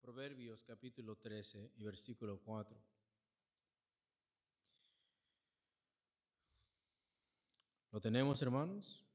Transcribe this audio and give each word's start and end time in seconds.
Proverbios 0.00 0.64
capítulo 0.64 1.14
13 1.18 1.70
y 1.76 1.84
versículo 1.84 2.40
4. 2.40 2.76
¿Lo 7.92 8.00
tenemos, 8.00 8.42
hermanos? 8.42 9.06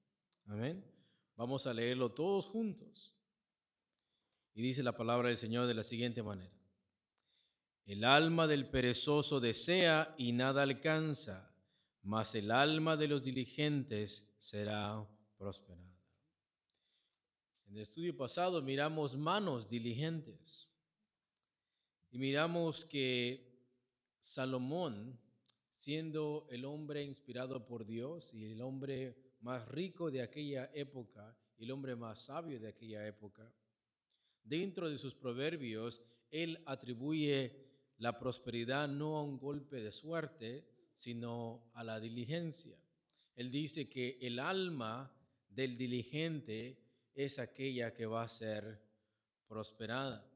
Amén. 0.46 0.82
Vamos 1.36 1.68
a 1.68 1.74
leerlo 1.74 2.14
todos 2.14 2.48
juntos. 2.48 3.14
Y 4.54 4.62
dice 4.62 4.82
la 4.84 4.96
palabra 4.96 5.28
del 5.28 5.38
Señor 5.38 5.68
de 5.68 5.74
la 5.74 5.84
siguiente 5.84 6.24
manera. 6.24 6.65
El 7.86 8.04
alma 8.04 8.48
del 8.48 8.68
perezoso 8.70 9.40
desea 9.40 10.16
y 10.18 10.32
nada 10.32 10.64
alcanza, 10.64 11.52
mas 12.02 12.36
el 12.36 12.52
alma 12.52 12.98
de 12.98 13.08
los 13.08 13.24
diligentes 13.24 14.36
será 14.40 15.08
prosperada. 15.38 15.84
En 17.68 17.76
el 17.76 17.84
estudio 17.84 18.16
pasado 18.16 18.62
miramos 18.62 19.16
manos 19.16 19.70
diligentes 19.70 20.70
y 22.12 22.18
miramos 22.18 22.86
que 22.86 23.54
Salomón, 24.20 25.20
siendo 25.70 26.48
el 26.50 26.66
hombre 26.66 27.04
inspirado 27.04 27.66
por 27.66 27.86
Dios 27.86 28.34
y 28.34 28.52
el 28.52 28.62
hombre 28.62 29.16
más 29.42 29.68
rico 29.68 30.10
de 30.10 30.22
aquella 30.22 30.72
época 30.74 31.38
el 31.58 31.72
hombre 31.72 31.96
más 31.96 32.22
sabio 32.22 32.60
de 32.60 32.68
aquella 32.68 33.08
época, 33.08 33.52
dentro 34.44 34.90
de 34.90 34.98
sus 34.98 35.16
proverbios, 35.16 36.02
él 36.32 36.62
atribuye 36.66 37.65
la 37.98 38.20
prosperidad 38.20 38.88
no 38.88 39.18
a 39.18 39.24
un 39.24 39.38
golpe 39.38 39.82
de 39.82 39.92
suerte, 39.92 40.68
sino 40.96 41.70
a 41.74 41.84
la 41.84 42.00
diligencia. 42.00 42.78
Él 43.36 43.52
dice 43.52 43.90
que 43.90 44.18
el 44.22 44.40
alma 44.40 45.12
del 45.50 45.78
diligente 45.78 46.80
es 47.14 47.40
aquella 47.40 47.94
que 47.94 48.06
va 48.06 48.24
a 48.24 48.30
ser 48.30 48.82
prosperada. 49.48 50.30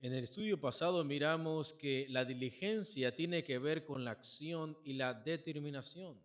En 0.00 0.12
el 0.12 0.22
estudio 0.22 0.60
pasado 0.60 1.04
miramos 1.04 1.72
que 1.72 2.06
la 2.08 2.24
diligencia 2.24 3.14
tiene 3.16 3.42
que 3.42 3.58
ver 3.58 3.84
con 3.84 4.04
la 4.04 4.12
acción 4.12 4.78
y 4.84 4.92
la 4.92 5.12
determinación. 5.12 6.20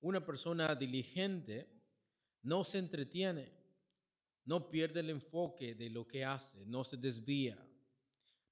Una 0.00 0.24
persona 0.24 0.74
diligente 0.74 1.66
no 2.42 2.62
se 2.62 2.78
entretiene, 2.78 3.50
no 4.44 4.68
pierde 4.70 5.00
el 5.00 5.10
enfoque 5.10 5.74
de 5.74 5.88
lo 5.88 6.06
que 6.06 6.24
hace, 6.24 6.66
no 6.66 6.84
se 6.84 6.98
desvía, 6.98 7.58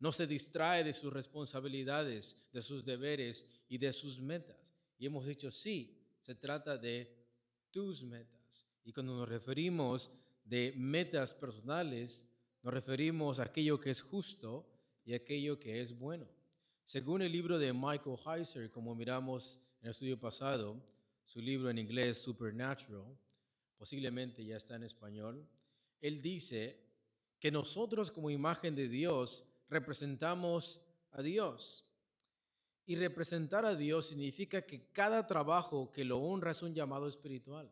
no 0.05 0.13
se 0.13 0.27
distrae 0.27 0.85
de 0.85 0.93
sus 0.93 1.11
responsabilidades, 1.11 2.47
de 2.53 2.61
sus 2.61 2.85
deberes 2.85 3.49
y 3.71 3.79
de 3.79 3.91
sus 3.91 4.21
metas. 4.21 4.77
Y 4.99 5.07
hemos 5.07 5.25
dicho, 5.25 5.51
sí, 5.51 5.99
se 6.21 6.35
trata 6.35 6.77
de 6.77 7.11
tus 7.71 8.03
metas. 8.03 8.67
Y 8.85 8.93
cuando 8.93 9.17
nos 9.17 9.27
referimos 9.27 10.11
de 10.45 10.75
metas 10.77 11.33
personales, 11.33 12.29
nos 12.63 12.75
referimos 12.75 13.39
a 13.39 13.45
aquello 13.45 13.81
que 13.81 13.89
es 13.89 14.03
justo 14.03 14.69
y 15.07 15.15
aquello 15.15 15.59
que 15.59 15.81
es 15.81 15.99
bueno. 15.99 16.29
Según 16.85 17.23
el 17.23 17.33
libro 17.33 17.59
de 17.59 17.73
Michael 17.73 18.19
Heiser, 18.27 18.71
como 18.71 18.95
miramos 18.95 19.59
en 19.81 19.87
el 19.87 19.93
estudio 19.93 20.21
pasado, 20.21 20.77
su 21.25 21.41
libro 21.41 21.71
en 21.71 21.79
inglés 21.79 22.19
Supernatural, 22.19 23.17
posiblemente 23.79 24.45
ya 24.45 24.59
está 24.59 24.77
en 24.77 24.83
español, 24.83 25.49
él 26.03 26.21
dice 26.21 26.79
que 27.41 27.51
nosotros 27.51 28.11
como 28.11 28.29
imagen 28.29 28.75
de 28.75 28.87
Dios 28.87 29.43
representamos 29.75 30.83
a 31.11 31.23
Dios. 31.23 31.85
Y 32.87 32.97
representar 32.97 33.65
a 33.65 33.75
Dios 33.75 34.09
significa 34.09 34.63
que 34.63 34.91
cada 34.93 35.27
trabajo 35.27 35.91
que 35.91 36.05
lo 36.05 36.19
honra 36.19 36.53
es 36.53 36.63
un 36.63 36.75
llamado 36.75 37.09
espiritual. 37.09 37.71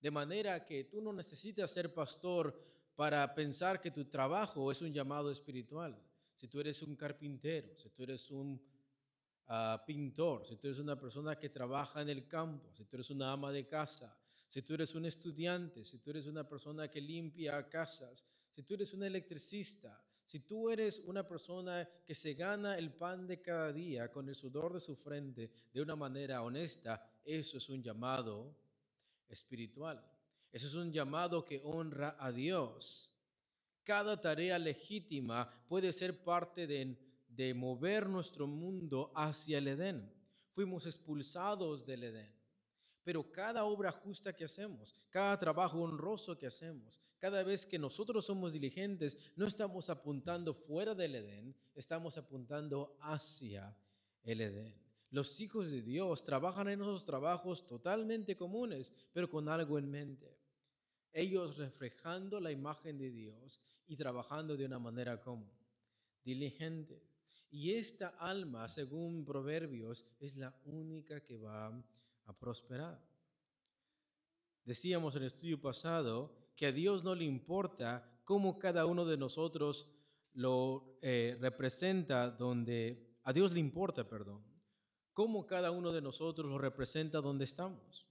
De 0.00 0.10
manera 0.10 0.64
que 0.64 0.84
tú 0.84 1.00
no 1.00 1.12
necesitas 1.12 1.70
ser 1.70 1.94
pastor 1.94 2.60
para 2.94 3.34
pensar 3.34 3.80
que 3.80 3.90
tu 3.90 4.04
trabajo 4.04 4.70
es 4.70 4.82
un 4.82 4.92
llamado 4.92 5.30
espiritual. 5.30 5.96
Si 6.34 6.48
tú 6.48 6.60
eres 6.60 6.82
un 6.82 6.96
carpintero, 6.96 7.74
si 7.76 7.88
tú 7.90 8.02
eres 8.02 8.30
un 8.30 8.60
uh, 9.48 9.84
pintor, 9.86 10.46
si 10.46 10.56
tú 10.56 10.66
eres 10.66 10.80
una 10.80 10.98
persona 10.98 11.38
que 11.38 11.48
trabaja 11.48 12.02
en 12.02 12.08
el 12.10 12.26
campo, 12.26 12.72
si 12.72 12.84
tú 12.84 12.96
eres 12.96 13.10
una 13.10 13.32
ama 13.32 13.50
de 13.52 13.66
casa, 13.66 14.16
si 14.48 14.62
tú 14.62 14.74
eres 14.74 14.94
un 14.94 15.06
estudiante, 15.06 15.84
si 15.84 15.98
tú 15.98 16.10
eres 16.10 16.26
una 16.26 16.46
persona 16.46 16.90
que 16.90 17.00
limpia 17.00 17.68
casas, 17.68 18.24
si 18.50 18.62
tú 18.62 18.74
eres 18.74 18.92
un 18.92 19.02
electricista, 19.04 20.03
si 20.24 20.40
tú 20.40 20.70
eres 20.70 21.00
una 21.00 21.26
persona 21.26 21.88
que 22.04 22.14
se 22.14 22.34
gana 22.34 22.78
el 22.78 22.92
pan 22.92 23.26
de 23.26 23.40
cada 23.40 23.72
día 23.72 24.10
con 24.10 24.28
el 24.28 24.34
sudor 24.34 24.72
de 24.72 24.80
su 24.80 24.96
frente 24.96 25.50
de 25.72 25.82
una 25.82 25.96
manera 25.96 26.42
honesta, 26.42 27.02
eso 27.24 27.58
es 27.58 27.68
un 27.68 27.82
llamado 27.82 28.56
espiritual. 29.28 30.02
Eso 30.50 30.66
es 30.68 30.74
un 30.74 30.92
llamado 30.92 31.44
que 31.44 31.60
honra 31.64 32.16
a 32.18 32.32
Dios. 32.32 33.10
Cada 33.82 34.20
tarea 34.20 34.58
legítima 34.58 35.50
puede 35.68 35.92
ser 35.92 36.22
parte 36.22 36.66
de, 36.66 36.96
de 37.28 37.52
mover 37.52 38.08
nuestro 38.08 38.46
mundo 38.46 39.12
hacia 39.14 39.58
el 39.58 39.68
Edén. 39.68 40.10
Fuimos 40.50 40.86
expulsados 40.86 41.84
del 41.84 42.04
Edén. 42.04 42.43
Pero 43.04 43.30
cada 43.30 43.64
obra 43.64 43.92
justa 43.92 44.34
que 44.34 44.44
hacemos, 44.44 44.94
cada 45.10 45.38
trabajo 45.38 45.80
honroso 45.80 46.36
que 46.36 46.46
hacemos, 46.46 46.98
cada 47.18 47.42
vez 47.42 47.66
que 47.66 47.78
nosotros 47.78 48.24
somos 48.24 48.52
diligentes, 48.52 49.16
no 49.36 49.46
estamos 49.46 49.90
apuntando 49.90 50.54
fuera 50.54 50.94
del 50.94 51.14
Edén, 51.14 51.54
estamos 51.74 52.16
apuntando 52.16 52.96
hacia 53.00 53.76
el 54.22 54.40
Edén. 54.40 54.74
Los 55.10 55.38
hijos 55.38 55.70
de 55.70 55.82
Dios 55.82 56.24
trabajan 56.24 56.68
en 56.68 56.80
esos 56.80 57.04
trabajos 57.04 57.66
totalmente 57.66 58.36
comunes, 58.36 58.90
pero 59.12 59.30
con 59.30 59.48
algo 59.48 59.78
en 59.78 59.90
mente. 59.90 60.36
Ellos 61.12 61.56
reflejando 61.58 62.40
la 62.40 62.50
imagen 62.50 62.98
de 62.98 63.10
Dios 63.10 63.60
y 63.86 63.96
trabajando 63.96 64.56
de 64.56 64.64
una 64.64 64.78
manera 64.78 65.20
común, 65.20 65.52
diligente. 66.24 67.00
Y 67.50 67.74
esta 67.74 68.08
alma, 68.18 68.68
según 68.68 69.24
Proverbios, 69.24 70.04
es 70.18 70.34
la 70.36 70.52
única 70.64 71.20
que 71.20 71.36
va 71.36 71.84
a 72.26 72.32
prosperar. 72.32 73.00
Decíamos 74.64 75.14
en 75.14 75.22
el 75.22 75.28
estudio 75.28 75.60
pasado 75.60 76.34
que 76.56 76.66
a 76.66 76.72
Dios 76.72 77.04
no 77.04 77.14
le 77.14 77.24
importa 77.24 78.20
cómo 78.24 78.58
cada 78.58 78.86
uno 78.86 79.04
de 79.04 79.16
nosotros 79.16 79.88
lo 80.32 80.98
eh, 81.02 81.36
representa 81.40 82.30
donde, 82.30 83.18
a 83.22 83.32
Dios 83.32 83.52
le 83.52 83.60
importa, 83.60 84.08
perdón, 84.08 84.42
cómo 85.12 85.46
cada 85.46 85.70
uno 85.70 85.92
de 85.92 86.02
nosotros 86.02 86.50
lo 86.50 86.58
representa 86.58 87.20
donde 87.20 87.44
estamos. 87.44 88.06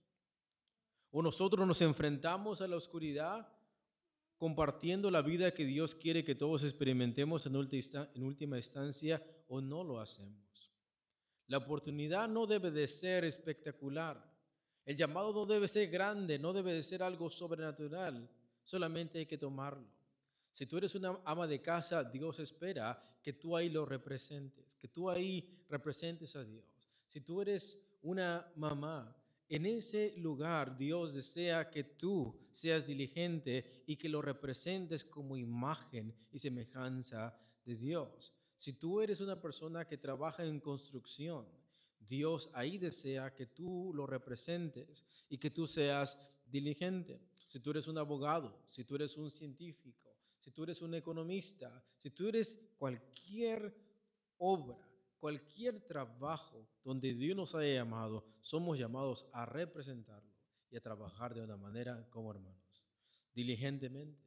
O 1.12 1.22
nosotros 1.22 1.68
nos 1.68 1.82
enfrentamos 1.82 2.62
a 2.62 2.68
la 2.68 2.78
oscuridad 2.78 3.48
compartiendo 4.38 5.12
la 5.12 5.22
vida 5.22 5.54
que 5.54 5.66
Dios 5.66 5.96
quiere 5.96 6.24
que 6.24 6.36
todos 6.36 6.64
experimentemos 6.64 7.46
en 7.46 7.56
última 7.56 8.58
instancia 8.58 9.24
o 9.48 9.62
no 9.62 9.84
lo 9.84 10.00
hacemos. 10.00 10.43
La 11.48 11.58
oportunidad 11.58 12.28
no 12.28 12.46
debe 12.46 12.72
de 12.72 12.88
ser 12.88 13.26
espectacular. 13.26 14.24
El 14.86 14.98
llamado 14.98 15.34
no 15.34 15.46
debe 15.46 15.68
ser 15.68 15.90
grande, 15.90 16.40
no 16.40 16.54
debe 16.54 16.74
de 16.74 16.84
ser 16.84 17.04
algo 17.04 17.30
sobrenatural. 17.30 18.30
Solamente 18.64 19.20
hay 19.20 19.26
que 19.26 19.38
tomarlo. 19.38 19.88
Si 20.52 20.66
tú 20.66 20.78
eres 20.78 20.94
una 20.96 21.20
ama 21.26 21.48
de 21.48 21.62
casa, 21.62 22.04
Dios 22.04 22.40
espera 22.40 23.02
que 23.22 23.34
tú 23.34 23.58
ahí 23.58 23.70
lo 23.70 23.86
representes, 23.86 24.76
que 24.78 24.88
tú 24.88 25.10
ahí 25.10 25.66
representes 25.70 26.36
a 26.36 26.44
Dios. 26.44 26.64
Si 27.08 27.22
tú 27.22 27.42
eres 27.42 27.78
una 28.02 28.52
mamá, 28.56 29.16
en 29.50 29.66
ese 29.66 30.14
lugar 30.18 30.78
Dios 30.78 31.14
desea 31.14 31.70
que 31.70 31.84
tú 31.84 32.40
seas 32.52 32.88
diligente 32.88 33.84
y 33.86 33.96
que 33.98 34.10
lo 34.10 34.22
representes 34.22 35.04
como 35.04 35.38
imagen 35.38 36.14
y 36.32 36.40
semejanza 36.40 37.38
de 37.66 37.76
Dios. 37.76 38.34
Si 38.58 38.74
tú 38.74 39.02
eres 39.02 39.20
una 39.20 39.42
persona 39.42 39.86
que 39.86 39.98
trabaja 39.98 40.46
en 40.46 40.60
construcción, 40.60 41.46
Dios 42.00 42.50
ahí 42.54 42.78
desea 42.78 43.34
que 43.34 43.46
tú 43.46 43.92
lo 43.94 44.06
representes 44.06 45.06
y 45.30 45.38
que 45.38 45.50
tú 45.50 45.68
seas 45.68 46.18
diligente. 46.46 47.22
Si 47.48 47.60
tú 47.60 47.72
eres 47.72 47.88
un 47.88 47.98
abogado, 47.98 48.62
si 48.66 48.84
tú 48.84 48.96
eres 48.96 49.18
un 49.18 49.32
científico, 49.32 50.16
si 50.40 50.52
tú 50.52 50.64
eres 50.64 50.82
un 50.82 50.94
economista, 50.96 51.84
si 51.98 52.10
tú 52.10 52.28
eres 52.28 52.60
cualquier 52.78 53.76
obra 54.38 54.78
cualquier 55.24 55.80
trabajo 55.80 56.68
donde 56.84 57.14
Dios 57.14 57.38
nos 57.38 57.56
haya 57.56 57.76
llamado, 57.76 58.26
somos 58.42 58.78
llamados 58.78 59.26
a 59.32 59.46
representarlo 59.46 60.30
y 60.70 60.76
a 60.76 60.82
trabajar 60.82 61.34
de 61.34 61.40
una 61.40 61.56
manera 61.56 62.06
como 62.10 62.30
hermanos, 62.30 62.90
diligentemente. 63.34 64.22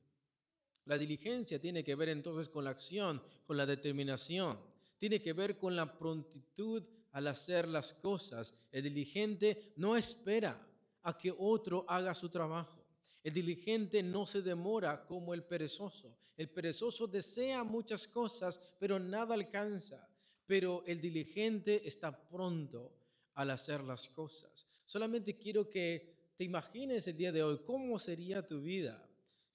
La 0.86 0.98
diligencia 0.98 1.60
tiene 1.60 1.84
que 1.84 1.94
ver 1.94 2.08
entonces 2.08 2.48
con 2.48 2.64
la 2.64 2.70
acción, 2.70 3.22
con 3.46 3.56
la 3.56 3.66
determinación, 3.66 4.58
tiene 4.98 5.20
que 5.20 5.32
ver 5.32 5.58
con 5.58 5.76
la 5.76 5.98
prontitud 5.98 6.82
al 7.12 7.28
hacer 7.28 7.68
las 7.68 7.92
cosas. 7.92 8.54
El 8.72 8.84
diligente 8.84 9.72
no 9.76 9.96
espera 9.96 10.60
a 11.02 11.16
que 11.16 11.32
otro 11.36 11.84
haga 11.88 12.14
su 12.14 12.28
trabajo. 12.28 12.84
El 13.22 13.34
diligente 13.34 14.02
no 14.02 14.26
se 14.26 14.42
demora 14.42 15.04
como 15.06 15.34
el 15.34 15.42
perezoso. 15.42 16.16
El 16.36 16.48
perezoso 16.48 17.06
desea 17.06 17.64
muchas 17.64 18.08
cosas, 18.08 18.60
pero 18.78 18.98
nada 18.98 19.34
alcanza 19.34 20.08
pero 20.46 20.84
el 20.86 21.00
diligente 21.00 21.86
está 21.86 22.16
pronto 22.28 22.92
al 23.34 23.50
hacer 23.50 23.82
las 23.82 24.08
cosas. 24.08 24.66
Solamente 24.86 25.36
quiero 25.36 25.68
que 25.68 26.14
te 26.36 26.44
imagines 26.44 27.06
el 27.06 27.16
día 27.16 27.32
de 27.32 27.42
hoy 27.42 27.60
cómo 27.66 27.98
sería 27.98 28.46
tu 28.46 28.60
vida 28.60 29.02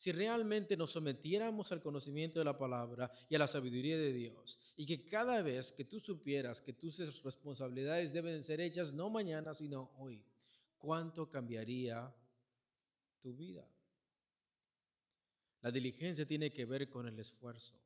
si 0.02 0.12
realmente 0.12 0.76
nos 0.76 0.94
sometiéramos 0.94 1.72
al 1.72 1.80
conocimiento 1.80 2.40
de 2.40 2.46
la 2.46 2.58
palabra 2.58 3.12
y 3.30 3.36
a 3.36 3.38
la 3.38 3.48
sabiduría 3.48 4.00
de 4.00 4.12
Dios, 4.12 4.58
y 4.76 4.84
que 4.88 5.06
cada 5.06 5.44
vez 5.44 5.72
que 5.72 5.86
tú 5.86 6.00
supieras 6.00 6.60
que 6.60 6.74
tus 6.74 6.98
responsabilidades 7.22 8.12
deben 8.12 8.44
ser 8.44 8.62
hechas 8.62 8.92
no 8.94 9.12
mañana, 9.12 9.54
sino 9.54 9.92
hoy, 10.00 10.26
¿cuánto 10.80 11.30
cambiaría 11.30 12.12
tu 13.22 13.36
vida? 13.36 13.64
La 15.62 15.70
diligencia 15.70 16.26
tiene 16.26 16.52
que 16.52 16.66
ver 16.66 16.90
con 16.90 17.08
el 17.08 17.20
esfuerzo. 17.20 17.80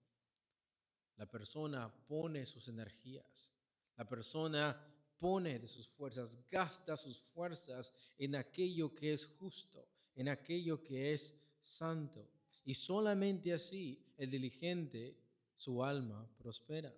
La 1.18 1.26
persona 1.26 1.94
pone 2.08 2.46
sus 2.46 2.70
energías. 2.70 3.52
La 3.98 4.08
persona 4.08 4.82
pone 5.20 5.60
de 5.60 5.68
sus 5.68 5.90
fuerzas, 5.90 6.40
gasta 6.50 6.96
sus 6.96 7.22
fuerzas 7.34 7.92
en 8.18 8.38
aquello 8.38 8.96
que 8.96 9.12
es 9.12 9.26
justo, 9.26 9.86
en 10.16 10.30
aquello 10.30 10.82
que 10.82 11.14
es 11.14 11.34
santo. 11.66 12.30
Y 12.64 12.74
solamente 12.74 13.54
así 13.54 14.00
el 14.18 14.30
diligente, 14.30 15.18
su 15.56 15.84
alma 15.84 16.30
prospera. 16.38 16.94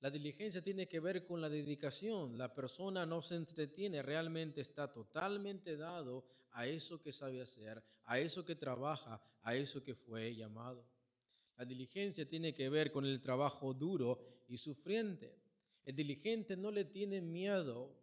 La 0.00 0.10
diligencia 0.10 0.62
tiene 0.62 0.88
que 0.88 1.00
ver 1.00 1.24
con 1.24 1.40
la 1.40 1.48
dedicación. 1.48 2.36
La 2.36 2.52
persona 2.52 3.06
no 3.06 3.22
se 3.22 3.36
entretiene, 3.36 4.02
realmente 4.02 4.60
está 4.60 4.92
totalmente 4.92 5.76
dado 5.76 6.24
a 6.50 6.66
eso 6.66 7.00
que 7.00 7.12
sabe 7.12 7.40
hacer, 7.40 7.82
a 8.04 8.18
eso 8.18 8.44
que 8.44 8.56
trabaja, 8.56 9.22
a 9.42 9.54
eso 9.54 9.82
que 9.82 9.94
fue 9.94 10.34
llamado. 10.34 10.84
La 11.56 11.64
diligencia 11.64 12.28
tiene 12.28 12.52
que 12.52 12.68
ver 12.68 12.90
con 12.90 13.04
el 13.04 13.20
trabajo 13.20 13.72
duro 13.72 14.18
y 14.48 14.58
sufriente. 14.58 15.38
El 15.84 15.94
diligente 15.94 16.56
no 16.56 16.70
le 16.70 16.84
tiene 16.84 17.20
miedo 17.20 17.96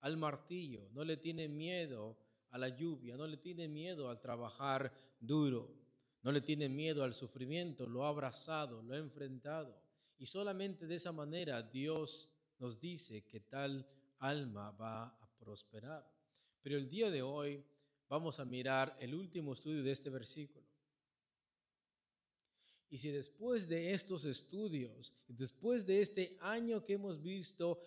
al 0.00 0.16
martillo, 0.16 0.88
no 0.92 1.04
le 1.04 1.16
tiene 1.16 1.48
miedo 1.48 2.16
a 2.50 2.58
la 2.58 2.68
lluvia, 2.68 3.16
no 3.16 3.26
le 3.26 3.36
tiene 3.36 3.68
miedo 3.68 4.08
al 4.08 4.20
trabajar 4.20 4.92
duro, 5.20 5.74
no 6.22 6.32
le 6.32 6.40
tiene 6.40 6.68
miedo 6.68 7.04
al 7.04 7.14
sufrimiento, 7.14 7.86
lo 7.86 8.04
ha 8.04 8.08
abrazado, 8.08 8.82
lo 8.82 8.94
ha 8.94 8.98
enfrentado. 8.98 9.80
Y 10.18 10.26
solamente 10.26 10.86
de 10.86 10.96
esa 10.96 11.12
manera 11.12 11.62
Dios 11.62 12.30
nos 12.58 12.80
dice 12.80 13.24
que 13.24 13.40
tal 13.40 13.86
alma 14.18 14.70
va 14.72 15.04
a 15.04 15.30
prosperar. 15.38 16.10
Pero 16.62 16.76
el 16.76 16.88
día 16.88 17.10
de 17.10 17.22
hoy 17.22 17.64
vamos 18.08 18.40
a 18.40 18.44
mirar 18.44 18.96
el 19.00 19.14
último 19.14 19.52
estudio 19.52 19.82
de 19.82 19.92
este 19.92 20.10
versículo. 20.10 20.66
Y 22.90 22.98
si 22.98 23.10
después 23.10 23.68
de 23.68 23.92
estos 23.92 24.24
estudios, 24.24 25.14
después 25.26 25.84
de 25.86 26.00
este 26.00 26.36
año 26.40 26.84
que 26.84 26.94
hemos 26.94 27.20
visto 27.20 27.78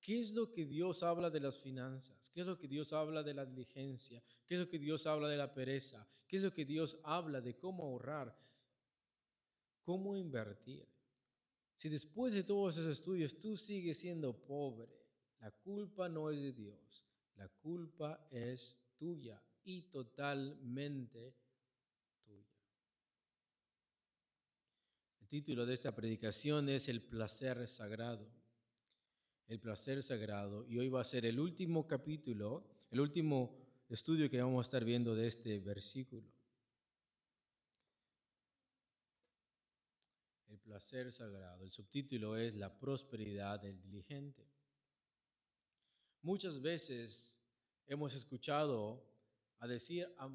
¿Qué 0.00 0.20
es 0.20 0.32
lo 0.32 0.50
que 0.50 0.64
Dios 0.64 1.02
habla 1.02 1.30
de 1.30 1.40
las 1.40 1.58
finanzas? 1.58 2.30
¿Qué 2.30 2.40
es 2.40 2.46
lo 2.46 2.58
que 2.58 2.68
Dios 2.68 2.92
habla 2.92 3.22
de 3.22 3.34
la 3.34 3.44
diligencia? 3.44 4.22
¿Qué 4.46 4.54
es 4.54 4.60
lo 4.60 4.68
que 4.68 4.78
Dios 4.78 5.06
habla 5.06 5.28
de 5.28 5.36
la 5.36 5.52
pereza? 5.52 6.06
¿Qué 6.26 6.36
es 6.36 6.42
lo 6.42 6.52
que 6.52 6.64
Dios 6.64 6.98
habla 7.02 7.40
de 7.40 7.56
cómo 7.56 7.84
ahorrar? 7.84 8.36
¿Cómo 9.82 10.16
invertir? 10.16 10.86
Si 11.74 11.88
después 11.88 12.32
de 12.32 12.44
todos 12.44 12.76
esos 12.76 12.92
estudios 12.92 13.38
tú 13.38 13.56
sigues 13.56 13.98
siendo 13.98 14.32
pobre, 14.32 14.88
la 15.40 15.50
culpa 15.50 16.08
no 16.08 16.30
es 16.30 16.40
de 16.40 16.52
Dios, 16.52 17.04
la 17.36 17.48
culpa 17.48 18.26
es 18.30 18.78
tuya 18.96 19.42
y 19.64 19.82
totalmente 19.82 21.34
tuya. 22.24 22.58
El 25.20 25.28
título 25.28 25.66
de 25.66 25.74
esta 25.74 25.94
predicación 25.94 26.68
es 26.68 26.88
El 26.88 27.02
placer 27.02 27.66
sagrado 27.68 28.37
el 29.48 29.58
placer 29.58 30.02
sagrado. 30.02 30.66
Y 30.66 30.78
hoy 30.78 30.88
va 30.88 31.00
a 31.00 31.04
ser 31.04 31.24
el 31.24 31.40
último 31.40 31.86
capítulo, 31.86 32.64
el 32.90 33.00
último 33.00 33.56
estudio 33.88 34.30
que 34.30 34.40
vamos 34.40 34.58
a 34.58 34.68
estar 34.68 34.84
viendo 34.84 35.14
de 35.14 35.26
este 35.26 35.58
versículo. 35.58 36.30
El 40.48 40.58
placer 40.58 41.10
sagrado. 41.12 41.64
El 41.64 41.72
subtítulo 41.72 42.36
es 42.36 42.54
La 42.54 42.78
prosperidad 42.78 43.60
del 43.60 43.80
diligente. 43.80 44.46
Muchas 46.20 46.60
veces 46.60 47.40
hemos 47.86 48.14
escuchado 48.14 49.02
a 49.60 49.66
decir 49.66 50.06
a 50.18 50.28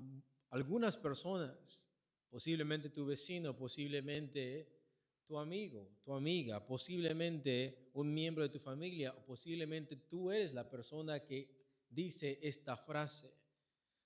algunas 0.50 0.98
personas, 0.98 1.88
posiblemente 2.30 2.90
tu 2.90 3.06
vecino, 3.06 3.56
posiblemente 3.56 4.83
tu 5.26 5.38
amigo, 5.38 5.90
tu 6.04 6.14
amiga, 6.14 6.66
posiblemente 6.66 7.90
un 7.94 8.14
miembro 8.14 8.44
de 8.44 8.50
tu 8.50 8.60
familia, 8.60 9.14
o 9.14 9.26
posiblemente 9.26 9.96
tú 9.96 10.32
eres 10.32 10.54
la 10.54 10.70
persona 10.70 11.20
que 11.24 11.50
dice 11.90 12.40
esta 12.42 12.76
frase. 12.76 13.32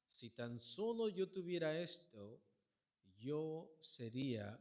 Si 0.08 0.30
tan 0.30 0.60
solo 0.60 1.10
yo 1.10 1.30
tuviera 1.30 1.80
esto, 1.80 2.42
yo 3.18 3.78
sería 3.82 4.60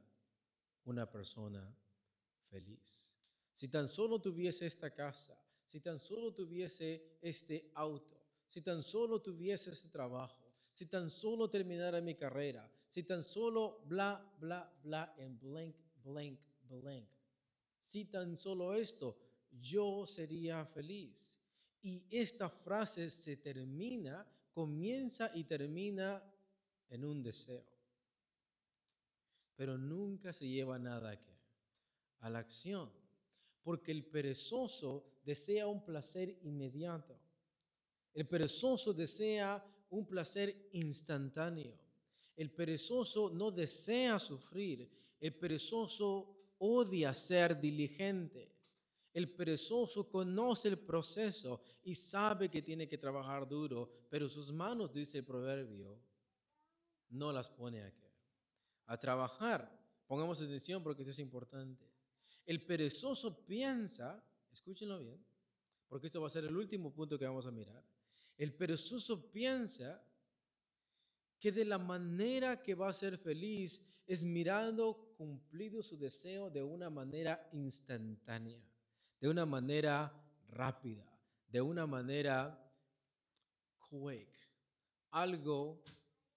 una 0.84 1.10
persona 1.10 1.76
feliz. 2.48 3.18
Si 3.52 3.68
tan 3.68 3.88
solo 3.88 4.20
tuviese 4.20 4.66
esta 4.66 4.92
casa, 4.92 5.38
si 5.66 5.80
tan 5.80 5.98
solo 5.98 6.32
tuviese 6.32 7.18
este 7.20 7.70
auto, 7.74 8.20
si 8.48 8.62
tan 8.62 8.82
solo 8.82 9.20
tuviese 9.20 9.70
este 9.70 9.88
trabajo, 9.88 10.52
si 10.72 10.86
tan 10.86 11.10
solo 11.10 11.48
terminara 11.48 12.00
mi 12.00 12.14
carrera, 12.14 12.70
si 12.88 13.02
tan 13.02 13.22
solo 13.22 13.82
bla, 13.86 14.36
bla, 14.38 14.70
bla 14.82 15.14
en 15.18 15.38
blank 15.38 15.74
blank, 16.06 16.38
Si 17.78 18.06
tan 18.06 18.36
solo 18.36 18.74
esto, 18.74 19.16
yo 19.60 20.06
sería 20.06 20.64
feliz. 20.66 21.38
Y 21.82 22.04
esta 22.10 22.48
frase 22.48 23.10
se 23.10 23.36
termina, 23.36 24.26
comienza 24.52 25.30
y 25.34 25.44
termina 25.44 26.22
en 26.88 27.04
un 27.04 27.22
deseo. 27.22 27.64
Pero 29.54 29.78
nunca 29.78 30.32
se 30.32 30.48
lleva 30.48 30.78
nada 30.78 31.12
a, 31.12 32.26
a 32.26 32.30
la 32.30 32.40
acción. 32.40 32.90
Porque 33.62 33.92
el 33.92 34.04
perezoso 34.04 35.20
desea 35.24 35.66
un 35.66 35.84
placer 35.84 36.38
inmediato. 36.42 37.18
El 38.12 38.26
perezoso 38.26 38.92
desea 38.92 39.64
un 39.90 40.06
placer 40.06 40.68
instantáneo. 40.72 41.78
El 42.36 42.50
perezoso 42.50 43.30
no 43.30 43.50
desea 43.50 44.18
sufrir. 44.18 44.90
El 45.20 45.34
perezoso 45.34 46.35
odia 46.58 47.14
ser 47.14 47.60
diligente. 47.60 48.52
El 49.12 49.30
perezoso 49.30 50.10
conoce 50.10 50.68
el 50.68 50.78
proceso 50.78 51.60
y 51.82 51.94
sabe 51.94 52.50
que 52.50 52.62
tiene 52.62 52.86
que 52.86 52.98
trabajar 52.98 53.48
duro, 53.48 53.90
pero 54.10 54.28
sus 54.28 54.52
manos, 54.52 54.92
dice 54.92 55.18
el 55.18 55.24
proverbio, 55.24 55.98
no 57.08 57.32
las 57.32 57.48
pone 57.48 57.82
a 57.82 57.90
qué? 57.94 58.12
A 58.86 58.98
trabajar. 58.98 59.72
Pongamos 60.06 60.40
atención 60.40 60.82
porque 60.82 61.02
esto 61.02 61.12
es 61.12 61.18
importante. 61.18 61.90
El 62.44 62.64
perezoso 62.64 63.44
piensa, 63.44 64.22
escúchenlo 64.52 64.98
bien, 65.00 65.24
porque 65.88 66.08
esto 66.08 66.20
va 66.20 66.26
a 66.28 66.30
ser 66.30 66.44
el 66.44 66.56
último 66.56 66.92
punto 66.92 67.18
que 67.18 67.24
vamos 67.24 67.46
a 67.46 67.50
mirar. 67.50 67.82
El 68.36 68.52
perezoso 68.54 69.30
piensa 69.30 70.04
que 71.40 71.52
de 71.52 71.64
la 71.64 71.78
manera 71.78 72.62
que 72.62 72.74
va 72.74 72.88
a 72.88 72.92
ser 72.92 73.18
feliz 73.18 73.82
es 74.06 74.22
mirando 74.22 75.14
cumplido 75.16 75.82
su 75.82 75.96
deseo 75.98 76.50
de 76.50 76.62
una 76.62 76.90
manera 76.90 77.48
instantánea, 77.52 78.62
de 79.20 79.28
una 79.28 79.44
manera 79.44 80.12
rápida, 80.48 81.04
de 81.48 81.60
una 81.60 81.86
manera 81.86 82.62
quick, 83.88 84.28
algo 85.10 85.82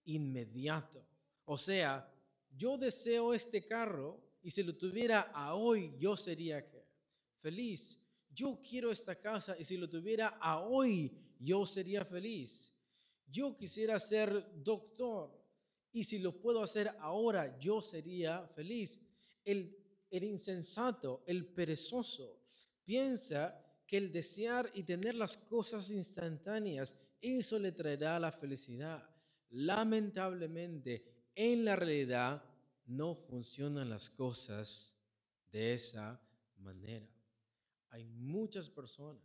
inmediato. 0.05 1.05
O 1.45 1.57
sea, 1.57 2.11
yo 2.49 2.77
deseo 2.77 3.33
este 3.33 3.65
carro 3.65 4.19
y 4.41 4.51
si 4.51 4.63
lo 4.63 4.75
tuviera 4.75 5.31
a 5.33 5.55
hoy, 5.55 5.93
yo 5.99 6.15
sería 6.15 6.65
feliz. 7.41 7.99
Yo 8.31 8.61
quiero 8.61 8.91
esta 8.91 9.15
casa 9.15 9.55
y 9.57 9.65
si 9.65 9.77
lo 9.77 9.89
tuviera 9.89 10.37
a 10.41 10.61
hoy, 10.61 11.11
yo 11.39 11.65
sería 11.65 12.05
feliz. 12.05 12.71
Yo 13.27 13.55
quisiera 13.55 13.99
ser 13.99 14.63
doctor 14.63 15.38
y 15.91 16.03
si 16.03 16.19
lo 16.19 16.39
puedo 16.39 16.63
hacer 16.63 16.95
ahora, 16.99 17.57
yo 17.59 17.81
sería 17.81 18.47
feliz. 18.49 18.99
El, 19.43 19.75
el 20.09 20.23
insensato, 20.23 21.23
el 21.25 21.45
perezoso, 21.45 22.39
piensa 22.83 23.59
que 23.87 23.97
el 23.97 24.11
desear 24.11 24.69
y 24.75 24.83
tener 24.83 25.15
las 25.15 25.35
cosas 25.35 25.89
instantáneas, 25.89 26.95
eso 27.21 27.57
le 27.57 27.71
traerá 27.71 28.19
la 28.19 28.31
felicidad. 28.31 29.03
Lamentablemente, 29.49 31.31
en 31.33 31.65
la 31.65 31.75
realidad 31.75 32.43
no 32.85 33.15
funcionan 33.15 33.89
las 33.89 34.09
cosas 34.09 34.95
de 35.51 35.73
esa 35.73 36.21
manera. 36.57 37.09
Hay 37.89 38.05
muchas 38.05 38.69
personas 38.69 39.23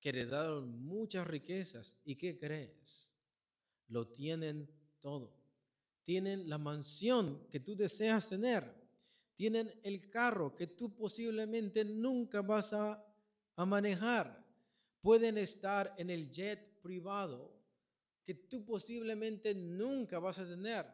que 0.00 0.08
heredaron 0.08 0.82
muchas 0.82 1.26
riquezas 1.26 1.94
y 2.04 2.16
¿qué 2.16 2.36
crees? 2.36 3.16
Lo 3.86 4.08
tienen 4.08 4.68
todo 5.00 5.37
tienen 6.08 6.48
la 6.48 6.56
mansión 6.56 7.46
que 7.50 7.60
tú 7.60 7.76
deseas 7.76 8.30
tener, 8.30 8.64
tienen 9.36 9.78
el 9.82 10.08
carro 10.08 10.56
que 10.56 10.66
tú 10.66 10.94
posiblemente 10.94 11.84
nunca 11.84 12.40
vas 12.40 12.72
a, 12.72 13.04
manejar. 13.56 14.42
Pueden 15.02 15.36
estar 15.36 15.94
en 15.98 16.08
el 16.08 16.30
jet 16.30 16.80
privado 16.80 17.52
que 18.24 18.32
tú 18.32 18.64
posiblemente 18.64 19.54
nunca 19.54 20.18
vas 20.18 20.38
a 20.38 20.48
tener. 20.48 20.86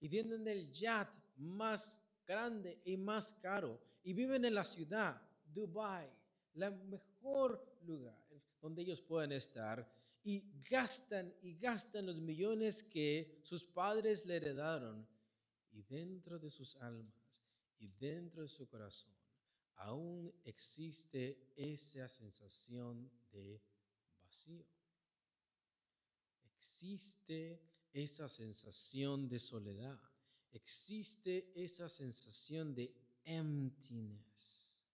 Y 0.00 0.08
tienen 0.08 0.48
el 0.48 0.70
jet 0.70 1.08
más 1.36 2.00
grande 2.26 2.80
y 2.86 2.96
más 2.96 3.30
caro. 3.30 3.78
Y 4.02 4.14
viven 4.14 4.46
en 4.46 4.54
la 4.54 4.64
ciudad, 4.64 5.20
Dubai, 5.44 6.08
la 6.54 6.70
mejor 6.70 7.62
lugar 7.82 8.26
donde 8.62 8.80
ellos 8.80 9.02
pueden 9.02 9.32
estar. 9.32 9.86
Y 10.24 10.44
gastan 10.70 11.34
y 11.42 11.56
gastan 11.56 12.06
los 12.06 12.20
millones 12.20 12.82
que 12.82 13.40
sus 13.42 13.64
padres 13.64 14.24
le 14.24 14.36
heredaron. 14.36 15.06
Y 15.72 15.82
dentro 15.82 16.38
de 16.38 16.50
sus 16.50 16.76
almas 16.76 17.42
y 17.78 17.88
dentro 17.88 18.42
de 18.42 18.48
su 18.48 18.68
corazón 18.68 19.12
aún 19.76 20.32
existe 20.44 21.52
esa 21.56 22.08
sensación 22.08 23.10
de 23.32 23.60
vacío. 24.22 24.64
Existe 26.56 27.60
esa 27.92 28.28
sensación 28.28 29.28
de 29.28 29.40
soledad. 29.40 30.00
Existe 30.52 31.50
esa 31.54 31.88
sensación 31.88 32.74
de 32.74 32.94
emptiness. 33.24 34.86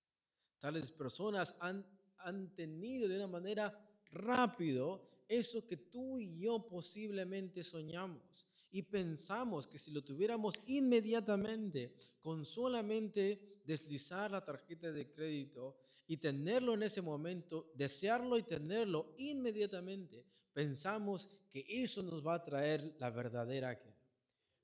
Tales 0.58 0.90
personas 0.90 1.54
han, 1.60 1.84
han 2.18 2.54
tenido 2.54 3.08
de 3.08 3.16
una 3.16 3.26
manera 3.26 3.86
rápido 4.10 5.06
eso 5.28 5.66
que 5.66 5.76
tú 5.76 6.18
y 6.18 6.38
yo 6.38 6.66
posiblemente 6.66 7.62
soñamos 7.62 8.46
y 8.70 8.82
pensamos 8.82 9.66
que 9.66 9.78
si 9.78 9.90
lo 9.90 10.02
tuviéramos 10.02 10.54
inmediatamente, 10.66 11.94
con 12.20 12.44
solamente 12.44 13.60
deslizar 13.64 14.30
la 14.30 14.44
tarjeta 14.44 14.90
de 14.90 15.10
crédito 15.10 15.76
y 16.06 16.16
tenerlo 16.16 16.74
en 16.74 16.82
ese 16.82 17.02
momento, 17.02 17.70
desearlo 17.74 18.38
y 18.38 18.42
tenerlo 18.42 19.14
inmediatamente, 19.18 20.24
pensamos 20.52 21.28
que 21.50 21.64
eso 21.68 22.02
nos 22.02 22.26
va 22.26 22.34
a 22.34 22.44
traer 22.44 22.96
la 22.98 23.10
verdadera 23.10 23.78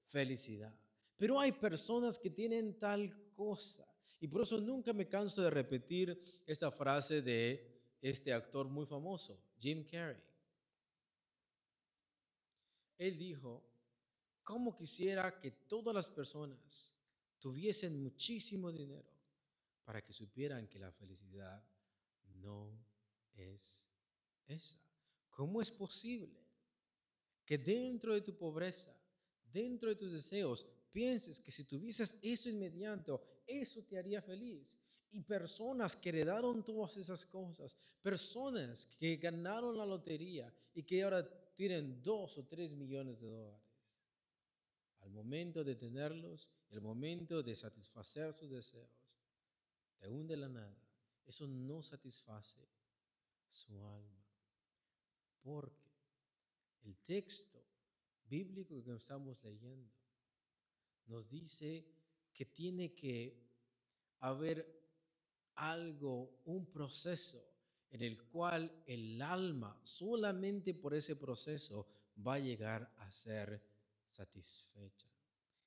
felicidad. 0.09 0.75
Pero 1.17 1.39
hay 1.39 1.53
personas 1.53 2.19
que 2.19 2.31
tienen 2.31 2.79
tal 2.79 3.33
cosa. 3.35 3.87
Y 4.21 4.29
por 4.29 4.43
eso 4.43 4.59
nunca 4.59 4.93
me 4.93 5.07
canso 5.07 5.43
de 5.43 5.51
repetir 5.51 6.43
esta 6.47 6.71
frase 6.71 7.23
de 7.23 7.97
este 8.01 8.33
actor 8.33 8.69
muy 8.69 8.87
famoso, 8.87 9.39
Jim 9.59 9.85
Carrey. 9.85 10.17
Él 13.07 13.19
dijo, 13.19 13.63
¿Cómo 14.45 14.77
quisiera 14.77 15.41
que 15.41 15.51
todas 15.51 15.95
las 15.95 16.07
personas 16.07 16.95
tuviesen 17.39 18.01
muchísimo 18.03 18.71
dinero 18.71 19.11
para 19.85 20.03
que 20.03 20.13
supieran 20.13 20.69
que 20.69 20.79
la 20.79 20.93
felicidad 20.93 21.65
no 22.35 22.79
es 23.35 23.89
esa? 24.47 24.79
¿Cómo 25.31 25.63
es 25.63 25.71
posible 25.71 26.39
que 27.47 27.57
dentro 27.57 28.13
de 28.13 28.21
tu 28.21 28.37
pobreza, 28.37 28.95
dentro 29.51 29.89
de 29.89 29.97
tus 29.97 30.13
deseos, 30.13 30.67
pienses 30.93 31.41
que 31.41 31.51
si 31.51 31.65
tuvieses 31.65 32.19
eso 32.21 32.51
inmediato, 32.51 33.43
eso 33.47 33.83
te 33.83 33.99
haría 33.99 34.21
feliz? 34.21 34.77
Y 35.11 35.21
personas 35.21 35.97
que 35.97 36.11
heredaron 36.11 36.63
todas 36.63 36.99
esas 36.99 37.25
cosas, 37.25 37.75
personas 38.03 38.85
que 38.85 39.17
ganaron 39.17 39.79
la 39.79 39.87
lotería 39.87 40.53
y 40.75 40.83
que 40.83 41.03
ahora 41.03 41.27
tienen 41.55 42.03
dos 42.03 42.37
o 42.39 42.45
tres 42.45 42.75
millones 42.75 43.21
de 43.21 43.29
dólares 43.29 43.65
al 45.05 45.11
momento 45.11 45.63
de 45.63 45.77
tenerlos, 45.77 46.49
el 46.71 46.81
momento 46.81 47.43
de 47.43 47.55
satisfacer 47.55 48.33
sus 48.33 48.51
deseos, 48.51 48.89
de 50.01 50.09
un 50.09 50.27
de 50.27 50.37
la 50.37 50.49
nada, 50.49 50.77
eso 51.27 51.47
no 51.47 51.83
satisface 51.83 52.67
su 53.51 53.87
alma. 53.87 54.25
Porque 55.43 55.91
el 56.85 56.97
texto 57.05 57.63
bíblico 58.25 58.83
que 58.83 58.95
estamos 58.95 59.43
leyendo 59.45 59.93
nos 61.07 61.29
dice 61.29 61.85
que 62.33 62.47
tiene 62.47 62.95
que 62.95 63.45
haber 64.21 64.67
algo, 65.55 66.41
un 66.47 66.65
proceso 66.65 67.54
en 67.95 68.03
el 68.03 68.21
cual 68.25 68.83
el 68.87 69.23
alma, 69.23 69.81
solamente 69.85 70.75
por 70.75 70.95
ese 70.95 71.15
proceso, 71.15 71.87
va 72.27 72.35
a 72.35 72.39
llegar 72.41 72.93
a 72.99 73.13
ser 73.13 73.63
satisfecha. 74.09 75.07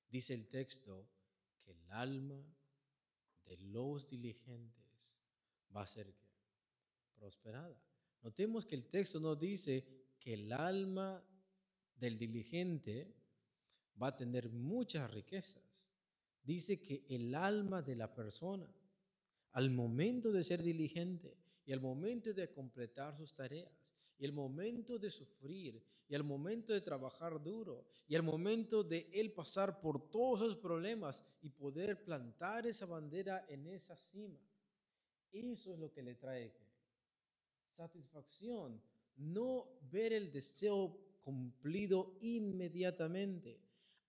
Dice 0.10 0.34
el 0.34 0.50
texto 0.50 1.08
que 1.64 1.72
el 1.72 1.90
alma 1.90 2.46
de 3.46 3.56
los 3.56 4.10
diligentes 4.10 5.22
va 5.74 5.84
a 5.84 5.88
ser 5.88 6.14
prosperada. 7.16 7.82
Notemos 8.22 8.66
que 8.66 8.76
el 8.76 8.90
texto 8.90 9.22
no 9.22 9.38
dice 9.38 9.88
que 10.20 10.34
el 10.34 10.52
alma 10.52 11.24
del 11.96 12.18
diligente 12.18 13.16
va 14.04 14.08
a 14.08 14.18
tener 14.18 14.50
muchas 14.50 15.10
riquezas. 15.12 15.94
Dice 16.44 16.82
que 16.82 17.06
el 17.08 17.34
alma 17.36 17.82
de 17.82 17.96
la 17.96 18.14
persona, 18.14 18.70
al 19.54 19.70
momento 19.70 20.34
de 20.34 20.44
ser 20.44 20.62
diligente 20.62 21.47
y 21.68 21.74
al 21.74 21.82
momento 21.82 22.34
de 22.34 22.50
completar 22.50 23.16
sus 23.18 23.36
tareas, 23.36 23.78
y 24.18 24.24
el 24.24 24.32
momento 24.32 24.98
de 24.98 25.12
sufrir, 25.12 25.84
y 26.08 26.16
el 26.16 26.24
momento 26.24 26.72
de 26.72 26.80
trabajar 26.80 27.44
duro, 27.44 27.86
y 28.08 28.16
el 28.16 28.24
momento 28.24 28.86
de 28.86 29.10
él 29.12 29.34
pasar 29.34 29.82
por 29.82 30.10
todos 30.10 30.40
esos 30.40 30.56
problemas 30.58 31.22
y 31.42 31.50
poder 31.50 32.06
plantar 32.06 32.66
esa 32.66 32.86
bandera 32.86 33.46
en 33.50 33.68
esa 33.68 33.98
cima. 33.98 34.40
Eso 35.34 35.74
es 35.74 35.80
lo 35.80 35.92
que 35.92 36.02
le 36.02 36.16
trae 36.16 36.56
satisfacción, 37.68 38.82
no 39.18 39.68
ver 39.92 40.14
el 40.14 40.32
deseo 40.32 40.98
cumplido 41.22 42.18
inmediatamente. 42.22 43.60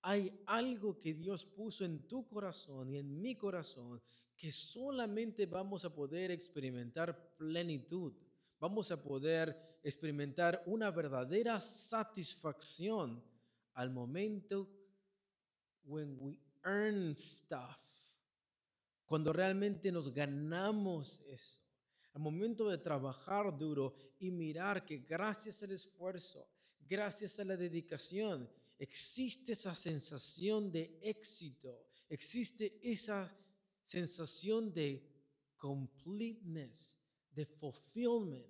Hay 0.03 0.31
algo 0.47 0.97
que 0.97 1.13
Dios 1.13 1.45
puso 1.45 1.85
en 1.85 2.07
tu 2.07 2.25
corazón 2.29 2.89
y 2.89 2.99
en 2.99 3.21
mi 3.21 3.35
corazón 3.35 4.01
que 4.39 4.51
solamente 4.53 5.45
vamos 5.45 5.85
a 5.85 5.93
poder 5.93 6.31
experimentar 6.31 7.37
plenitud 7.37 8.15
vamos 8.61 8.91
a 8.91 9.01
poder 9.01 9.79
experimentar 9.83 10.63
una 10.67 10.91
verdadera 10.91 11.61
satisfacción 11.61 13.23
al 13.75 13.91
momento 13.91 14.69
when 15.85 16.17
we 16.21 16.39
earn 16.65 17.17
stuff, 17.17 17.79
cuando 19.07 19.33
realmente 19.33 19.91
nos 19.93 20.13
ganamos 20.13 21.23
eso, 21.27 21.63
al 22.13 22.21
momento 22.21 22.69
de 22.69 22.79
trabajar 22.79 23.57
duro 23.57 23.95
y 24.19 24.31
mirar 24.31 24.85
que 24.85 24.99
gracias 24.99 25.63
al 25.63 25.71
esfuerzo, 25.71 26.47
gracias 26.81 27.39
a 27.39 27.45
la 27.45 27.57
dedicación, 27.57 28.51
existe 28.79 29.53
esa 29.53 29.75
sensación 29.75 30.71
de 30.71 30.99
éxito, 31.01 31.87
existe 32.09 32.79
esa 32.83 33.33
sensación 33.89 34.71
de 34.75 35.03
completeness, 35.57 36.99
de 37.31 37.47
fulfillment 37.47 38.47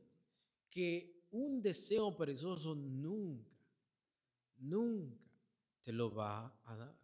que 0.69 1.29
un 1.31 1.63
deseo 1.63 2.17
perezoso 2.17 2.75
nunca, 2.75 3.57
nunca 4.57 5.31
te 5.85 5.93
lo 5.93 6.13
va 6.13 6.61
a 6.65 6.77
dar. 6.77 6.99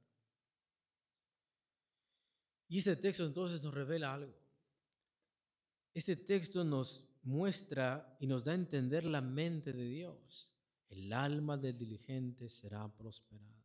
Y 2.67 2.79
este 2.79 2.97
texto 2.97 3.25
entonces 3.25 3.63
nos 3.63 3.73
revela 3.73 4.13
algo. 4.13 4.35
Este 5.93 6.17
texto 6.17 6.65
nos 6.65 7.07
muestra 7.23 8.17
y 8.19 8.27
nos 8.27 8.43
da 8.43 8.51
a 8.51 8.57
entender 8.57 9.05
la 9.05 9.21
mente 9.21 9.73
de 9.73 9.85
Dios. 9.85 10.53
El 10.89 11.13
alma 11.13 11.57
del 11.57 11.79
diligente 11.79 12.51
será 12.51 12.93
prosperada. 12.97 13.65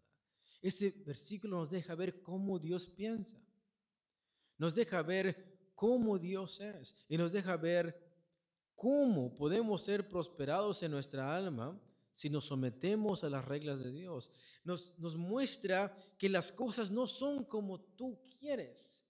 Este 0.62 0.92
versículo 0.92 1.58
nos 1.58 1.72
deja 1.72 1.96
ver 1.96 2.22
cómo 2.22 2.60
Dios 2.60 2.86
piensa. 2.86 3.42
Nos 4.60 4.76
deja 4.76 5.02
ver 5.02 5.72
cómo 5.74 6.20
Dios 6.20 6.60
es 6.60 6.96
y 7.08 7.18
nos 7.18 7.32
deja 7.32 7.58
ver 7.58 8.10
¿Cómo 8.80 9.36
podemos 9.36 9.82
ser 9.82 10.08
prosperados 10.08 10.82
en 10.84 10.92
nuestra 10.92 11.36
alma 11.36 11.78
si 12.14 12.30
nos 12.30 12.46
sometemos 12.46 13.26
a 13.26 13.30
las 13.30 13.44
reglas 13.44 13.84
de 13.84 13.92
Dios? 13.92 14.32
Nos, 14.64 14.98
nos 14.98 15.18
muestra 15.18 15.94
que 16.18 16.30
las 16.30 16.50
cosas 16.54 16.90
no 16.90 17.06
son 17.06 17.44
como 17.44 17.82
tú 17.82 18.22
quieres. 18.40 19.04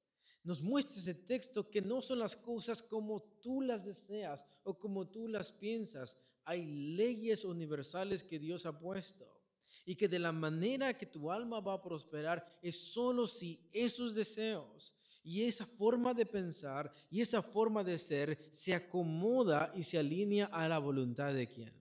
Nos 0.43 0.59
muestra 0.59 0.99
ese 0.99 1.13
texto 1.13 1.69
que 1.69 1.83
no 1.83 2.01
son 2.01 2.17
las 2.17 2.35
cosas 2.35 2.81
como 2.81 3.21
tú 3.43 3.61
las 3.61 3.85
deseas 3.85 4.43
o 4.63 4.79
como 4.79 5.07
tú 5.07 5.27
las 5.27 5.51
piensas. 5.51 6.17
Hay 6.45 6.65
leyes 6.65 7.45
universales 7.45 8.23
que 8.23 8.39
Dios 8.39 8.65
ha 8.65 8.79
puesto 8.79 9.39
y 9.85 9.93
que 9.93 10.07
de 10.07 10.17
la 10.17 10.31
manera 10.31 10.97
que 10.97 11.05
tu 11.05 11.31
alma 11.31 11.59
va 11.59 11.73
a 11.73 11.81
prosperar 11.83 12.43
es 12.63 12.91
solo 12.91 13.27
si 13.27 13.69
esos 13.71 14.15
deseos 14.15 14.95
y 15.23 15.43
esa 15.43 15.65
forma 15.65 16.13
de 16.13 16.25
pensar 16.25 16.93
y 17.09 17.21
esa 17.21 17.41
forma 17.41 17.83
de 17.83 17.97
ser 17.97 18.49
se 18.51 18.73
acomoda 18.73 19.71
y 19.75 19.83
se 19.83 19.97
alinea 19.97 20.45
a 20.47 20.67
la 20.67 20.79
voluntad 20.79 21.33
de 21.33 21.47
quién? 21.47 21.73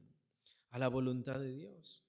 A 0.71 0.79
la 0.79 0.89
voluntad 0.89 1.39
de 1.39 1.53
Dios. 1.53 2.05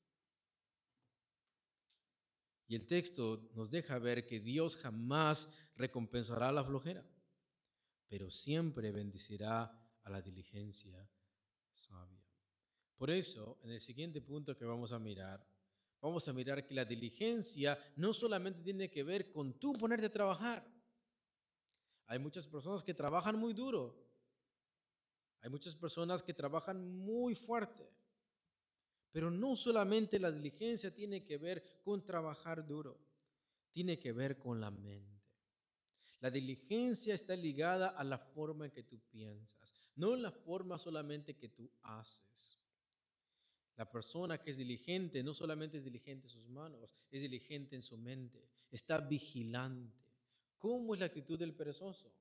Y 2.67 2.75
el 2.75 2.85
texto 2.85 3.49
nos 3.55 3.71
deja 3.71 3.97
ver 3.97 4.27
que 4.27 4.39
Dios 4.39 4.77
jamás 4.77 5.51
recompensará 5.75 6.51
la 6.51 6.63
flojera, 6.63 7.03
pero 8.07 8.29
siempre 8.29 8.91
bendecirá 8.91 9.63
a 10.03 10.09
la 10.09 10.21
diligencia 10.21 11.09
sabia. 11.73 12.23
Por 12.95 13.09
eso, 13.09 13.57
en 13.63 13.71
el 13.71 13.81
siguiente 13.81 14.21
punto 14.21 14.57
que 14.57 14.65
vamos 14.65 14.91
a 14.91 14.99
mirar, 14.99 15.43
vamos 16.01 16.27
a 16.27 16.33
mirar 16.33 16.65
que 16.65 16.73
la 16.73 16.85
diligencia 16.85 17.79
no 17.95 18.13
solamente 18.13 18.61
tiene 18.61 18.91
que 18.91 19.03
ver 19.03 19.31
con 19.31 19.57
tú 19.57 19.73
ponerte 19.73 20.07
a 20.07 20.11
trabajar. 20.11 20.78
Hay 22.09 22.17
muchas 22.17 22.47
personas 22.47 22.81
que 22.81 22.95
trabajan 22.95 23.37
muy 23.37 23.53
duro. 23.53 23.95
Hay 25.41 25.49
muchas 25.51 25.75
personas 25.75 26.23
que 26.23 26.33
trabajan 26.33 26.83
muy 26.97 27.35
fuerte. 27.35 27.87
Pero 29.11 29.29
no 29.29 29.55
solamente 29.55 30.17
la 30.17 30.31
diligencia 30.31 30.93
tiene 30.93 31.23
que 31.23 31.37
ver 31.37 31.81
con 31.83 32.03
trabajar 32.03 32.65
duro, 32.65 32.99
tiene 33.71 33.99
que 33.99 34.11
ver 34.11 34.39
con 34.39 34.59
la 34.59 34.71
mente. 34.71 35.21
La 36.19 36.31
diligencia 36.31 37.13
está 37.13 37.35
ligada 37.35 37.89
a 37.89 38.03
la 38.03 38.17
forma 38.17 38.65
en 38.65 38.71
que 38.71 38.83
tú 38.83 38.99
piensas, 39.11 39.71
no 39.95 40.15
en 40.15 40.23
la 40.23 40.31
forma 40.31 40.79
solamente 40.79 41.37
que 41.37 41.49
tú 41.49 41.71
haces. 41.83 42.59
La 43.75 43.89
persona 43.89 44.39
que 44.39 44.49
es 44.49 44.57
diligente 44.57 45.21
no 45.21 45.35
solamente 45.35 45.77
es 45.77 45.83
diligente 45.83 46.25
en 46.25 46.31
sus 46.31 46.49
manos, 46.49 46.97
es 47.11 47.21
diligente 47.21 47.75
en 47.75 47.83
su 47.83 47.97
mente, 47.97 48.49
está 48.71 48.99
vigilante. 48.99 50.08
¿Cómo 50.59 50.93
es 50.93 50.99
la 50.99 51.07
actitud 51.07 51.39
del 51.39 51.53
perezoso? 51.53 52.11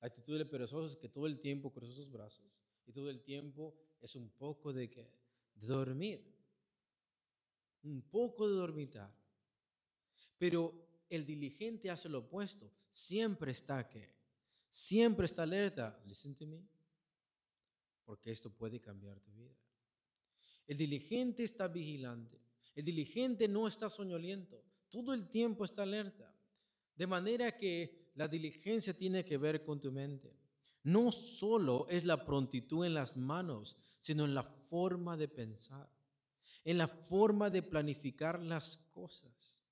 La 0.00 0.08
actitud 0.08 0.36
del 0.36 0.48
perezoso 0.48 0.86
es 0.86 0.96
que 0.96 1.08
todo 1.08 1.26
el 1.26 1.38
tiempo 1.38 1.70
cruza 1.70 1.92
sus 1.92 2.10
brazos 2.10 2.58
y 2.86 2.92
todo 2.92 3.08
el 3.08 3.22
tiempo 3.22 3.76
es 4.00 4.16
un 4.16 4.30
poco 4.30 4.72
de, 4.72 4.90
que, 4.90 5.08
dormir, 5.54 6.20
un 7.84 8.02
poco 8.02 8.48
de 8.48 8.56
dormitar. 8.56 9.14
Pero 10.38 10.74
el 11.08 11.24
diligente 11.24 11.90
hace 11.90 12.08
lo 12.08 12.20
opuesto, 12.20 12.72
siempre 12.90 13.52
está 13.52 13.88
que, 13.88 14.08
siempre 14.70 15.26
está 15.26 15.44
alerta. 15.44 16.02
Listen 16.06 16.34
to 16.34 16.46
me, 16.46 16.66
porque 18.04 18.32
esto 18.32 18.50
puede 18.50 18.80
cambiar 18.80 19.20
tu 19.20 19.30
vida. 19.32 19.54
El 20.66 20.78
diligente 20.78 21.44
está 21.44 21.68
vigilante. 21.68 22.40
El 22.74 22.84
diligente 22.86 23.46
no 23.46 23.68
está 23.68 23.88
soñoliento. 23.88 24.64
Todo 24.88 25.12
el 25.12 25.28
tiempo 25.28 25.64
está 25.64 25.82
alerta. 25.82 26.34
De 26.96 27.06
manera 27.06 27.56
que 27.56 28.10
la 28.14 28.28
diligencia 28.28 28.94
tiene 28.96 29.24
que 29.24 29.38
ver 29.38 29.62
con 29.62 29.80
tu 29.80 29.90
mente. 29.90 30.36
No 30.84 31.12
solo 31.12 31.86
es 31.88 32.04
la 32.04 32.24
prontitud 32.24 32.84
en 32.84 32.94
las 32.94 33.16
manos, 33.16 33.76
sino 34.00 34.24
en 34.24 34.34
la 34.34 34.42
forma 34.42 35.16
de 35.16 35.28
pensar, 35.28 35.88
en 36.64 36.78
la 36.78 36.88
forma 36.88 37.50
de 37.50 37.62
planificar 37.62 38.42
las 38.42 38.76
cosas. 38.92 39.64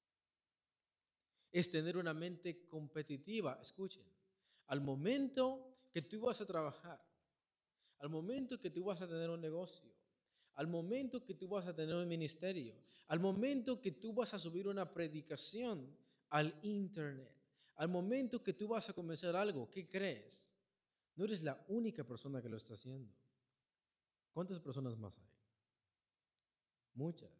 Es 1.51 1.71
tener 1.71 1.97
una 1.97 2.15
mente 2.15 2.67
competitiva. 2.67 3.59
Escuchen, 3.61 4.05
al 4.67 4.81
momento 4.81 5.79
que 5.91 6.03
tú 6.03 6.21
vas 6.21 6.41
a 6.41 6.47
trabajar, 6.47 7.05
al 7.99 8.09
momento 8.09 8.61
que 8.61 8.71
tú 8.71 8.85
vas 8.85 9.03
a 9.03 9.09
tener 9.09 9.29
un 9.31 9.41
negocio, 9.41 9.91
al 10.55 10.69
momento 10.69 11.25
que 11.25 11.35
tú 11.35 11.49
vas 11.49 11.67
a 11.67 11.75
tener 11.75 11.95
un 11.95 12.07
ministerio, 12.07 12.77
al 13.09 13.19
momento 13.19 13.81
que 13.81 13.93
tú 13.93 14.13
vas 14.13 14.33
a 14.33 14.39
subir 14.39 14.69
una 14.69 14.93
predicación 14.93 15.97
al 16.31 16.59
internet, 16.63 17.33
al 17.77 17.89
momento 17.89 18.43
que 18.43 18.53
tú 18.53 18.69
vas 18.69 18.89
a 18.89 18.93
comenzar 18.93 19.37
algo, 19.37 19.71
¿qué 19.71 19.89
crees? 19.89 20.55
No 21.17 21.25
eres 21.25 21.43
la 21.43 21.63
única 21.69 22.05
persona 22.05 22.41
que 22.41 22.49
lo 22.49 22.57
está 22.57 22.75
haciendo. 22.75 23.13
¿Cuántas 24.33 24.61
personas 24.61 24.97
más 24.97 25.19
hay? 25.19 25.31
Muchas. 26.95 27.31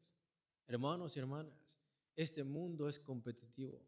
Hermanos 0.67 1.17
y 1.17 1.21
hermanas, 1.21 1.81
este 2.17 2.45
mundo 2.45 2.89
es 2.89 2.99
competitivo. 2.99 3.81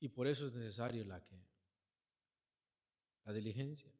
Y 0.00 0.08
por 0.08 0.26
eso 0.26 0.46
es 0.46 0.52
necesario 0.52 1.04
la 1.04 1.22
que 1.24 1.36
la 3.24 3.32
diligencia. 3.32 3.92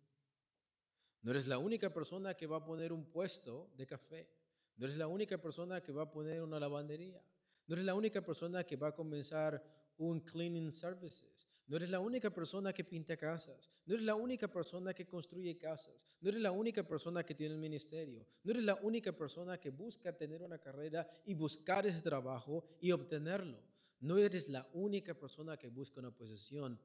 No 1.22 1.30
eres 1.30 1.46
la 1.46 1.58
única 1.58 1.92
persona 1.92 2.34
que 2.34 2.46
va 2.46 2.56
a 2.56 2.64
poner 2.64 2.92
un 2.92 3.04
puesto 3.04 3.70
de 3.76 3.86
café. 3.86 4.28
No 4.76 4.86
eres 4.86 4.98
la 4.98 5.06
única 5.06 5.38
persona 5.38 5.80
que 5.80 5.92
va 5.92 6.02
a 6.02 6.10
poner 6.10 6.42
una 6.42 6.58
lavandería. 6.58 7.22
No 7.66 7.74
eres 7.74 7.84
la 7.84 7.94
única 7.94 8.20
persona 8.20 8.64
que 8.64 8.76
va 8.76 8.88
a 8.88 8.94
comenzar 8.94 9.62
un 9.98 10.20
cleaning 10.20 10.72
services. 10.72 11.46
No 11.66 11.76
eres 11.76 11.90
la 11.90 12.00
única 12.00 12.28
persona 12.30 12.72
que 12.72 12.84
pinta 12.84 13.16
casas. 13.16 13.70
No 13.86 13.94
eres 13.94 14.04
la 14.04 14.14
única 14.14 14.48
persona 14.48 14.92
que 14.92 15.06
construye 15.06 15.56
casas. 15.56 16.06
No 16.20 16.28
eres 16.28 16.40
la 16.40 16.50
única 16.50 16.82
persona 16.82 17.24
que 17.24 17.34
tiene 17.34 17.54
un 17.54 17.60
ministerio. 17.60 18.26
No 18.42 18.50
eres 18.50 18.64
la 18.64 18.74
única 18.82 19.12
persona 19.12 19.58
que 19.58 19.70
busca 19.70 20.16
tener 20.16 20.42
una 20.42 20.58
carrera 20.58 21.08
y 21.24 21.34
buscar 21.34 21.86
ese 21.86 22.02
trabajo 22.02 22.64
y 22.80 22.92
obtenerlo. 22.92 23.62
No 24.00 24.18
eres 24.18 24.48
la 24.48 24.68
única 24.72 25.14
persona 25.14 25.56
que 25.56 25.68
busca 25.68 26.00
una 26.00 26.10
posición. 26.10 26.78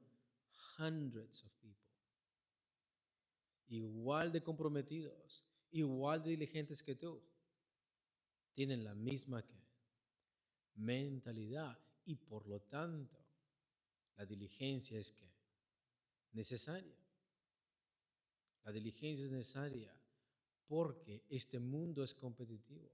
Hundreds 0.78 1.44
of 1.44 1.52
people 1.60 1.88
igual 3.68 4.32
de 4.32 4.42
comprometidos, 4.42 5.44
igual 5.70 6.22
de 6.22 6.30
diligentes 6.30 6.82
que 6.82 6.94
tú, 6.94 7.22
tienen 8.54 8.82
la 8.82 8.94
misma 8.94 9.44
mentalidad 10.78 11.78
y 12.04 12.16
por 12.16 12.46
lo 12.46 12.60
tanto 12.60 13.16
la 14.16 14.24
diligencia 14.24 14.98
es 14.98 15.12
que 15.12 15.30
necesaria. 16.32 16.96
La 18.64 18.72
diligencia 18.72 19.24
es 19.24 19.30
necesaria 19.30 19.94
porque 20.66 21.24
este 21.28 21.58
mundo 21.58 22.02
es 22.02 22.14
competitivo. 22.14 22.90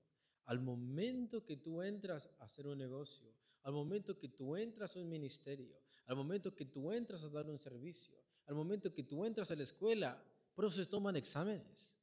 Al 0.46 0.60
momento 0.60 1.44
que 1.44 1.56
tú 1.56 1.82
entras 1.82 2.28
a 2.38 2.44
hacer 2.44 2.66
un 2.66 2.78
negocio, 2.78 3.32
al 3.62 3.72
momento 3.72 4.18
que 4.18 4.28
tú 4.28 4.56
entras 4.56 4.94
a 4.94 5.00
un 5.00 5.08
ministerio, 5.08 5.80
al 6.06 6.16
momento 6.16 6.54
que 6.54 6.66
tú 6.66 6.92
entras 6.92 7.24
a 7.24 7.30
dar 7.30 7.48
un 7.48 7.58
servicio, 7.58 8.16
al 8.46 8.54
momento 8.54 8.92
que 8.92 9.02
tú 9.02 9.24
entras 9.24 9.50
a 9.50 9.56
la 9.56 9.62
escuela, 9.62 10.22
por 10.54 10.70
se 10.70 10.86
toman 10.86 11.16
exámenes. 11.16 11.96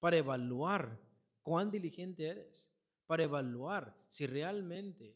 Para 0.00 0.16
evaluar 0.16 0.98
cuán 1.42 1.70
diligente 1.70 2.26
eres. 2.26 2.71
Para 3.12 3.24
evaluar 3.24 3.94
si 4.08 4.26
realmente 4.26 5.14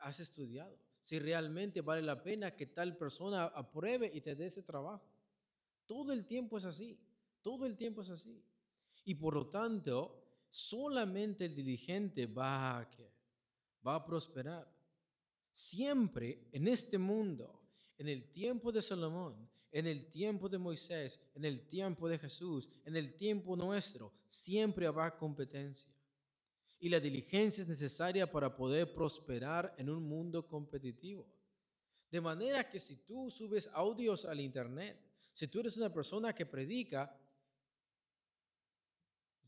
has 0.00 0.18
estudiado. 0.18 0.76
Si 1.00 1.20
realmente 1.20 1.80
vale 1.80 2.02
la 2.02 2.20
pena 2.20 2.56
que 2.56 2.66
tal 2.66 2.96
persona 2.96 3.44
apruebe 3.44 4.10
y 4.12 4.20
te 4.20 4.34
dé 4.34 4.46
ese 4.46 4.64
trabajo. 4.64 5.08
Todo 5.86 6.12
el 6.12 6.26
tiempo 6.26 6.58
es 6.58 6.64
así. 6.64 6.98
Todo 7.40 7.66
el 7.66 7.76
tiempo 7.76 8.02
es 8.02 8.10
así. 8.10 8.42
Y 9.04 9.14
por 9.14 9.34
lo 9.34 9.46
tanto, 9.46 10.24
solamente 10.50 11.44
el 11.44 11.54
diligente 11.54 12.26
va 12.26 12.80
a, 12.80 12.88
va 13.86 13.94
a 13.94 14.04
prosperar. 14.04 14.68
Siempre 15.52 16.48
en 16.50 16.66
este 16.66 16.98
mundo, 16.98 17.62
en 17.96 18.08
el 18.08 18.32
tiempo 18.32 18.72
de 18.72 18.82
Salomón, 18.82 19.48
en 19.70 19.86
el 19.86 20.10
tiempo 20.10 20.48
de 20.48 20.58
Moisés, 20.58 21.20
en 21.32 21.44
el 21.44 21.68
tiempo 21.68 22.08
de 22.08 22.18
Jesús, 22.18 22.68
en 22.84 22.96
el 22.96 23.14
tiempo 23.14 23.54
nuestro, 23.54 24.12
siempre 24.26 24.88
habrá 24.88 25.16
competencia. 25.16 25.93
Y 26.84 26.90
la 26.90 27.00
diligencia 27.00 27.62
es 27.62 27.68
necesaria 27.68 28.30
para 28.30 28.54
poder 28.54 28.92
prosperar 28.92 29.74
en 29.78 29.88
un 29.88 30.06
mundo 30.06 30.46
competitivo. 30.46 31.26
De 32.10 32.20
manera 32.20 32.68
que 32.68 32.78
si 32.78 32.96
tú 32.96 33.30
subes 33.30 33.70
audios 33.72 34.26
al 34.26 34.38
internet, 34.38 35.00
si 35.32 35.48
tú 35.48 35.60
eres 35.60 35.78
una 35.78 35.90
persona 35.90 36.34
que 36.34 36.44
predica, 36.44 37.18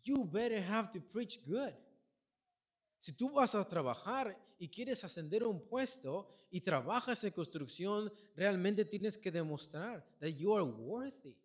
you 0.02 0.24
better 0.24 0.64
have 0.64 0.90
to 0.90 1.06
preach 1.12 1.38
good. 1.46 1.74
Si 3.00 3.12
tú 3.12 3.30
vas 3.30 3.54
a 3.54 3.68
trabajar 3.68 4.34
y 4.58 4.70
quieres 4.70 5.04
ascender 5.04 5.42
a 5.42 5.48
un 5.48 5.60
puesto 5.60 6.30
y 6.50 6.62
trabajas 6.62 7.22
en 7.22 7.32
construcción, 7.32 8.10
realmente 8.34 8.86
tienes 8.86 9.18
que 9.18 9.30
demostrar 9.30 10.02
that 10.20 10.30
you 10.30 10.56
are 10.56 10.64
worthy 10.64 11.36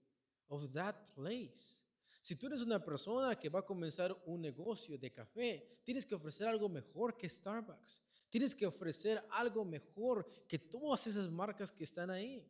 of 0.48 0.72
that 0.72 0.96
place. 1.16 1.82
Si 2.22 2.36
tú 2.36 2.48
eres 2.48 2.62
una 2.62 2.84
persona 2.84 3.38
que 3.38 3.50
va 3.50 3.60
a 3.60 3.66
comenzar 3.66 4.16
un 4.26 4.42
negocio 4.42 4.98
de 4.98 5.12
café, 5.12 5.80
tienes 5.84 6.06
que 6.06 6.14
ofrecer 6.14 6.48
algo 6.48 6.70
mejor 6.70 7.18
que 7.18 7.28
Starbucks. 7.28 8.02
Tienes 8.30 8.54
que 8.54 8.66
ofrecer 8.66 9.22
algo 9.32 9.66
mejor 9.66 10.28
que 10.48 10.60
todas 10.60 11.08
esas 11.08 11.30
marcas 11.32 11.72
que 11.72 11.84
están 11.84 12.12
ahí. 12.12 12.48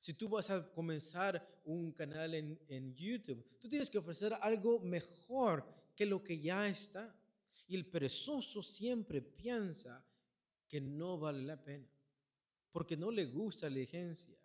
Si 0.00 0.14
tú 0.14 0.28
vas 0.28 0.48
a 0.50 0.70
comenzar 0.72 1.46
un 1.64 1.92
canal 1.92 2.34
en, 2.34 2.58
en 2.66 2.94
YouTube, 2.94 3.44
tú 3.60 3.68
tienes 3.68 3.90
que 3.90 3.98
ofrecer 3.98 4.34
algo 4.40 4.80
mejor 4.80 5.66
que 5.94 6.06
lo 6.06 6.24
que 6.24 6.40
ya 6.40 6.66
está. 6.66 7.14
Y 7.68 7.76
el 7.76 7.86
perezoso 7.86 8.62
siempre 8.62 9.20
piensa 9.22 10.04
que 10.66 10.80
no 10.80 11.18
vale 11.18 11.42
la 11.42 11.62
pena, 11.62 11.88
porque 12.72 12.96
no 12.96 13.10
le 13.10 13.26
gusta 13.26 13.68
la 13.68 13.76
diligencia. 13.76 14.36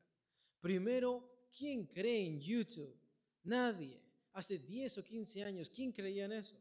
Primero, 0.59 1.47
¿quién 1.57 1.87
cree 1.87 2.25
en 2.25 2.39
YouTube? 2.39 2.95
Nadie. 3.43 4.08
Hace 4.39 4.57
10 4.57 4.97
o 4.99 5.03
15 5.03 5.43
años, 5.43 5.69
¿quién 5.69 5.91
creía 5.91 6.25
en 6.25 6.33
eso? 6.33 6.57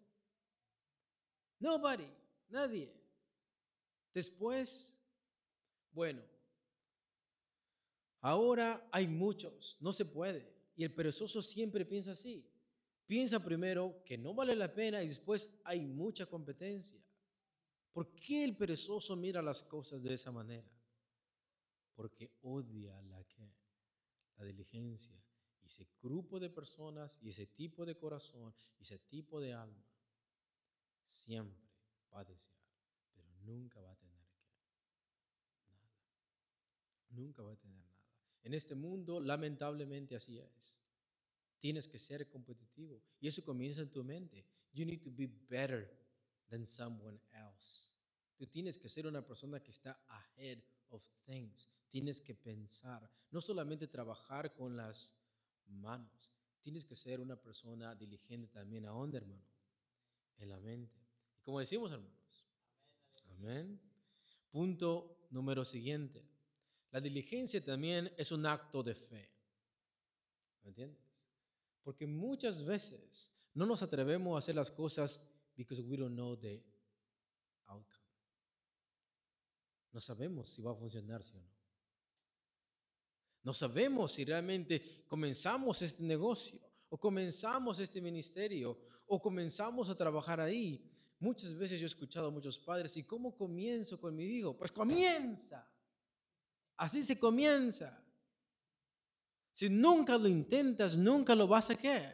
Nobody, 1.60 2.10
nadie. 2.48 2.92
Después, 4.12 4.96
bueno, 5.92 6.22
ahora 8.20 8.88
hay 8.90 9.06
muchos, 9.06 9.76
no 9.80 9.92
se 9.92 10.04
puede. 10.04 10.46
Y 10.74 10.84
el 10.84 10.92
perezoso 10.92 11.42
siempre 11.42 11.84
piensa 11.84 12.12
así. 12.12 12.44
Piensa 13.06 13.42
primero 13.42 14.02
que 14.04 14.18
no 14.18 14.34
vale 14.34 14.54
la 14.54 14.72
pena 14.72 15.02
y 15.02 15.08
después 15.08 15.48
hay 15.64 15.80
mucha 15.80 16.26
competencia. 16.26 17.00
¿Por 17.92 18.14
qué 18.14 18.44
el 18.44 18.56
perezoso 18.56 19.16
mira 19.16 19.40
las 19.40 19.62
cosas 19.62 20.02
de 20.02 20.14
esa 20.14 20.30
manera? 20.30 20.68
porque 21.98 22.30
odia 22.42 23.02
la 23.02 23.24
que 23.24 23.52
la 24.36 24.44
diligencia. 24.44 25.20
Ese 25.68 25.86
grupo 26.02 26.40
de 26.40 26.48
personas 26.48 27.18
y 27.20 27.28
ese 27.28 27.46
tipo 27.46 27.84
de 27.84 27.94
corazón 27.94 28.54
y 28.78 28.84
ese 28.84 28.98
tipo 28.98 29.38
de 29.38 29.52
alma 29.52 29.84
siempre 31.04 31.68
va 32.10 32.20
a 32.20 32.24
desear, 32.24 32.64
pero 33.12 33.28
nunca 33.44 33.78
va 33.82 33.92
a 33.92 33.96
tener 33.96 34.16
nada. 34.16 34.48
Nunca 37.10 37.42
va 37.42 37.52
a 37.52 37.56
tener 37.56 37.78
nada. 37.78 38.02
En 38.44 38.54
este 38.54 38.74
mundo, 38.74 39.20
lamentablemente 39.20 40.16
así 40.16 40.38
es. 40.38 40.82
Tienes 41.58 41.86
que 41.86 41.98
ser 41.98 42.30
competitivo 42.30 43.02
y 43.20 43.28
eso 43.28 43.44
comienza 43.44 43.82
en 43.82 43.92
tu 43.92 44.02
mente. 44.02 44.46
You 44.72 44.86
need 44.86 45.02
to 45.02 45.10
be 45.10 45.26
better 45.26 45.86
than 46.48 46.66
someone 46.66 47.20
else. 47.32 47.88
Tú 48.36 48.46
tienes 48.46 48.78
que 48.78 48.88
ser 48.88 49.06
una 49.06 49.26
persona 49.26 49.62
que 49.62 49.72
está 49.72 50.02
ahead 50.06 50.62
of 50.88 51.06
things. 51.26 51.68
Tienes 51.90 52.22
que 52.22 52.34
pensar, 52.34 53.10
no 53.30 53.42
solamente 53.42 53.86
trabajar 53.86 54.54
con 54.54 54.76
las 54.76 55.14
manos. 55.68 56.32
Tienes 56.62 56.84
que 56.84 56.96
ser 56.96 57.20
una 57.20 57.36
persona 57.36 57.94
diligente 57.94 58.48
también. 58.48 58.86
¿A 58.86 58.90
dónde, 58.90 59.18
hermano? 59.18 59.44
En 60.38 60.48
la 60.48 60.58
mente. 60.58 60.98
Y 61.36 61.40
como 61.40 61.60
decimos, 61.60 61.90
hermanos. 61.92 62.46
Amén. 63.30 63.80
Punto 64.50 65.26
número 65.30 65.64
siguiente. 65.64 66.24
La 66.90 67.00
diligencia 67.00 67.64
también 67.64 68.12
es 68.16 68.32
un 68.32 68.46
acto 68.46 68.82
de 68.82 68.94
fe. 68.94 69.30
¿Me 70.62 70.70
entiendes? 70.70 71.30
Porque 71.82 72.06
muchas 72.06 72.64
veces 72.64 73.32
no 73.54 73.66
nos 73.66 73.82
atrevemos 73.82 74.34
a 74.34 74.38
hacer 74.38 74.54
las 74.54 74.70
cosas 74.70 75.22
because 75.56 75.82
we 75.82 75.96
don't 75.96 76.14
know 76.14 76.36
the 76.36 76.62
outcome. 77.66 77.98
No 79.92 80.00
sabemos 80.00 80.50
si 80.50 80.62
va 80.62 80.72
a 80.72 80.74
funcionar, 80.74 81.22
sí 81.22 81.36
o 81.36 81.40
no. 81.40 81.57
No 83.42 83.54
sabemos 83.54 84.12
si 84.12 84.24
realmente 84.24 85.04
comenzamos 85.06 85.82
este 85.82 86.02
negocio 86.02 86.60
o 86.88 86.98
comenzamos 86.98 87.80
este 87.80 88.00
ministerio 88.00 88.78
o 89.06 89.20
comenzamos 89.20 89.88
a 89.88 89.96
trabajar 89.96 90.40
ahí. 90.40 90.82
Muchas 91.20 91.54
veces 91.54 91.80
yo 91.80 91.86
he 91.86 91.88
escuchado 91.88 92.28
a 92.28 92.30
muchos 92.30 92.58
padres, 92.58 92.96
¿y 92.96 93.04
cómo 93.04 93.36
comienzo 93.36 94.00
con 94.00 94.14
mi 94.14 94.24
hijo? 94.24 94.56
Pues 94.56 94.70
comienza. 94.70 95.68
Así 96.76 97.02
se 97.02 97.18
comienza. 97.18 98.04
Si 99.52 99.68
nunca 99.68 100.16
lo 100.16 100.28
intentas, 100.28 100.96
nunca 100.96 101.34
lo 101.34 101.48
vas 101.48 101.70
a 101.70 101.76
qué. 101.76 102.12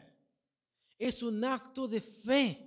Es 0.97 1.21
un 1.21 1.43
acto 1.43 1.87
de 1.87 2.01
fe. 2.01 2.65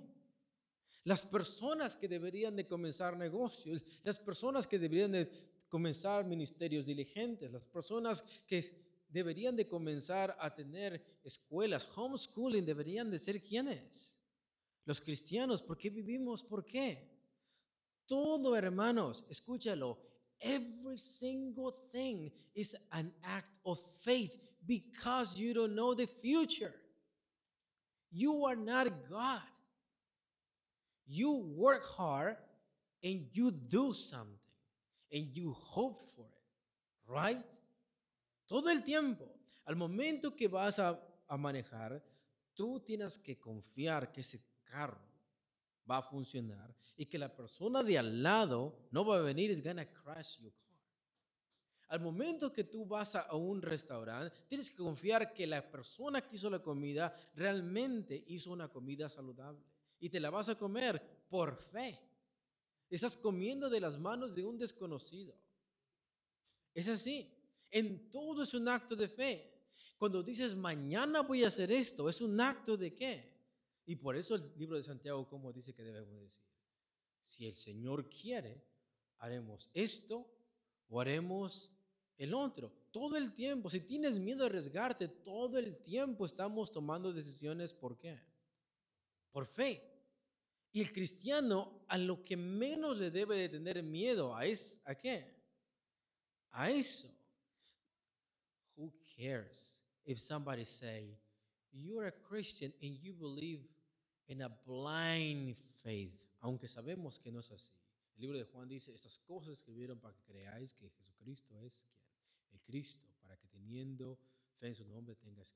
Las 1.03 1.23
personas 1.23 1.95
que 1.95 2.07
deberían 2.07 2.55
de 2.55 2.67
comenzar 2.67 3.17
negocios, 3.17 3.81
las 4.03 4.19
personas 4.19 4.67
que 4.67 4.79
deberían 4.79 5.11
de 5.11 5.48
comenzar 5.69 6.25
ministerios 6.25 6.85
diligentes, 6.85 7.51
las 7.51 7.67
personas 7.67 8.23
que 8.45 9.05
deberían 9.07 9.55
de 9.55 9.67
comenzar 9.67 10.35
a 10.39 10.53
tener 10.53 11.19
escuelas, 11.23 11.87
homeschooling, 11.95 12.65
deberían 12.65 13.09
de 13.09 13.19
ser 13.19 13.41
quienes? 13.41 14.17
Los 14.85 14.99
cristianos, 14.99 15.61
¿por 15.61 15.77
qué 15.77 15.89
vivimos? 15.89 16.43
¿Por 16.43 16.65
qué? 16.65 17.07
Todo, 18.05 18.55
hermanos, 18.55 19.23
escúchalo, 19.29 19.97
every 20.39 20.97
single 20.97 21.71
thing 21.91 22.31
is 22.55 22.75
an 22.91 23.13
act 23.23 23.49
of 23.63 23.79
faith 24.03 24.33
because 24.65 25.39
you 25.39 25.53
don't 25.53 25.75
know 25.75 25.93
the 25.93 26.07
future. 26.07 26.73
You 28.11 28.45
are 28.45 28.55
not 28.55 28.87
God. 29.07 29.41
You 31.05 31.53
work 31.55 31.85
hard 31.95 32.37
and 33.03 33.27
you 33.31 33.51
do 33.51 33.93
something 33.93 34.38
and 35.11 35.31
you 35.33 35.53
hope 35.53 36.01
for 36.15 36.27
it, 36.27 37.07
right? 37.07 37.43
Todo 38.45 38.69
el 38.69 38.83
tiempo. 38.83 39.25
Al 39.65 39.75
momento 39.75 40.35
que 40.35 40.47
vas 40.47 40.79
a, 40.79 40.99
a 41.27 41.37
manejar, 41.37 42.03
tú 42.53 42.79
tienes 42.79 43.17
que 43.17 43.37
confiar 43.37 44.11
que 44.11 44.21
ese 44.21 44.41
carro 44.63 45.09
va 45.89 45.97
a 45.97 46.01
funcionar 46.01 46.75
y 46.95 47.05
que 47.05 47.17
la 47.17 47.33
persona 47.35 47.83
de 47.83 47.97
al 47.97 48.21
lado 48.21 48.75
no 48.91 49.05
va 49.05 49.17
a 49.17 49.21
venir, 49.21 49.49
is 49.51 49.63
gonna 49.63 49.85
crash 49.85 50.39
your 50.39 50.53
car. 50.53 50.69
Al 51.89 52.01
momento 52.01 52.53
que 52.53 52.63
tú 52.63 52.85
vas 52.85 53.15
a 53.15 53.35
un 53.35 53.61
restaurante, 53.61 54.35
tienes 54.47 54.69
que 54.69 54.77
confiar 54.77 55.33
que 55.33 55.47
la 55.47 55.71
persona 55.71 56.21
que 56.21 56.35
hizo 56.35 56.49
la 56.49 56.61
comida 56.61 57.15
realmente 57.33 58.23
hizo 58.27 58.51
una 58.51 58.67
comida 58.67 59.09
saludable 59.09 59.65
y 59.99 60.09
te 60.09 60.19
la 60.19 60.29
vas 60.29 60.49
a 60.49 60.55
comer 60.55 61.01
por 61.29 61.55
fe. 61.55 61.99
Estás 62.89 63.15
comiendo 63.15 63.69
de 63.69 63.79
las 63.79 63.99
manos 63.99 64.33
de 64.33 64.43
un 64.43 64.57
desconocido. 64.57 65.35
Es 66.73 66.89
así. 66.89 67.31
En 67.69 68.09
todo 68.11 68.43
es 68.43 68.53
un 68.53 68.67
acto 68.67 68.95
de 68.95 69.07
fe. 69.07 69.53
Cuando 69.97 70.23
dices 70.23 70.55
mañana 70.55 71.21
voy 71.21 71.43
a 71.43 71.49
hacer 71.49 71.71
esto, 71.71 72.09
es 72.09 72.21
un 72.21 72.39
acto 72.39 72.77
de 72.77 72.95
qué? 72.95 73.29
Y 73.85 73.95
por 73.95 74.15
eso 74.15 74.35
el 74.35 74.51
libro 74.57 74.77
de 74.77 74.83
Santiago, 74.83 75.27
como 75.27 75.51
dice 75.51 75.73
que 75.73 75.83
debemos 75.83 76.21
decir? 76.21 76.31
Si 77.21 77.45
el 77.45 77.55
Señor 77.55 78.09
quiere, 78.09 78.63
haremos 79.17 79.69
esto 79.73 80.25
o 80.87 81.01
haremos 81.01 81.71
el 82.17 82.33
otro. 82.33 82.71
Todo 82.91 83.17
el 83.17 83.33
tiempo, 83.33 83.69
si 83.69 83.81
tienes 83.81 84.19
miedo 84.19 84.43
a 84.43 84.47
arriesgarte, 84.47 85.07
todo 85.07 85.57
el 85.57 85.77
tiempo 85.77 86.25
estamos 86.25 86.71
tomando 86.71 87.13
decisiones. 87.13 87.73
¿Por 87.73 87.97
qué? 87.97 88.19
Por 89.31 89.45
fe. 89.45 89.88
Y 90.71 90.81
el 90.81 90.91
cristiano 90.91 91.83
a 91.87 91.97
lo 91.97 92.23
que 92.23 92.37
menos 92.37 92.97
le 92.97 93.09
debe 93.09 93.37
de 93.37 93.49
tener 93.49 93.81
miedo 93.81 94.35
a 94.35 94.45
es 94.45 94.79
a 94.85 94.95
qué? 94.95 95.35
A 96.51 96.69
eso. 96.69 97.09
Who 98.75 98.93
cares 99.15 99.81
if 100.05 100.19
somebody 100.19 100.65
say 100.65 101.17
you're 101.71 102.07
a 102.07 102.11
Christian 102.11 102.73
and 102.81 102.97
you 103.01 103.13
believe 103.13 103.61
in 104.27 104.41
a 104.41 104.49
blind 104.49 105.55
faith, 105.83 106.13
aunque 106.41 106.67
sabemos 106.67 107.19
que 107.19 107.31
no 107.31 107.39
es 107.39 107.51
así. 107.51 107.71
El 108.15 108.21
libro 108.21 108.37
de 108.37 108.45
Juan 108.45 108.67
dice, 108.67 108.93
estas 108.93 109.17
cosas 109.19 109.57
escribieron 109.57 109.99
para 109.99 110.13
que 110.13 110.23
creáis 110.23 110.73
que 110.73 110.89
Jesucristo 110.89 111.57
es 111.59 111.85
el 112.51 112.61
Cristo, 112.61 113.07
para 113.21 113.37
que 113.37 113.47
teniendo 113.47 114.19
fe 114.59 114.67
en 114.67 114.75
su 114.75 114.85
nombre 114.85 115.15
tengas 115.15 115.55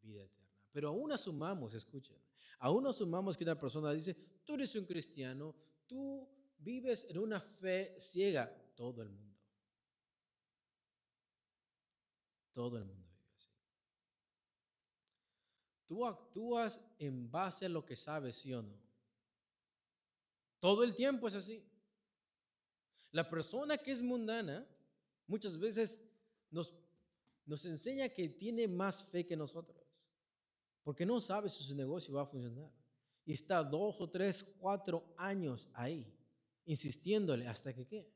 que 0.00 0.06
vida 0.06 0.24
eterna. 0.24 0.49
Pero 0.72 0.88
aún 0.88 1.10
asumamos, 1.12 1.74
escuchen, 1.74 2.16
aún 2.58 2.86
asumamos 2.86 3.36
que 3.36 3.44
una 3.44 3.58
persona 3.58 3.92
dice, 3.92 4.14
tú 4.44 4.54
eres 4.54 4.74
un 4.76 4.84
cristiano, 4.84 5.54
tú 5.86 6.28
vives 6.58 7.06
en 7.08 7.18
una 7.18 7.40
fe 7.40 7.96
ciega, 8.00 8.48
todo 8.76 9.02
el 9.02 9.08
mundo. 9.10 9.38
Todo 12.52 12.78
el 12.78 12.84
mundo 12.84 13.08
vive 13.08 13.36
así. 13.36 13.50
Tú 15.86 16.06
actúas 16.06 16.80
en 16.98 17.30
base 17.30 17.66
a 17.66 17.68
lo 17.68 17.84
que 17.84 17.96
sabes, 17.96 18.36
sí 18.36 18.52
o 18.52 18.62
no. 18.62 18.78
Todo 20.60 20.84
el 20.84 20.94
tiempo 20.94 21.26
es 21.26 21.34
así. 21.34 21.64
La 23.12 23.28
persona 23.28 23.76
que 23.78 23.90
es 23.90 24.02
mundana 24.02 24.68
muchas 25.26 25.58
veces 25.58 26.00
nos, 26.50 26.76
nos 27.44 27.64
enseña 27.64 28.08
que 28.08 28.28
tiene 28.28 28.68
más 28.68 29.02
fe 29.02 29.26
que 29.26 29.36
nosotros 29.36 29.79
porque 30.82 31.06
no 31.06 31.20
sabe 31.20 31.48
si 31.48 31.62
su 31.62 31.74
negocio 31.74 32.14
va 32.14 32.22
a 32.22 32.26
funcionar. 32.26 32.70
Y 33.24 33.32
está 33.32 33.62
dos 33.62 34.00
o 34.00 34.08
tres, 34.08 34.42
cuatro 34.58 35.14
años 35.16 35.68
ahí, 35.74 36.06
insistiéndole 36.64 37.46
hasta 37.46 37.72
que 37.74 37.86
qué. 37.86 38.12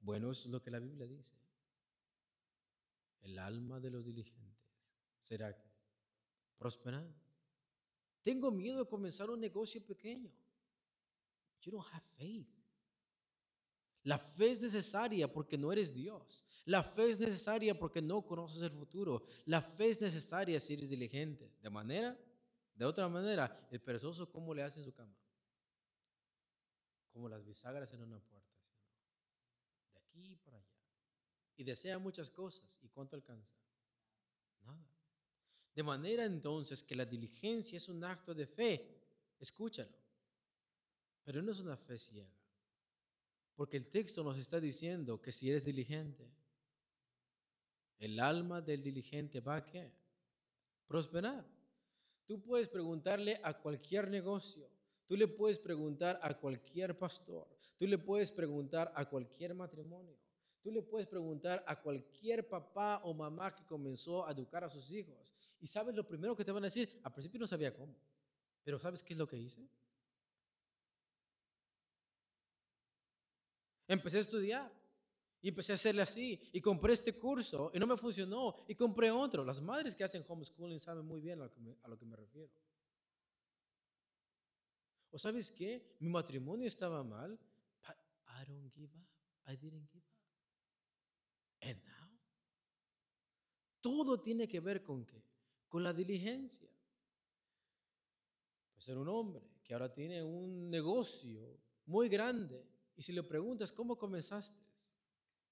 Bueno, 0.00 0.30
eso 0.30 0.42
es 0.42 0.50
lo 0.50 0.62
que 0.62 0.70
la 0.70 0.78
Biblia 0.78 1.06
dice. 1.06 1.36
El 3.22 3.38
alma 3.38 3.80
de 3.80 3.90
los 3.90 4.04
diligentes 4.04 4.56
será 5.22 5.56
prosperada. 6.58 7.12
Tengo 8.22 8.50
miedo 8.50 8.78
de 8.78 8.88
comenzar 8.88 9.30
un 9.30 9.40
negocio 9.40 9.84
pequeño. 9.84 10.30
You 11.62 11.72
don't 11.72 11.86
have 11.92 12.04
faith. 12.16 12.55
La 14.06 14.20
fe 14.20 14.52
es 14.52 14.60
necesaria 14.60 15.26
porque 15.26 15.58
no 15.58 15.72
eres 15.72 15.92
Dios. 15.92 16.44
La 16.64 16.84
fe 16.84 17.10
es 17.10 17.18
necesaria 17.18 17.76
porque 17.76 18.00
no 18.00 18.24
conoces 18.24 18.62
el 18.62 18.70
futuro. 18.70 19.24
La 19.46 19.60
fe 19.60 19.90
es 19.90 20.00
necesaria 20.00 20.60
si 20.60 20.74
eres 20.74 20.88
diligente. 20.88 21.50
De 21.60 21.68
manera, 21.68 22.16
de 22.76 22.84
otra 22.84 23.08
manera, 23.08 23.66
el 23.68 23.80
perezoso, 23.80 24.30
¿cómo 24.30 24.54
le 24.54 24.62
hace 24.62 24.78
en 24.78 24.84
su 24.84 24.94
cama? 24.94 25.12
Como 27.12 27.28
las 27.28 27.44
bisagras 27.44 27.92
en 27.94 28.02
una 28.02 28.20
puerta. 28.20 28.54
De 29.90 29.98
aquí 29.98 30.36
para 30.36 30.58
allá. 30.58 30.78
Y 31.56 31.64
desea 31.64 31.98
muchas 31.98 32.30
cosas. 32.30 32.78
¿Y 32.82 32.88
cuánto 32.88 33.16
alcanza? 33.16 33.56
Nada. 34.62 34.86
De 35.74 35.82
manera 35.82 36.24
entonces 36.24 36.80
que 36.80 36.94
la 36.94 37.04
diligencia 37.04 37.76
es 37.76 37.88
un 37.88 38.04
acto 38.04 38.32
de 38.32 38.46
fe. 38.46 39.00
Escúchalo. 39.40 39.96
Pero 41.24 41.42
no 41.42 41.50
es 41.50 41.58
una 41.58 41.76
fe 41.76 41.98
ciega. 41.98 42.45
Porque 43.56 43.76
el 43.76 43.86
texto 43.86 44.22
nos 44.22 44.38
está 44.38 44.60
diciendo 44.60 45.20
que 45.20 45.32
si 45.32 45.50
eres 45.50 45.64
diligente, 45.64 46.30
el 47.98 48.20
alma 48.20 48.60
del 48.60 48.82
diligente 48.82 49.40
va 49.40 49.56
a 49.56 49.64
qué? 49.64 49.90
Prosperar. 50.86 51.44
Tú 52.26 52.40
puedes 52.40 52.68
preguntarle 52.68 53.40
a 53.42 53.54
cualquier 53.54 54.08
negocio, 54.08 54.68
Tú 55.06 55.16
le 55.16 55.28
puedes 55.28 55.58
preguntar 55.58 56.18
a 56.20 56.34
cualquier 56.34 56.98
pastor, 56.98 57.46
tú 57.78 57.86
le 57.86 57.96
puedes 57.96 58.32
preguntar 58.32 58.92
a 58.94 59.08
cualquier 59.08 59.54
matrimonio, 59.54 60.16
tú 60.62 60.72
le 60.72 60.82
puedes 60.82 61.06
preguntar 61.06 61.62
a 61.66 61.80
cualquier 61.80 62.48
papá 62.48 63.00
o 63.04 63.14
mamá 63.14 63.54
que 63.54 63.64
comenzó 63.64 64.26
a 64.26 64.32
educar 64.32 64.64
a 64.64 64.70
sus 64.70 64.90
hijos. 64.90 65.32
Y 65.60 65.68
sabes 65.68 65.94
lo 65.94 66.06
primero 66.06 66.34
que 66.34 66.44
te 66.44 66.50
van 66.50 66.64
a 66.64 66.66
decir, 66.66 67.00
al 67.04 67.12
principio 67.12 67.38
no 67.38 67.46
sabía 67.46 67.72
cómo, 67.72 67.94
pero 68.64 68.80
¿sabes 68.80 69.00
qué 69.00 69.14
es 69.14 69.18
lo 69.18 69.28
que 69.28 69.36
hice? 69.36 69.68
Empecé 73.88 74.18
a 74.18 74.20
estudiar 74.20 74.72
y 75.40 75.48
empecé 75.48 75.72
a 75.72 75.74
hacerle 75.76 76.02
así 76.02 76.40
y 76.52 76.60
compré 76.60 76.92
este 76.92 77.16
curso 77.16 77.70
y 77.72 77.78
no 77.78 77.86
me 77.86 77.96
funcionó 77.96 78.56
y 78.66 78.74
compré 78.74 79.10
otro. 79.10 79.44
Las 79.44 79.60
madres 79.60 79.94
que 79.94 80.02
hacen 80.02 80.24
homeschooling 80.26 80.80
saben 80.80 81.04
muy 81.04 81.20
bien 81.20 81.40
a 81.40 81.44
lo 81.44 81.52
que 81.52 81.60
me, 81.60 81.76
a 81.82 81.88
lo 81.88 81.96
que 81.96 82.04
me 82.04 82.16
refiero. 82.16 82.50
¿O 85.10 85.18
sabes 85.18 85.50
qué? 85.50 85.96
Mi 86.00 86.08
matrimonio 86.08 86.66
estaba 86.66 87.02
mal, 87.02 87.38
but 87.86 87.96
I 88.28 88.44
don't 88.44 88.72
give 88.74 88.92
up. 88.94 89.06
I 89.50 89.56
didn't 89.56 89.88
give 89.90 90.04
up. 90.04 90.16
And 91.62 91.82
now? 91.84 92.10
Todo 93.80 94.20
tiene 94.20 94.48
que 94.48 94.60
ver 94.60 94.82
con 94.82 95.06
qué? 95.06 95.22
Con 95.68 95.84
la 95.84 95.92
diligencia. 95.92 96.68
Puede 98.72 98.84
ser 98.84 98.98
un 98.98 99.08
hombre 99.08 99.48
que 99.62 99.74
ahora 99.74 99.92
tiene 99.92 100.22
un 100.22 100.68
negocio 100.68 101.60
muy 101.86 102.08
grande 102.08 102.75
y 102.96 103.02
si 103.02 103.12
le 103.12 103.22
preguntas 103.22 103.72
cómo 103.72 103.96
comenzaste, 103.96 104.60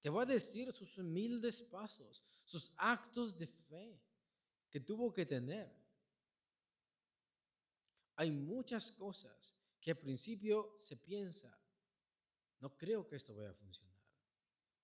te 0.01 0.09
va 0.09 0.23
a 0.23 0.25
decir 0.25 0.71
sus 0.73 0.97
humildes 0.97 1.61
pasos, 1.61 2.23
sus 2.43 2.71
actos 2.75 3.37
de 3.37 3.47
fe 3.47 3.99
que 4.69 4.79
tuvo 4.79 5.13
que 5.13 5.25
tener. 5.25 5.73
Hay 8.15 8.31
muchas 8.31 8.91
cosas 8.91 9.53
que 9.79 9.91
al 9.91 9.97
principio 9.97 10.75
se 10.79 10.97
piensa, 10.97 11.57
no 12.59 12.75
creo 12.75 13.07
que 13.07 13.15
esto 13.15 13.35
vaya 13.35 13.51
a 13.51 13.55
funcionar, 13.55 13.99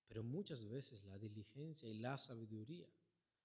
pero 0.06 0.22
muchas 0.22 0.66
veces 0.66 1.04
la 1.04 1.18
diligencia 1.18 1.88
y 1.88 1.94
la 1.94 2.18
sabiduría 2.18 2.88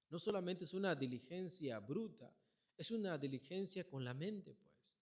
no 0.10 0.20
solamente 0.20 0.64
es 0.64 0.74
una 0.74 0.96
diligencia 0.96 1.80
bruta, 1.80 2.34
es 2.76 2.92
una 2.92 3.18
diligencia 3.18 3.88
con 3.88 4.06
la 4.06 4.14
mente, 4.14 4.54
pues. 4.54 5.00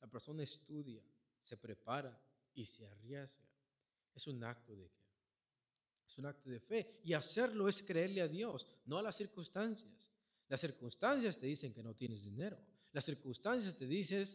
La 0.00 0.08
persona 0.08 0.42
estudia, 0.42 1.02
se 1.40 1.56
prepara 1.56 2.20
y 2.54 2.66
se 2.66 2.86
arriesga. 2.86 3.51
Es 4.14 4.26
un 4.26 4.42
acto 4.44 4.74
de 4.74 4.88
qué? 4.90 5.02
Es 6.06 6.18
un 6.18 6.26
acto 6.26 6.50
de 6.50 6.60
fe. 6.60 7.00
Y 7.04 7.14
hacerlo 7.14 7.68
es 7.68 7.82
creerle 7.82 8.20
a 8.20 8.28
Dios, 8.28 8.66
no 8.84 8.98
a 8.98 9.02
las 9.02 9.16
circunstancias. 9.16 10.12
Las 10.48 10.60
circunstancias 10.60 11.38
te 11.38 11.46
dicen 11.46 11.72
que 11.72 11.82
no 11.82 11.94
tienes 11.94 12.22
dinero. 12.22 12.58
Las 12.92 13.04
circunstancias 13.04 13.76
te 13.76 13.86
dicen 13.86 14.26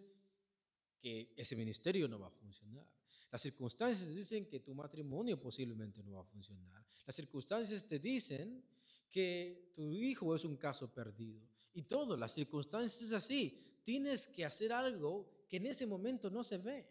que 1.00 1.34
ese 1.38 1.56
ministerio 1.56 2.08
no 2.08 2.20
va 2.20 2.28
a 2.28 2.32
funcionar. 2.32 2.90
Las 3.32 3.42
circunstancias 3.42 4.08
te 4.08 4.16
dicen 4.16 4.48
que 4.48 4.62
tu 4.62 4.74
matrimonio 4.74 5.40
posiblemente 5.40 6.02
no 6.02 6.13
va 6.13 6.22
a 6.22 6.26
funcionar. 6.26 6.84
Las 7.06 7.16
circunstancias 7.16 7.86
te 7.86 8.00
dicen 8.00 8.63
que 9.10 9.72
tu 9.76 9.94
hijo 9.94 10.36
es 10.36 10.44
un 10.44 10.58
caso 10.58 10.92
perdido. 10.92 11.42
Y 11.74 11.84
todo, 11.84 12.18
las 12.18 12.34
circunstancias 12.34 13.02
es 13.02 13.13
así. 13.13 13.82
Tienes 13.84 14.28
que 14.28 14.46
hacer 14.46 14.74
algo 14.74 15.46
que 15.48 15.58
en 15.58 15.68
ese 15.68 15.86
momento 15.86 16.30
no 16.30 16.44
se 16.44 16.58
ve. 16.58 16.88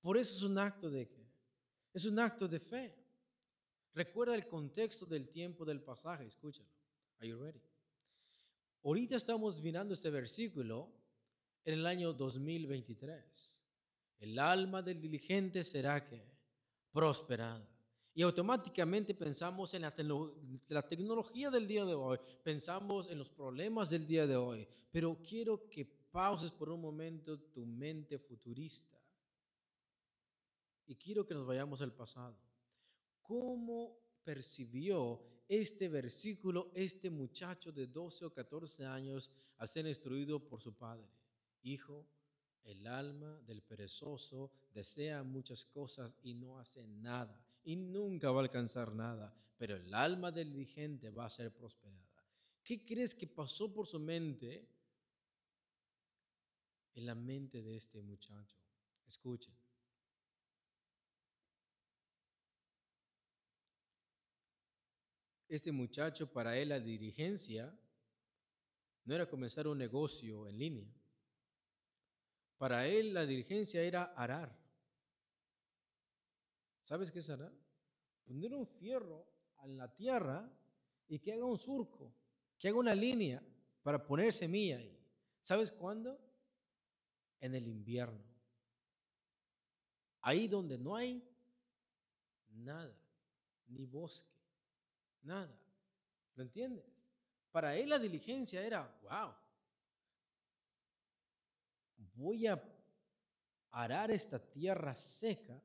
Por 0.00 0.16
eso 0.16 0.34
es 0.34 0.42
un 0.42 0.58
acto 0.58 0.90
de? 0.90 1.23
Es 1.94 2.04
un 2.04 2.18
acto 2.18 2.48
de 2.48 2.58
fe. 2.58 2.92
Recuerda 3.94 4.34
el 4.34 4.48
contexto 4.48 5.06
del 5.06 5.28
tiempo 5.28 5.64
del 5.64 5.80
pasaje, 5.80 6.26
escúchalo. 6.26 6.68
Are 7.20 7.28
you 7.28 7.38
ready? 7.38 7.62
Ahorita 8.82 9.16
estamos 9.16 9.62
mirando 9.62 9.94
este 9.94 10.10
versículo 10.10 10.92
en 11.64 11.74
el 11.74 11.86
año 11.86 12.12
2023. 12.12 13.64
El 14.18 14.38
alma 14.40 14.82
del 14.82 15.00
diligente 15.00 15.62
será 15.62 16.04
que 16.04 16.20
prosperada. 16.90 17.68
Y 18.12 18.22
automáticamente 18.22 19.14
pensamos 19.14 19.72
en 19.74 19.82
la, 19.82 19.94
la, 20.68 20.82
tecnología 20.88 21.50
del 21.50 21.66
día 21.66 21.84
de 21.84 21.94
hoy, 21.94 22.18
pensamos 22.42 23.08
en 23.08 23.18
los 23.18 23.28
problemas 23.28 23.90
del 23.90 24.06
día 24.06 24.26
de 24.26 24.36
hoy, 24.36 24.68
pero 24.90 25.18
quiero 25.20 25.68
que 25.68 25.84
pauses 25.84 26.50
por 26.52 26.68
un 26.68 26.80
momento 26.80 27.38
tu 27.38 27.66
mente 27.66 28.18
futurista. 28.18 28.93
Y 30.86 30.96
quiero 30.96 31.26
que 31.26 31.34
nos 31.34 31.46
vayamos 31.46 31.80
al 31.82 31.92
pasado. 31.92 32.36
¿Cómo 33.22 33.98
percibió 34.22 35.22
este 35.48 35.88
versículo 35.88 36.70
este 36.74 37.10
muchacho 37.10 37.72
de 37.72 37.86
12 37.86 38.26
o 38.26 38.32
14 38.32 38.84
años 38.84 39.30
al 39.58 39.68
ser 39.68 39.86
instruido 39.86 40.46
por 40.46 40.60
su 40.60 40.74
padre? 40.74 41.08
Hijo, 41.62 42.06
el 42.64 42.86
alma 42.86 43.40
del 43.46 43.62
perezoso 43.62 44.50
desea 44.72 45.22
muchas 45.22 45.64
cosas 45.64 46.16
y 46.22 46.34
no 46.34 46.58
hace 46.58 46.86
nada 46.86 47.38
y 47.64 47.76
nunca 47.76 48.30
va 48.30 48.40
a 48.40 48.44
alcanzar 48.44 48.94
nada, 48.94 49.34
pero 49.56 49.76
el 49.76 49.94
alma 49.94 50.30
del 50.30 50.52
diligente 50.52 51.10
va 51.10 51.26
a 51.26 51.30
ser 51.30 51.52
prosperada. 51.54 52.04
¿Qué 52.62 52.84
crees 52.84 53.14
que 53.14 53.26
pasó 53.26 53.72
por 53.72 53.86
su 53.86 53.98
mente 53.98 54.68
en 56.94 57.06
la 57.06 57.14
mente 57.14 57.62
de 57.62 57.76
este 57.76 58.00
muchacho? 58.02 58.58
Escuchen. 59.06 59.54
Este 65.54 65.72
muchacho, 65.72 66.32
para 66.32 66.58
él 66.58 66.70
la 66.70 66.80
dirigencia 66.80 67.72
no 69.04 69.14
era 69.14 69.28
comenzar 69.28 69.68
un 69.68 69.78
negocio 69.78 70.48
en 70.48 70.58
línea. 70.58 70.94
Para 72.56 72.86
él 72.86 73.12
la 73.14 73.26
dirigencia 73.26 73.82
era 73.82 74.04
arar. 74.16 74.56
¿Sabes 76.82 77.10
qué 77.12 77.20
es 77.20 77.30
arar? 77.30 77.52
Poner 78.24 78.54
un 78.54 78.66
fierro 78.66 79.26
en 79.62 79.76
la 79.76 79.94
tierra 79.94 80.50
y 81.08 81.18
que 81.18 81.32
haga 81.32 81.44
un 81.44 81.58
surco, 81.58 82.14
que 82.58 82.68
haga 82.68 82.78
una 82.78 82.94
línea 82.94 83.42
para 83.82 84.04
poner 84.04 84.32
semilla 84.32 84.78
ahí. 84.78 84.98
¿Sabes 85.42 85.70
cuándo? 85.70 86.18
En 87.40 87.54
el 87.54 87.66
invierno. 87.68 88.24
Ahí 90.22 90.48
donde 90.48 90.78
no 90.78 90.96
hay 90.96 91.22
nada, 92.48 92.96
ni 93.66 93.84
bosque 93.84 94.33
nada. 95.24 95.58
¿Lo 96.34 96.42
entiendes? 96.42 96.84
Para 97.50 97.76
él 97.76 97.88
la 97.88 97.98
diligencia 97.98 98.64
era, 98.64 98.82
wow, 99.02 99.34
voy 102.14 102.46
a 102.46 102.62
arar 103.70 104.10
esta 104.10 104.38
tierra 104.38 104.96
seca 104.96 105.60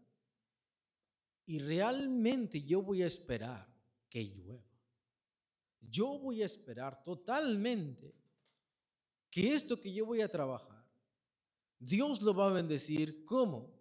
y 1.45 1.59
realmente 1.59 2.61
yo 2.61 2.81
voy 2.81 3.03
a 3.03 3.07
esperar 3.07 3.67
que 4.09 4.23
llueva. 4.23 4.63
Yo 5.81 6.19
voy 6.19 6.43
a 6.43 6.45
esperar 6.45 7.03
totalmente 7.03 8.13
que 9.29 9.53
esto 9.53 9.79
que 9.79 9.93
yo 9.93 10.05
voy 10.05 10.21
a 10.21 10.29
trabajar, 10.29 10.85
Dios 11.79 12.21
lo 12.21 12.33
va 12.33 12.49
a 12.49 12.53
bendecir. 12.53 13.25
¿Cómo? 13.25 13.73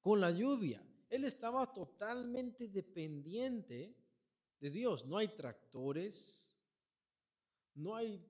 Con 0.00 0.20
la 0.20 0.30
lluvia. 0.30 0.82
Él 1.08 1.24
estaba 1.24 1.72
totalmente 1.72 2.68
dependiente 2.68 3.96
de 4.60 4.70
Dios. 4.70 5.04
No 5.06 5.16
hay 5.16 5.28
tractores, 5.28 6.54
no 7.74 7.96
hay 7.96 8.22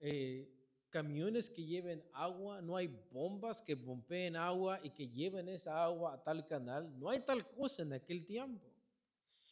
eh, 0.00 0.48
camiones 0.90 1.50
que 1.50 1.64
lleven 1.64 2.04
agua, 2.12 2.62
no 2.62 2.76
hay 2.76 2.88
bombas 3.10 3.60
que 3.60 3.74
bombeen 3.74 4.36
agua 4.36 4.78
y 4.82 4.90
que 4.90 5.08
lleven 5.08 5.48
esa 5.48 5.82
agua 5.82 6.14
a 6.14 6.22
tal 6.22 6.46
canal. 6.46 6.98
No 6.98 7.10
hay 7.10 7.20
tal 7.20 7.48
cosa 7.50 7.82
en 7.82 7.92
aquel 7.92 8.24
tiempo. 8.24 8.70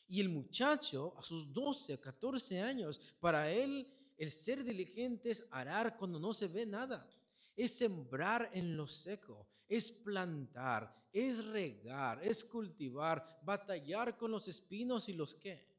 Y 0.07 0.21
el 0.21 0.29
muchacho, 0.29 1.15
a 1.17 1.23
sus 1.23 1.53
12, 1.53 1.99
14 1.99 2.61
años, 2.61 3.01
para 3.21 3.51
él 3.51 3.87
el 4.17 4.31
ser 4.31 4.65
diligente 4.65 5.31
es 5.31 5.45
arar 5.51 5.97
cuando 5.97 6.19
no 6.19 6.35
se 6.35 6.47
ve 6.47 6.67
nada, 6.67 7.09
es 7.57 7.73
sembrar 7.73 8.51
en 8.53 8.77
lo 8.77 8.87
seco, 8.87 9.47
es 9.69 9.91
plantar, 9.91 10.95
es 11.13 11.45
regar, 11.47 12.23
es 12.23 12.45
cultivar, 12.45 13.41
batallar 13.43 14.19
con 14.19 14.31
los 14.33 14.47
espinos 14.47 15.09
y 15.09 15.15
los 15.15 15.35
qué 15.37 15.70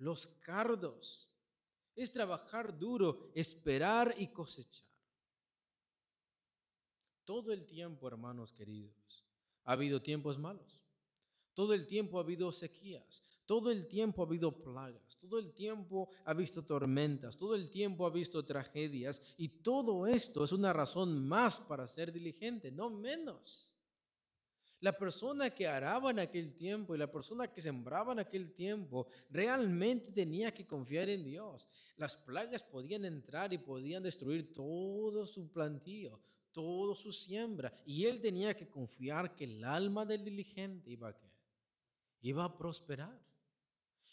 los 0.00 0.26
cardos. 0.40 1.30
Es 1.94 2.12
trabajar 2.12 2.76
duro, 2.76 3.30
esperar 3.34 4.14
y 4.18 4.28
cosechar. 4.28 4.88
Todo 7.24 7.52
el 7.52 7.64
tiempo, 7.64 8.08
hermanos 8.08 8.52
queridos, 8.52 9.24
ha 9.64 9.72
habido 9.72 10.02
tiempos 10.02 10.38
malos. 10.38 10.80
Todo 11.54 11.74
el 11.74 11.86
tiempo 11.86 12.18
ha 12.18 12.22
habido 12.22 12.50
sequías. 12.52 13.22
Todo 13.44 13.70
el 13.70 13.86
tiempo 13.86 14.22
ha 14.22 14.26
habido 14.26 14.62
plagas. 14.62 15.18
Todo 15.18 15.38
el 15.38 15.52
tiempo 15.52 16.08
ha 16.24 16.32
visto 16.32 16.64
tormentas. 16.64 17.36
Todo 17.36 17.54
el 17.54 17.70
tiempo 17.70 18.06
ha 18.06 18.10
visto 18.10 18.44
tragedias. 18.44 19.20
Y 19.36 19.48
todo 19.48 20.06
esto 20.06 20.44
es 20.44 20.52
una 20.52 20.72
razón 20.72 21.26
más 21.26 21.58
para 21.58 21.86
ser 21.86 22.12
diligente, 22.12 22.70
no 22.70 22.90
menos. 22.90 23.69
La 24.80 24.96
persona 24.96 25.50
que 25.50 25.66
araba 25.66 26.10
en 26.10 26.20
aquel 26.20 26.54
tiempo 26.54 26.94
y 26.94 26.98
la 26.98 27.10
persona 27.10 27.52
que 27.52 27.60
sembraba 27.60 28.12
en 28.12 28.20
aquel 28.20 28.54
tiempo 28.54 29.08
realmente 29.28 30.10
tenía 30.10 30.54
que 30.54 30.66
confiar 30.66 31.10
en 31.10 31.22
Dios. 31.22 31.68
Las 31.96 32.16
plagas 32.16 32.62
podían 32.62 33.04
entrar 33.04 33.52
y 33.52 33.58
podían 33.58 34.02
destruir 34.02 34.54
todo 34.54 35.26
su 35.26 35.52
plantío, 35.52 36.18
todo 36.50 36.94
su 36.94 37.12
siembra. 37.12 37.74
Y 37.84 38.06
él 38.06 38.22
tenía 38.22 38.56
que 38.56 38.68
confiar 38.68 39.34
que 39.34 39.44
el 39.44 39.62
alma 39.64 40.06
del 40.06 40.24
diligente 40.24 40.90
iba 40.90 41.10
a, 41.10 41.16
iba 42.22 42.44
a 42.44 42.56
prosperar. 42.56 43.20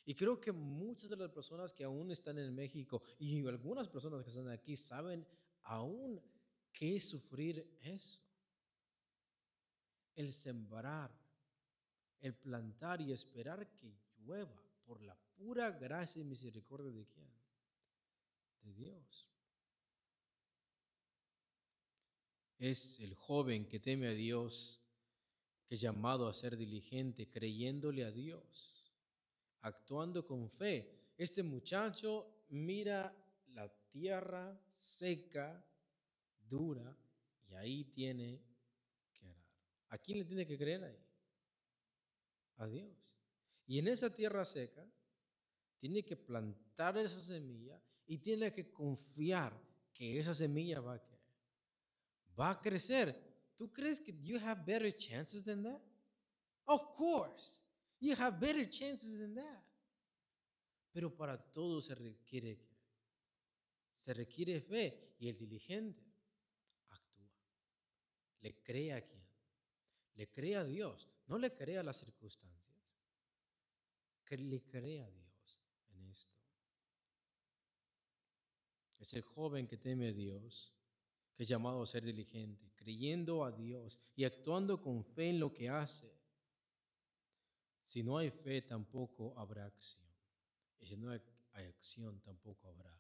Y 0.06 0.16
creo 0.16 0.40
que 0.40 0.52
muchas 0.52 1.10
de 1.10 1.16
las 1.16 1.30
personas 1.30 1.72
que 1.72 1.86
aún 1.86 2.12
están 2.12 2.38
en 2.40 2.54
México 2.54 3.02
y 3.20 3.46
algunas 3.48 3.88
personas 3.88 4.22
que 4.22 4.30
están 4.30 4.50
aquí 4.50 4.76
saben 4.76 5.26
aún 5.64 6.22
qué 6.74 7.00
sufrir 7.00 7.66
eso. 7.82 8.27
El 10.18 10.34
sembrar, 10.34 11.10
el 12.20 12.36
plantar 12.36 13.00
y 13.00 13.14
esperar 13.14 13.70
que 13.78 13.98
llueva 14.18 14.62
por 14.86 15.02
la 15.02 15.16
pura 15.38 15.72
gracia 15.72 16.22
y 16.22 16.26
misericordia 16.26 16.92
de 16.92 17.06
quién? 17.06 17.32
De 18.64 18.74
Dios. 18.74 19.30
Es 22.60 23.00
el 23.00 23.14
joven 23.14 23.66
que 23.66 23.80
teme 23.80 24.08
a 24.10 24.14
Dios, 24.14 24.82
que 25.66 25.76
es 25.76 25.82
llamado 25.82 26.28
a 26.28 26.34
ser 26.34 26.58
diligente, 26.58 27.30
creyéndole 27.30 28.04
a 28.04 28.12
Dios 28.12 28.68
actuando 29.68 30.26
con 30.26 30.50
fe. 30.50 31.12
Este 31.18 31.44
muchacho 31.44 32.46
mira 32.50 33.14
la 33.54 33.70
tierra 33.90 34.60
seca, 34.76 35.64
dura, 36.50 36.96
y 37.50 37.56
ahí 37.56 37.84
tiene. 37.86 38.42
¿A 39.90 39.98
quién 39.98 40.20
le 40.20 40.26
tiene 40.26 40.46
que 40.46 40.58
creer 40.58 40.84
ahí? 40.84 41.00
A 42.58 42.68
Dios. 42.68 42.92
Y 43.66 43.80
en 43.80 43.88
esa 43.88 44.14
tierra 44.14 44.46
seca, 44.46 44.86
tiene 45.80 46.04
que 46.04 46.16
plantar 46.16 46.98
esa 46.98 47.22
semilla 47.22 47.82
y 48.06 48.18
tiene 48.18 48.52
que 48.52 48.72
confiar 48.72 49.54
que 49.94 50.20
esa 50.20 50.34
semilla 50.34 50.80
va 50.82 51.02
a, 52.38 52.62
crecer. 52.62 53.16
¿Tú 53.56 53.72
crees 53.72 54.02
que 54.02 54.14
you 54.22 54.38
have 54.40 54.64
better 54.66 54.96
chances 54.96 55.44
than 55.44 55.64
that? 55.64 55.82
Of 56.66 56.96
course. 56.96 57.60
You 58.00 58.16
have 58.18 58.38
better 58.40 58.70
chances 58.70 59.18
than 59.20 59.36
that. 59.36 59.64
Pero 60.92 61.16
para 61.16 61.38
todo 61.38 61.82
se 61.82 61.96
requiere 61.96 62.60
se 64.08 64.14
requiere 64.14 64.62
fe 64.62 65.16
y 65.20 65.28
el 65.28 65.38
diligente 65.38 66.02
actúa. 66.88 67.30
Le 68.40 68.64
cree 68.64 68.94
a 68.94 69.06
quién? 69.06 69.17
Le 70.18 70.28
cree 70.28 70.58
a 70.58 70.66
Dios, 70.66 71.08
no 71.28 71.38
le 71.38 71.54
cree 71.56 71.78
a 71.78 71.84
las 71.84 71.98
circunstancias. 71.98 72.58
Que 74.26 74.38
le 74.38 74.62
cree 74.64 75.02
a 75.02 75.10
Dios 75.10 75.62
en 75.92 76.04
esto. 76.10 76.36
Es 79.00 79.14
el 79.14 79.22
joven 79.22 79.66
que 79.68 79.78
teme 79.78 80.10
a 80.10 80.14
Dios, 80.14 80.74
que 81.34 81.44
es 81.44 81.50
llamado 81.50 81.82
a 81.82 81.88
ser 81.88 82.04
diligente, 82.04 82.70
creyendo 82.76 83.46
a 83.46 83.52
Dios 83.54 83.98
y 84.16 84.26
actuando 84.26 84.82
con 84.82 85.06
fe 85.06 85.30
en 85.30 85.40
lo 85.40 85.54
que 85.54 85.70
hace 85.70 86.18
si 87.88 88.04
no 88.04 88.18
hay 88.18 88.32
fe, 88.32 88.62
tampoco 88.64 89.34
habrá 89.40 89.66
acción. 89.66 90.06
Y 90.82 90.88
si 90.88 90.98
no 90.98 91.10
hay, 91.10 91.22
acción, 91.54 92.20
tampoco 92.20 92.68
habrá 92.68 92.92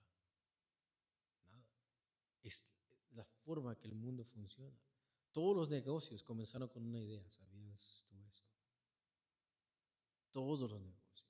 nada. 1.49 1.67
Es 2.41 2.65
la 3.11 3.25
forma 3.25 3.77
que 3.77 3.85
el 3.89 3.95
mundo 3.95 4.23
funciona. 4.23 4.79
Todos 5.37 5.55
los 5.55 5.69
negocios 5.69 6.23
comenzaron 6.23 6.67
con 6.67 6.83
una 6.83 6.99
idea, 6.99 7.23
¿sabías 7.29 8.03
tú 8.09 8.15
eso? 8.23 8.43
Todos 10.31 10.61
los 10.61 10.81
negocios. 10.81 11.27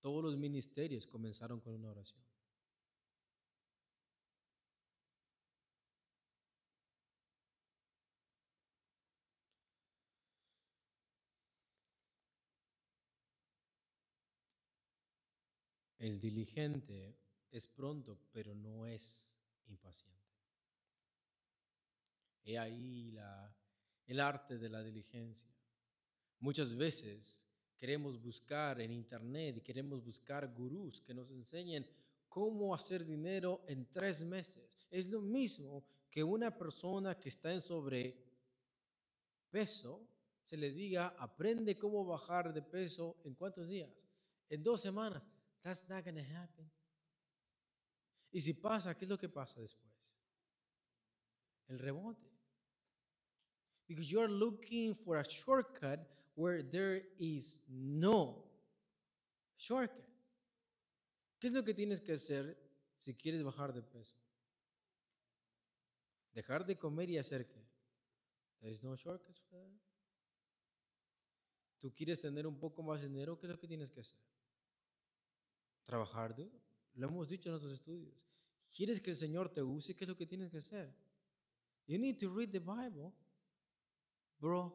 Todos 0.00 0.22
los 0.22 0.36
ministerios 0.36 1.04
comenzaron 1.08 1.58
con 1.58 1.74
una 1.74 1.90
oración. 1.90 2.22
El 15.98 16.20
diligente 16.20 17.16
es 17.50 17.66
pronto, 17.66 18.16
pero 18.30 18.54
no 18.54 18.86
es 18.86 19.40
impaciente. 19.66 20.23
He 22.44 22.58
ahí 22.58 23.10
la, 23.12 23.54
el 24.06 24.20
arte 24.20 24.58
de 24.58 24.68
la 24.68 24.82
diligencia. 24.82 25.48
Muchas 26.40 26.74
veces 26.74 27.46
queremos 27.76 28.20
buscar 28.20 28.80
en 28.80 28.90
internet 28.90 29.56
y 29.58 29.60
queremos 29.62 30.04
buscar 30.04 30.52
gurús 30.52 31.00
que 31.00 31.14
nos 31.14 31.30
enseñen 31.30 31.86
cómo 32.28 32.74
hacer 32.74 33.04
dinero 33.04 33.64
en 33.66 33.86
tres 33.90 34.24
meses. 34.24 34.86
Es 34.90 35.06
lo 35.06 35.20
mismo 35.20 35.84
que 36.10 36.22
una 36.22 36.56
persona 36.56 37.18
que 37.18 37.28
está 37.28 37.52
en 37.52 37.62
sobrepeso 37.62 38.14
se 40.44 40.56
le 40.56 40.72
diga, 40.72 41.14
aprende 41.18 41.78
cómo 41.78 42.04
bajar 42.04 42.52
de 42.52 42.62
peso 42.62 43.16
en 43.24 43.34
cuántos 43.34 43.68
días? 43.68 44.06
En 44.48 44.62
dos 44.62 44.80
semanas. 44.80 45.22
That's 45.62 45.88
not 45.88 46.04
going 46.04 46.16
to 46.16 46.34
happen. 46.36 46.70
Y 48.30 48.40
si 48.40 48.52
pasa, 48.52 48.94
¿qué 48.96 49.06
es 49.06 49.08
lo 49.08 49.16
que 49.16 49.28
pasa 49.28 49.60
después? 49.60 49.92
El 51.68 51.78
rebote. 51.78 52.33
Because 53.86 54.10
you're 54.10 54.28
looking 54.28 54.94
for 54.94 55.18
a 55.18 55.24
shortcut 55.28 56.06
where 56.34 56.62
there 56.62 57.02
is 57.18 57.58
no 57.68 58.44
shortcut. 59.56 60.04
¿Qué 61.38 61.48
es 61.48 61.52
lo 61.52 61.62
que 61.62 61.74
tienes 61.74 62.00
que 62.00 62.14
hacer 62.14 62.56
si 62.96 63.14
quieres 63.14 63.42
bajar 63.42 63.72
de 63.72 63.82
peso? 63.82 64.16
Dejar 66.32 66.64
de 66.64 66.76
comer 66.76 67.10
y 67.10 67.18
hacer 67.18 67.46
qué? 67.46 67.62
There 68.60 68.72
is 68.72 68.82
no 68.82 68.96
shortcut 68.96 69.38
for 69.50 69.60
that. 69.60 69.80
Tú 71.78 71.92
quieres 71.92 72.18
tener 72.18 72.46
un 72.46 72.58
poco 72.58 72.82
más 72.82 73.02
de 73.02 73.08
dinero, 73.08 73.38
¿qué 73.38 73.46
es 73.46 73.52
lo 73.52 73.58
que 73.58 73.68
tienes 73.68 73.90
que 73.92 74.00
hacer? 74.00 74.18
Trabajar 75.84 76.34
duro. 76.34 76.58
Lo 76.94 77.08
hemos 77.08 77.28
dicho 77.28 77.50
en 77.50 77.52
nuestros 77.52 77.74
estudios. 77.74 78.14
¿Quieres 78.72 79.00
que 79.02 79.10
el 79.10 79.16
Señor 79.16 79.52
te 79.52 79.62
use? 79.62 79.94
¿Qué 79.94 80.04
es 80.04 80.08
lo 80.08 80.16
que 80.16 80.26
tienes 80.26 80.50
que 80.50 80.58
hacer? 80.58 80.96
You 81.86 81.98
need 81.98 82.18
to 82.20 82.34
read 82.34 82.50
the 82.50 82.58
Bible, 82.58 83.12
bro. 84.40 84.72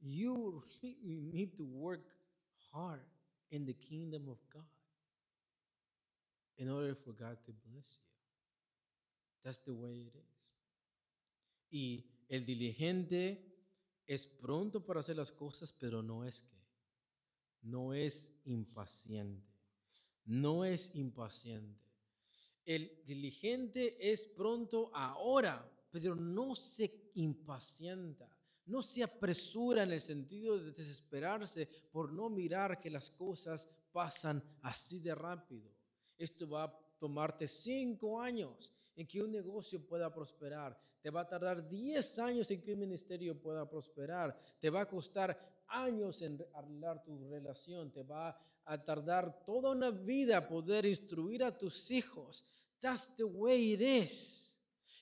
You 0.00 0.62
really 0.82 1.20
need 1.32 1.56
to 1.56 1.64
work 1.64 2.04
hard 2.72 3.00
in 3.50 3.64
the 3.64 3.72
kingdom 3.72 4.28
of 4.28 4.38
God 4.52 4.62
in 6.58 6.70
order 6.70 6.94
for 6.94 7.12
God 7.12 7.38
to 7.46 7.52
bless 7.66 7.98
you. 7.98 8.04
That's 9.44 9.60
the 9.60 9.74
way 9.74 10.08
it 10.08 10.14
is. 10.14 10.34
Y 11.70 12.04
el 12.28 12.44
diligente 12.46 13.54
es 14.06 14.26
pronto 14.26 14.84
para 14.84 15.00
hacer 15.00 15.16
las 15.16 15.32
cosas, 15.32 15.72
pero 15.72 16.02
no 16.02 16.24
es 16.24 16.40
que 16.40 16.54
no 17.64 17.94
es 17.94 18.32
impaciente. 18.44 19.52
No 20.26 20.64
es 20.64 20.94
impaciente. 20.94 21.80
El 22.64 23.04
diligente 23.06 24.12
es 24.12 24.24
pronto 24.24 24.90
ahora, 24.94 25.70
pero 25.94 26.16
no 26.16 26.56
se 26.56 27.12
impacienta. 27.14 28.28
No 28.66 28.82
se 28.82 29.04
apresura 29.04 29.84
en 29.84 29.92
el 29.92 30.00
sentido 30.00 30.58
de 30.58 30.72
desesperarse 30.72 31.68
por 31.92 32.12
no 32.12 32.28
mirar 32.28 32.80
que 32.80 32.90
las 32.90 33.10
cosas 33.10 33.68
pasan 33.92 34.42
así 34.62 34.98
de 34.98 35.14
rápido. 35.14 35.70
Esto 36.18 36.48
va 36.48 36.64
a 36.64 36.78
tomarte 36.98 37.46
cinco 37.46 38.20
años 38.20 38.72
en 38.96 39.06
que 39.06 39.22
un 39.22 39.30
negocio 39.30 39.86
pueda 39.86 40.12
prosperar. 40.12 40.76
Te 41.00 41.10
va 41.10 41.20
a 41.20 41.28
tardar 41.28 41.68
diez 41.68 42.18
años 42.18 42.50
en 42.50 42.60
que 42.60 42.72
un 42.72 42.80
ministerio 42.80 43.40
pueda 43.40 43.70
prosperar. 43.70 44.36
Te 44.58 44.70
va 44.70 44.80
a 44.80 44.88
costar 44.88 45.62
años 45.68 46.22
en 46.22 46.44
arreglar 46.54 47.04
tu 47.04 47.24
relación, 47.30 47.92
te 47.92 48.02
va 48.02 48.36
a 48.64 48.84
tardar 48.84 49.44
toda 49.44 49.70
una 49.70 49.92
vida 49.92 50.48
poder 50.48 50.86
instruir 50.86 51.44
a 51.44 51.56
tus 51.56 51.88
hijos. 51.92 52.44
That's 52.80 53.14
the 53.14 53.22
way 53.22 53.74
it 53.74 53.80
is. 53.80 54.53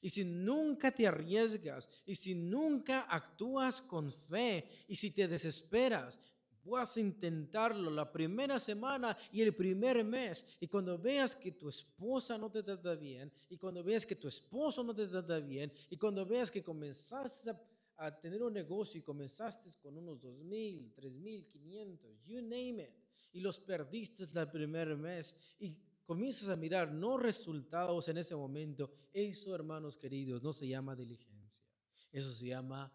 Y 0.03 0.11
si 0.11 0.25
nunca 0.25 0.91
te 0.91 1.07
arriesgas, 1.07 1.89
y 2.05 2.15
si 2.15 2.35
nunca 2.35 3.07
actúas 3.09 3.81
con 3.81 4.13
fe, 4.13 4.69
y 4.89 4.97
si 4.97 5.13
te 5.13 5.27
desesperas, 5.29 6.21
vas 6.65 6.97
a 6.97 7.01
intentarlo 7.01 7.91
la 7.91 8.11
primera 8.11 8.61
semana 8.61 9.17
y 9.31 9.43
el 9.43 9.55
primer 9.55 10.05
mes. 10.05 10.45
Y 10.61 10.67
cuando 10.67 10.99
veas 10.99 11.35
que 11.35 11.53
tu 11.53 11.69
esposa 11.69 12.37
no 12.37 12.51
te 12.51 12.63
trata 12.63 12.95
bien, 12.95 13.33
y 13.49 13.57
cuando 13.57 13.83
veas 13.83 14.05
que 14.05 14.17
tu 14.17 14.29
esposo 14.29 14.83
no 14.83 14.95
te 14.95 15.07
trata 15.07 15.39
bien, 15.41 15.73
y 15.89 15.97
cuando 15.97 16.27
veas 16.27 16.51
que 16.51 16.63
comenzaste 16.63 17.53
a 17.97 18.21
tener 18.21 18.43
un 18.43 18.53
negocio 18.53 18.99
y 18.99 19.03
comenzaste 19.03 19.71
con 19.81 19.97
unos 19.97 20.21
dos 20.21 20.37
mil, 20.39 20.93
tres 20.95 21.13
mil, 21.13 21.47
quinientos, 21.47 22.11
you 22.25 22.43
name 22.43 22.83
it, 22.83 22.91
y 23.33 23.41
los 23.41 23.59
perdiste 23.59 24.25
el 24.25 24.51
primer 24.51 24.97
mes 24.97 25.35
y 25.59 25.75
comienzas 26.05 26.49
a 26.49 26.57
mirar 26.57 26.93
no 26.93 27.17
resultados 27.17 28.09
en 28.09 28.19
ese 28.19 28.35
momento, 28.35 28.91
eso, 29.13 29.55
hermanos 29.55 29.97
queridos, 29.97 30.43
no 30.43 30.53
se 30.53 30.67
llama 30.67 30.97
diligencia, 30.97 31.65
eso 32.11 32.33
se 32.33 32.47
llama 32.47 32.93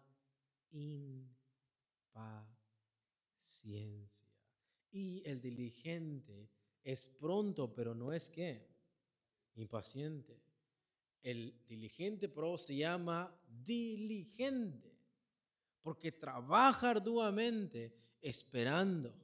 impaciencia. 0.70 2.48
Y 4.90 5.22
el 5.24 5.40
diligente 5.40 6.50
es 6.82 7.06
pronto, 7.06 7.74
pero 7.74 7.94
no 7.94 8.12
es 8.12 8.28
que 8.28 8.66
impaciente. 9.56 10.40
El 11.22 11.54
diligente 11.66 12.28
pro 12.28 12.56
se 12.56 12.76
llama 12.76 13.34
diligente 13.64 14.96
porque 15.82 16.12
trabaja 16.12 16.90
arduamente 16.90 17.94
esperando, 18.20 19.14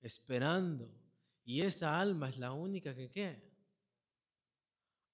esperando. 0.00 0.90
Y 1.48 1.62
esa 1.62 1.98
alma 1.98 2.28
es 2.28 2.36
la 2.36 2.52
única 2.52 2.94
que 2.94 3.10
queda. 3.10 3.40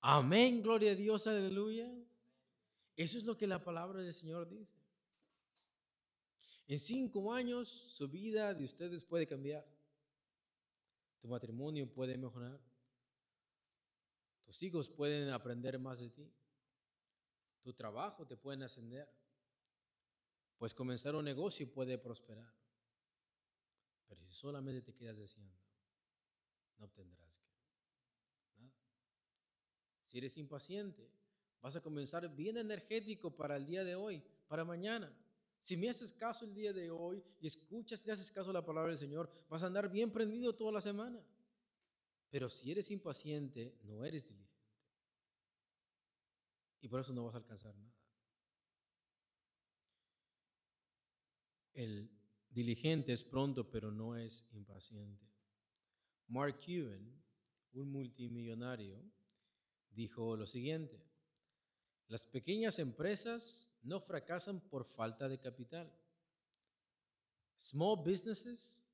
Amén, 0.00 0.60
gloria 0.60 0.90
a 0.90 0.96
Dios, 0.96 1.28
aleluya. 1.28 1.88
Eso 2.96 3.18
es 3.18 3.22
lo 3.22 3.36
que 3.36 3.46
la 3.46 3.62
palabra 3.62 4.00
del 4.00 4.12
Señor 4.12 4.48
dice. 4.48 4.76
En 6.66 6.80
cinco 6.80 7.32
años 7.32 7.68
su 7.68 8.08
vida 8.08 8.52
de 8.52 8.64
ustedes 8.64 9.04
puede 9.04 9.28
cambiar. 9.28 9.64
Tu 11.20 11.28
matrimonio 11.28 11.88
puede 11.88 12.18
mejorar. 12.18 12.60
Tus 14.42 14.60
hijos 14.64 14.88
pueden 14.88 15.30
aprender 15.30 15.78
más 15.78 16.00
de 16.00 16.10
ti. 16.10 16.34
Tu 17.62 17.72
trabajo 17.74 18.26
te 18.26 18.36
puede 18.36 18.64
ascender. 18.64 19.08
Pues 20.58 20.74
comenzar 20.74 21.14
un 21.14 21.26
negocio 21.26 21.72
puede 21.72 21.96
prosperar. 21.96 22.52
Pero 24.08 24.20
si 24.24 24.32
solamente 24.32 24.82
te 24.82 24.92
quedas 24.92 25.16
deseando, 25.16 25.63
no 26.78 26.86
obtendrás 26.86 27.40
nada. 28.58 28.72
Si 30.04 30.18
eres 30.18 30.36
impaciente, 30.36 31.10
vas 31.60 31.74
a 31.76 31.80
comenzar 31.80 32.28
bien 32.34 32.56
energético 32.56 33.34
para 33.34 33.56
el 33.56 33.66
día 33.66 33.84
de 33.84 33.94
hoy, 33.94 34.22
para 34.48 34.64
mañana. 34.64 35.12
Si 35.60 35.76
me 35.76 35.88
haces 35.88 36.12
caso 36.12 36.44
el 36.44 36.54
día 36.54 36.72
de 36.72 36.90
hoy 36.90 37.24
y 37.40 37.46
escuchas 37.46 38.02
y 38.06 38.10
haces 38.10 38.30
caso 38.30 38.50
a 38.50 38.52
la 38.52 38.64
palabra 38.64 38.90
del 38.90 38.98
Señor, 38.98 39.30
vas 39.48 39.62
a 39.62 39.66
andar 39.66 39.90
bien 39.90 40.12
prendido 40.12 40.54
toda 40.54 40.70
la 40.70 40.80
semana. 40.80 41.20
Pero 42.30 42.50
si 42.50 42.70
eres 42.70 42.90
impaciente, 42.90 43.78
no 43.82 44.04
eres 44.04 44.26
diligente. 44.26 44.44
Y 46.82 46.88
por 46.88 47.00
eso 47.00 47.12
no 47.12 47.24
vas 47.24 47.34
a 47.34 47.38
alcanzar 47.38 47.74
nada. 47.74 47.94
El 51.72 52.10
diligente 52.50 53.12
es 53.12 53.24
pronto, 53.24 53.70
pero 53.70 53.90
no 53.90 54.16
es 54.16 54.44
impaciente. 54.52 55.33
Mark 56.28 56.60
Cuban, 56.64 57.22
un 57.72 57.90
multimillonario, 57.90 59.00
dijo 59.90 60.36
lo 60.36 60.46
siguiente. 60.46 61.00
Las 62.08 62.26
pequeñas 62.26 62.78
empresas 62.78 63.70
no 63.82 64.00
fracasan 64.00 64.60
por 64.60 64.84
falta 64.84 65.28
de 65.28 65.38
capital. 65.38 65.92
Small 67.56 67.96
businesses, 68.04 68.84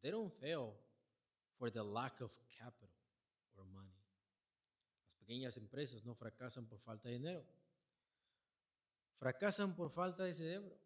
they 0.00 0.10
don't 0.10 0.32
fail 0.38 0.74
for 1.58 1.70
the 1.70 1.82
lack 1.82 2.20
of 2.20 2.30
capital 2.58 2.90
or 3.56 3.64
money. 3.66 3.94
Las 5.04 5.14
pequeñas 5.18 5.56
empresas 5.56 6.04
no 6.04 6.14
fracasan 6.14 6.66
por 6.66 6.80
falta 6.80 7.08
de 7.08 7.14
dinero. 7.14 7.44
Fracasan 9.18 9.74
por 9.74 9.90
falta 9.90 10.24
de 10.24 10.34
cerebro. 10.34 10.78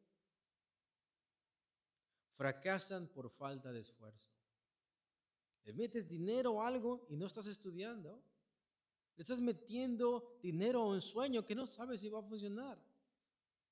Fracasan 2.37 3.07
por 3.07 3.31
falta 3.31 3.71
de 3.71 3.81
esfuerzo. 3.81 4.34
Le 5.65 5.73
metes 5.73 6.07
dinero 6.07 6.53
o 6.53 6.63
algo 6.63 7.07
y 7.09 7.17
no 7.17 7.27
estás 7.27 7.47
estudiando. 7.47 8.23
Le 9.17 9.23
estás 9.23 9.41
metiendo 9.41 10.39
dinero 10.43 10.83
a 10.83 10.89
un 10.89 11.01
sueño 11.01 11.47
que 11.47 11.55
no 11.55 11.67
sabes 11.67 12.01
si 12.01 12.09
va 12.09 12.19
a 12.19 12.23
funcionar. 12.23 12.79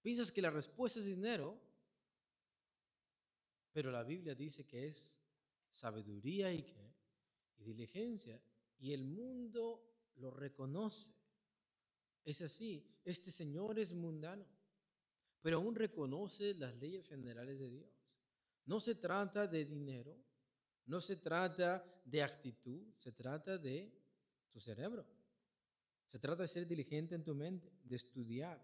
Piensas 0.00 0.32
que 0.32 0.42
la 0.42 0.50
respuesta 0.50 1.00
es 1.00 1.06
dinero, 1.06 1.60
pero 3.72 3.90
la 3.90 4.02
Biblia 4.02 4.34
dice 4.34 4.66
que 4.66 4.86
es 4.86 5.20
sabiduría 5.70 6.52
y 6.52 6.64
diligencia. 7.58 8.40
Y 8.78 8.92
el 8.92 9.04
mundo 9.04 10.10
lo 10.16 10.30
reconoce. 10.30 11.12
Es 12.24 12.40
así. 12.40 12.86
Este 13.04 13.30
Señor 13.30 13.78
es 13.78 13.92
mundano, 13.92 14.46
pero 15.40 15.56
aún 15.56 15.74
reconoce 15.74 16.54
las 16.54 16.74
leyes 16.76 17.08
generales 17.08 17.58
de 17.58 17.70
Dios. 17.70 17.90
No 18.64 18.80
se 18.80 18.94
trata 18.94 19.46
de 19.46 19.64
dinero, 19.64 20.16
no 20.86 21.00
se 21.00 21.16
trata 21.16 21.84
de 22.04 22.22
actitud, 22.22 22.92
se 22.96 23.12
trata 23.12 23.58
de 23.58 23.92
tu 24.50 24.60
cerebro. 24.60 25.06
Se 26.08 26.18
trata 26.18 26.42
de 26.42 26.48
ser 26.48 26.66
diligente 26.66 27.14
en 27.14 27.24
tu 27.24 27.34
mente, 27.34 27.72
de 27.82 27.96
estudiar, 27.96 28.62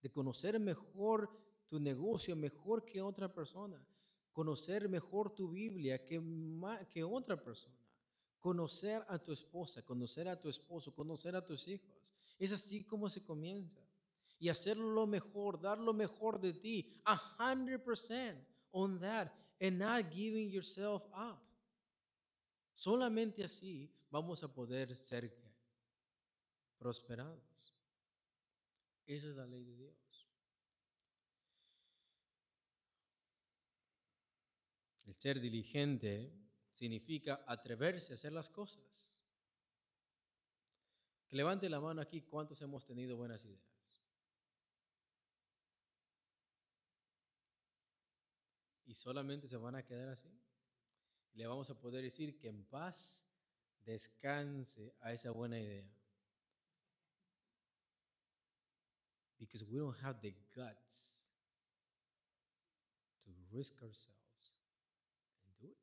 de 0.00 0.10
conocer 0.10 0.58
mejor 0.58 1.30
tu 1.68 1.78
negocio, 1.78 2.34
mejor 2.34 2.84
que 2.84 3.00
otra 3.00 3.32
persona, 3.32 3.80
conocer 4.32 4.88
mejor 4.88 5.32
tu 5.34 5.50
Biblia 5.50 6.04
que, 6.04 6.18
otra 7.04 7.40
persona, 7.40 7.76
conocer 8.40 9.04
a 9.08 9.18
tu 9.18 9.32
esposa, 9.32 9.82
conocer 9.82 10.28
a 10.28 10.40
tu 10.40 10.48
esposo, 10.48 10.92
conocer 10.92 11.36
a 11.36 11.46
tus 11.46 11.68
hijos. 11.68 12.12
Es 12.38 12.52
así 12.52 12.82
como 12.82 13.08
se 13.08 13.22
comienza. 13.22 13.80
Y 14.40 14.48
hacerlo 14.48 14.90
lo 14.90 15.06
mejor, 15.06 15.60
dar 15.60 15.78
lo 15.78 15.92
mejor 15.92 16.40
de 16.40 16.52
ti, 16.52 17.00
a 17.04 17.16
100% 17.38 18.44
on 18.72 18.98
that, 18.98 19.30
and 19.62 19.78
not 19.78 20.10
giving 20.10 20.50
yourself 20.50 21.04
up. 21.14 21.40
Solamente 22.74 23.44
así 23.44 23.94
vamos 24.10 24.42
a 24.42 24.52
poder 24.52 24.96
ser 24.96 25.32
prosperados. 26.78 27.76
Esa 29.06 29.28
es 29.28 29.36
la 29.36 29.46
ley 29.46 29.62
de 29.62 29.76
Dios. 29.76 30.28
El 35.04 35.14
ser 35.14 35.40
diligente 35.40 36.32
significa 36.72 37.44
atreverse 37.46 38.12
a 38.12 38.16
hacer 38.16 38.32
las 38.32 38.48
cosas. 38.48 39.20
Que 41.28 41.36
levante 41.36 41.68
la 41.68 41.80
mano 41.80 42.00
aquí 42.00 42.22
cuántos 42.22 42.60
hemos 42.62 42.84
tenido 42.84 43.16
buenas 43.16 43.44
ideas. 43.44 43.71
Y 48.92 48.94
solamente 48.94 49.48
se 49.48 49.56
van 49.56 49.74
a 49.74 49.82
quedar 49.82 50.10
así. 50.10 50.30
Le 51.32 51.46
vamos 51.46 51.70
a 51.70 51.80
poder 51.80 52.02
decir 52.04 52.38
que 52.38 52.48
en 52.48 52.62
paz 52.66 53.24
descanse 53.86 54.94
a 55.00 55.14
esa 55.14 55.30
buena 55.30 55.58
idea. 55.58 55.90
because 59.38 59.64
we 59.64 59.76
don't 59.76 59.96
have 60.02 60.20
the 60.20 60.32
guts 60.54 61.26
to 63.24 63.30
risk 63.50 63.74
ourselves 63.82 64.52
and 65.44 65.52
do 65.60 65.66
it. 65.66 65.76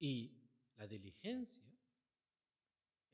Y 0.00 0.32
la 0.76 0.88
diligencia, 0.88 1.62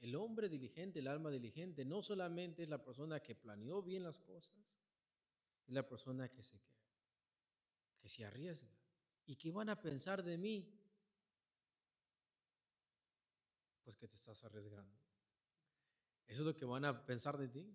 el 0.01 0.15
hombre 0.15 0.49
diligente, 0.49 1.01
el 1.01 1.09
alma 1.09 1.31
diligente, 1.31 1.85
no 1.85 2.03
solamente 2.03 2.63
es 2.63 2.71
la 2.71 2.83
persona 2.83 3.21
que 3.21 3.35
planeó 3.35 3.83
bien 3.83 4.03
las 4.03 4.19
cosas, 4.19 4.57
es 5.67 5.75
la 5.75 5.87
persona 5.87 6.31
que 6.31 6.43
se 6.43 6.59
queda, 6.59 6.82
que 8.03 8.09
se 8.09 8.25
arriesga. 8.25 8.69
¿Y 9.27 9.37
qué 9.37 9.53
van 9.53 9.69
a 9.69 9.81
pensar 9.81 10.23
de 10.25 10.37
mí? 10.37 10.69
Pues 13.85 13.97
que 13.97 14.09
te 14.09 14.17
estás 14.17 14.43
arriesgando. 14.43 14.93
Eso 16.27 16.41
es 16.41 16.47
lo 16.47 16.57
que 16.57 16.65
van 16.65 16.85
a 16.85 17.07
pensar 17.07 17.39
de 17.39 17.49
ti. 17.49 17.73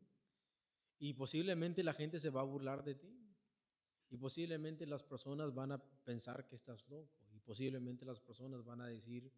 Y 0.99 1.13
posiblemente 1.13 1.84
la 1.84 1.93
gente 1.93 2.19
se 2.19 2.30
va 2.30 2.41
a 2.41 2.43
burlar 2.43 2.84
de 2.84 2.95
ti. 2.95 3.17
Y 4.09 4.17
posiblemente 4.17 4.86
las 4.86 5.03
personas 5.03 5.53
van 5.53 5.71
a 5.71 5.78
pensar 5.78 6.45
que 6.45 6.55
estás 6.55 6.88
loco. 6.89 7.25
Y 7.34 7.39
posiblemente 7.39 8.05
las 8.05 8.19
personas 8.19 8.65
van 8.65 8.82
a 8.82 8.88
decir 8.88 9.32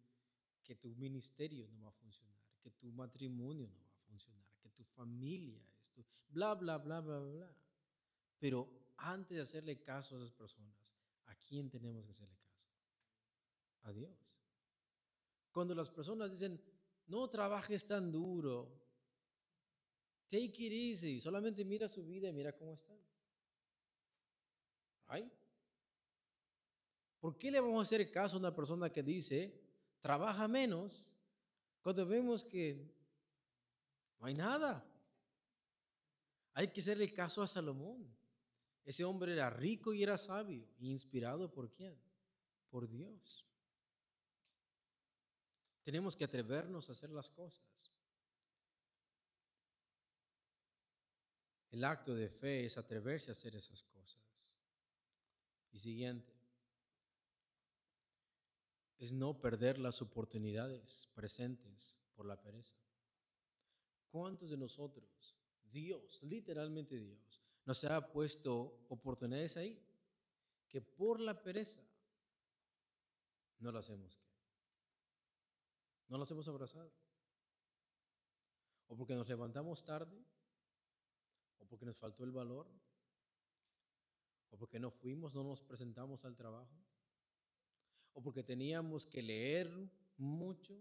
que 0.64 0.74
tu 0.74 0.94
ministerio 0.96 1.68
no 1.68 1.82
va 1.82 1.88
a 1.88 1.92
funcionar, 1.92 2.40
que 2.60 2.70
tu 2.70 2.92
matrimonio 2.92 3.68
no 3.68 3.84
va 3.84 3.96
a 3.96 4.06
funcionar, 4.06 4.44
que 4.60 4.70
tu 4.70 4.84
familia, 4.84 5.60
esto, 5.80 6.04
bla, 6.28 6.54
bla, 6.54 6.78
bla, 6.78 7.00
bla, 7.00 7.18
bla. 7.18 7.56
Pero 8.38 8.68
antes 8.96 9.36
de 9.36 9.42
hacerle 9.42 9.80
caso 9.80 10.14
a 10.14 10.18
esas 10.18 10.32
personas, 10.32 10.79
¿a 11.30 11.34
quién 11.36 11.70
tenemos 11.70 12.04
que 12.04 12.12
hacerle 12.12 12.36
caso? 12.38 12.68
A 13.82 13.92
Dios. 13.92 14.14
Cuando 15.52 15.74
las 15.74 15.88
personas 15.90 16.30
dicen, 16.30 16.60
no 17.06 17.28
trabajes 17.28 17.86
tan 17.86 18.12
duro, 18.12 18.80
Take 20.30 20.64
it 20.64 20.72
easy. 20.72 21.20
Solamente 21.20 21.64
mira 21.64 21.88
su 21.88 22.04
vida 22.06 22.28
y 22.28 22.32
mira 22.32 22.52
cómo 22.52 22.74
está. 22.74 22.94
¿Ay? 25.08 25.28
¿Por 27.18 27.36
qué 27.36 27.50
le 27.50 27.58
vamos 27.58 27.80
a 27.80 27.82
hacer 27.82 28.08
caso 28.12 28.36
a 28.36 28.38
una 28.38 28.54
persona 28.54 28.90
que 28.90 29.02
dice, 29.02 29.60
trabaja 30.00 30.46
menos, 30.46 31.04
cuando 31.82 32.06
vemos 32.06 32.44
que 32.44 32.94
no 34.20 34.26
hay 34.26 34.34
nada? 34.34 34.86
Hay 36.54 36.68
que 36.68 36.80
hacerle 36.80 37.12
caso 37.12 37.42
a 37.42 37.48
Salomón. 37.48 38.08
Ese 38.84 39.04
hombre 39.04 39.32
era 39.32 39.50
rico 39.50 39.92
y 39.92 40.02
era 40.02 40.18
sabio, 40.18 40.66
inspirado 40.78 41.50
por 41.52 41.70
quién? 41.72 41.98
Por 42.70 42.88
Dios. 42.88 43.46
Tenemos 45.82 46.16
que 46.16 46.24
atrevernos 46.24 46.88
a 46.88 46.92
hacer 46.92 47.10
las 47.10 47.30
cosas. 47.30 47.92
El 51.70 51.84
acto 51.84 52.14
de 52.14 52.28
fe 52.28 52.66
es 52.66 52.76
atreverse 52.76 53.30
a 53.30 53.32
hacer 53.32 53.54
esas 53.54 53.82
cosas. 53.84 54.58
Y 55.72 55.78
siguiente, 55.78 56.34
es 58.98 59.12
no 59.12 59.40
perder 59.40 59.78
las 59.78 60.02
oportunidades 60.02 61.08
presentes 61.14 61.96
por 62.14 62.26
la 62.26 62.40
pereza. 62.40 62.76
¿Cuántos 64.10 64.50
de 64.50 64.56
nosotros, 64.56 65.36
Dios, 65.64 66.22
literalmente 66.22 66.98
Dios, 66.98 67.39
nos 67.64 67.84
ha 67.84 68.12
puesto 68.12 68.86
oportunidades 68.88 69.56
ahí 69.56 69.80
que 70.68 70.80
por 70.80 71.20
la 71.20 71.42
pereza 71.42 71.82
no 73.58 73.70
las 73.72 73.88
hemos 73.90 74.30
no 76.10 76.18
las 76.18 76.30
hemos 76.32 76.48
abrazado? 76.48 76.92
¿O 78.88 78.96
porque 78.96 79.14
nos 79.14 79.28
levantamos 79.28 79.84
tarde? 79.84 80.20
¿O 81.58 81.66
porque 81.66 81.86
nos 81.86 81.96
faltó 81.96 82.24
el 82.24 82.32
valor? 82.32 82.66
¿O 84.50 84.58
porque 84.58 84.80
no 84.80 84.90
fuimos, 84.90 85.32
no 85.32 85.44
nos 85.44 85.62
presentamos 85.62 86.24
al 86.24 86.34
trabajo? 86.34 86.76
¿O 88.12 88.20
porque 88.20 88.42
teníamos 88.42 89.06
que 89.06 89.22
leer 89.22 89.70
mucho? 90.16 90.76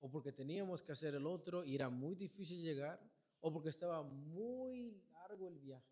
¿O 0.00 0.10
porque 0.10 0.30
teníamos 0.30 0.82
que 0.82 0.92
hacer 0.92 1.14
el 1.14 1.26
otro 1.26 1.64
y 1.64 1.74
era 1.74 1.88
muy 1.88 2.14
difícil 2.14 2.62
llegar? 2.62 3.00
¿O 3.40 3.50
porque 3.50 3.70
estaba 3.70 4.02
muy 4.02 5.02
largo 5.28 5.48
el 5.48 5.58
viaje? 5.58 5.84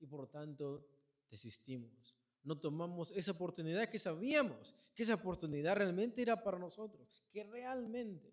Y 0.00 0.06
por 0.06 0.28
tanto 0.28 0.86
desistimos. 1.30 2.16
No 2.42 2.58
tomamos 2.58 3.10
esa 3.10 3.32
oportunidad 3.32 3.88
que 3.88 3.98
sabíamos 3.98 4.74
que 4.94 5.02
esa 5.02 5.14
oportunidad 5.14 5.76
realmente 5.76 6.22
era 6.22 6.42
para 6.42 6.58
nosotros, 6.58 7.24
que 7.30 7.44
realmente 7.44 8.32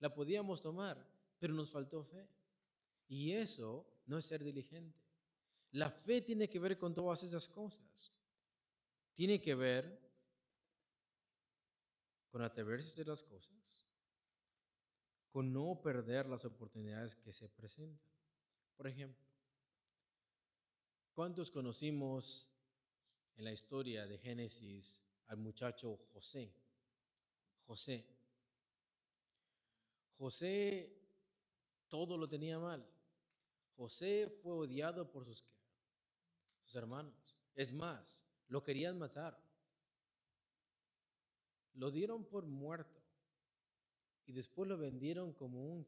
la 0.00 0.12
podíamos 0.12 0.62
tomar, 0.62 1.04
pero 1.38 1.54
nos 1.54 1.70
faltó 1.70 2.02
fe. 2.04 2.28
Y 3.08 3.32
eso 3.32 3.86
no 4.06 4.18
es 4.18 4.26
ser 4.26 4.42
diligente. 4.42 4.98
La 5.72 5.90
fe 5.90 6.22
tiene 6.22 6.48
que 6.48 6.58
ver 6.58 6.78
con 6.78 6.94
todas 6.94 7.22
esas 7.22 7.48
cosas. 7.48 8.12
Tiene 9.14 9.40
que 9.40 9.54
ver 9.54 10.00
con 12.30 12.42
atreverse 12.42 13.02
a 13.02 13.04
las 13.04 13.22
cosas, 13.22 13.86
con 15.30 15.52
no 15.52 15.80
perder 15.80 16.28
las 16.28 16.44
oportunidades 16.44 17.14
que 17.14 17.32
se 17.32 17.48
presentan. 17.48 18.15
Por 18.76 18.86
ejemplo, 18.86 19.24
¿cuántos 21.14 21.50
conocimos 21.50 22.48
en 23.36 23.44
la 23.44 23.52
historia 23.52 24.06
de 24.06 24.18
Génesis 24.18 25.02
al 25.26 25.38
muchacho 25.38 25.98
José? 26.12 26.52
José. 27.66 28.04
José 30.18 30.92
todo 31.88 32.16
lo 32.16 32.28
tenía 32.28 32.58
mal. 32.58 32.86
José 33.76 34.28
fue 34.42 34.54
odiado 34.54 35.10
por 35.10 35.24
sus, 35.24 35.44
sus 36.64 36.74
hermanos. 36.74 37.36
Es 37.54 37.72
más, 37.72 38.22
lo 38.48 38.62
querían 38.62 38.98
matar. 38.98 39.38
Lo 41.74 41.90
dieron 41.90 42.24
por 42.24 42.46
muerto 42.46 43.02
y 44.26 44.32
después 44.32 44.68
lo 44.68 44.76
vendieron 44.76 45.32
como 45.32 45.64
un, 45.64 45.86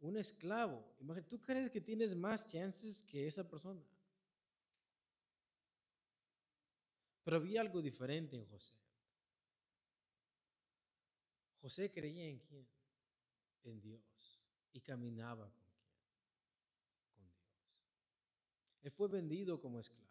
un 0.00 0.16
esclavo. 0.16 0.84
¿tú 1.28 1.40
crees 1.40 1.70
que 1.70 1.80
tienes 1.80 2.16
más 2.16 2.46
chances 2.46 3.02
que 3.02 3.26
esa 3.26 3.48
persona? 3.48 3.82
Pero 7.22 7.36
había 7.36 7.60
algo 7.60 7.82
diferente 7.82 8.36
en 8.36 8.46
José. 8.46 8.74
José 11.60 11.92
creía 11.92 12.24
en 12.24 12.38
quién? 12.38 12.66
En 13.64 13.80
Dios 13.80 14.40
y 14.72 14.80
caminaba 14.80 15.50
con 15.50 15.70
quién? 15.74 15.94
Con 17.14 17.30
Dios. 17.30 17.44
Él 18.82 18.90
fue 18.90 19.08
vendido 19.08 19.60
como 19.60 19.80
esclavo. 19.80 20.08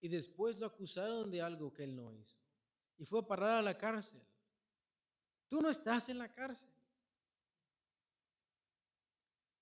Y 0.00 0.08
después 0.08 0.56
lo 0.58 0.66
acusaron 0.66 1.30
de 1.30 1.40
algo 1.40 1.72
que 1.72 1.84
él 1.84 1.94
no 1.94 2.12
hizo. 2.12 2.36
Y 2.98 3.04
fue 3.04 3.20
a 3.20 3.26
parar 3.26 3.56
a 3.56 3.62
la 3.62 3.78
cárcel. 3.78 4.20
Tú 5.48 5.60
no 5.60 5.70
estás 5.70 6.08
en 6.08 6.18
la 6.18 6.32
cárcel. 6.32 6.68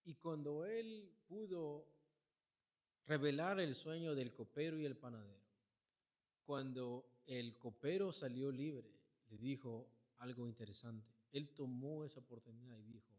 Y 0.07 0.15
cuando 0.15 0.65
él 0.65 1.13
pudo 1.27 1.85
revelar 3.07 3.59
el 3.59 3.75
sueño 3.75 4.15
del 4.15 4.33
copero 4.33 4.79
y 4.79 4.87
el 4.87 4.97
panadero, 4.97 5.43
cuando 6.45 7.05
el 7.27 7.59
copero 7.59 8.13
salió 8.13 8.53
libre, 8.53 8.89
le 9.29 9.37
dijo 9.37 9.89
algo 10.19 10.47
interesante. 10.47 11.13
Él 11.33 11.49
tomó 11.49 12.05
esa 12.05 12.21
oportunidad 12.21 12.79
y 12.79 12.85
dijo, 12.85 13.13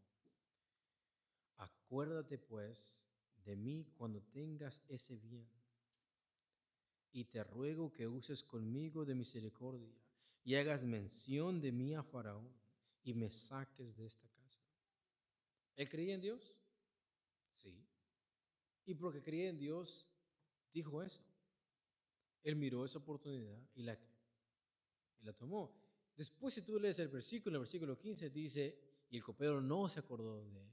acuérdate 1.58 2.38
pues 2.38 3.06
de 3.44 3.58
mí 3.58 3.86
cuando 3.98 4.22
tengas 4.22 4.82
ese 4.88 5.18
bien. 5.18 5.50
Y 7.12 7.26
te 7.26 7.44
ruego 7.44 7.92
que 7.92 8.08
uses 8.08 8.44
conmigo 8.44 9.04
de 9.04 9.14
misericordia 9.14 9.94
y 10.46 10.56
hagas 10.56 10.84
mención 10.84 11.60
de 11.60 11.74
mí 11.74 11.96
a 11.96 12.04
Faraón 12.04 12.50
y 13.04 13.14
me 13.14 13.30
saques 13.30 13.98
de 13.98 14.06
esta 14.06 14.28
casa. 14.30 14.62
¿Él 15.76 15.90
creía 15.90 16.16
en 16.16 16.22
Dios? 16.22 16.57
Sí. 17.58 17.86
Y 18.86 18.94
porque 18.96 19.22
creía 19.22 19.50
en 19.50 19.58
Dios, 19.58 20.08
dijo 20.72 21.04
eso. 21.04 21.22
Él 22.44 22.56
miró 22.56 22.86
esa 22.86 23.00
oportunidad 23.00 23.60
y 23.76 23.84
la, 23.84 24.00
y 25.20 25.24
la 25.24 25.34
tomó. 25.34 25.76
Después, 26.16 26.54
si 26.54 26.62
tú 26.62 26.80
lees 26.80 26.98
el 27.00 27.10
versículo, 27.10 27.58
el 27.58 27.62
versículo 27.62 27.98
15 27.98 28.30
dice, 28.30 28.80
y 29.10 29.18
el 29.18 29.24
copero 29.24 29.62
no 29.62 29.90
se 29.90 30.00
acordó 30.00 30.44
de, 30.46 30.68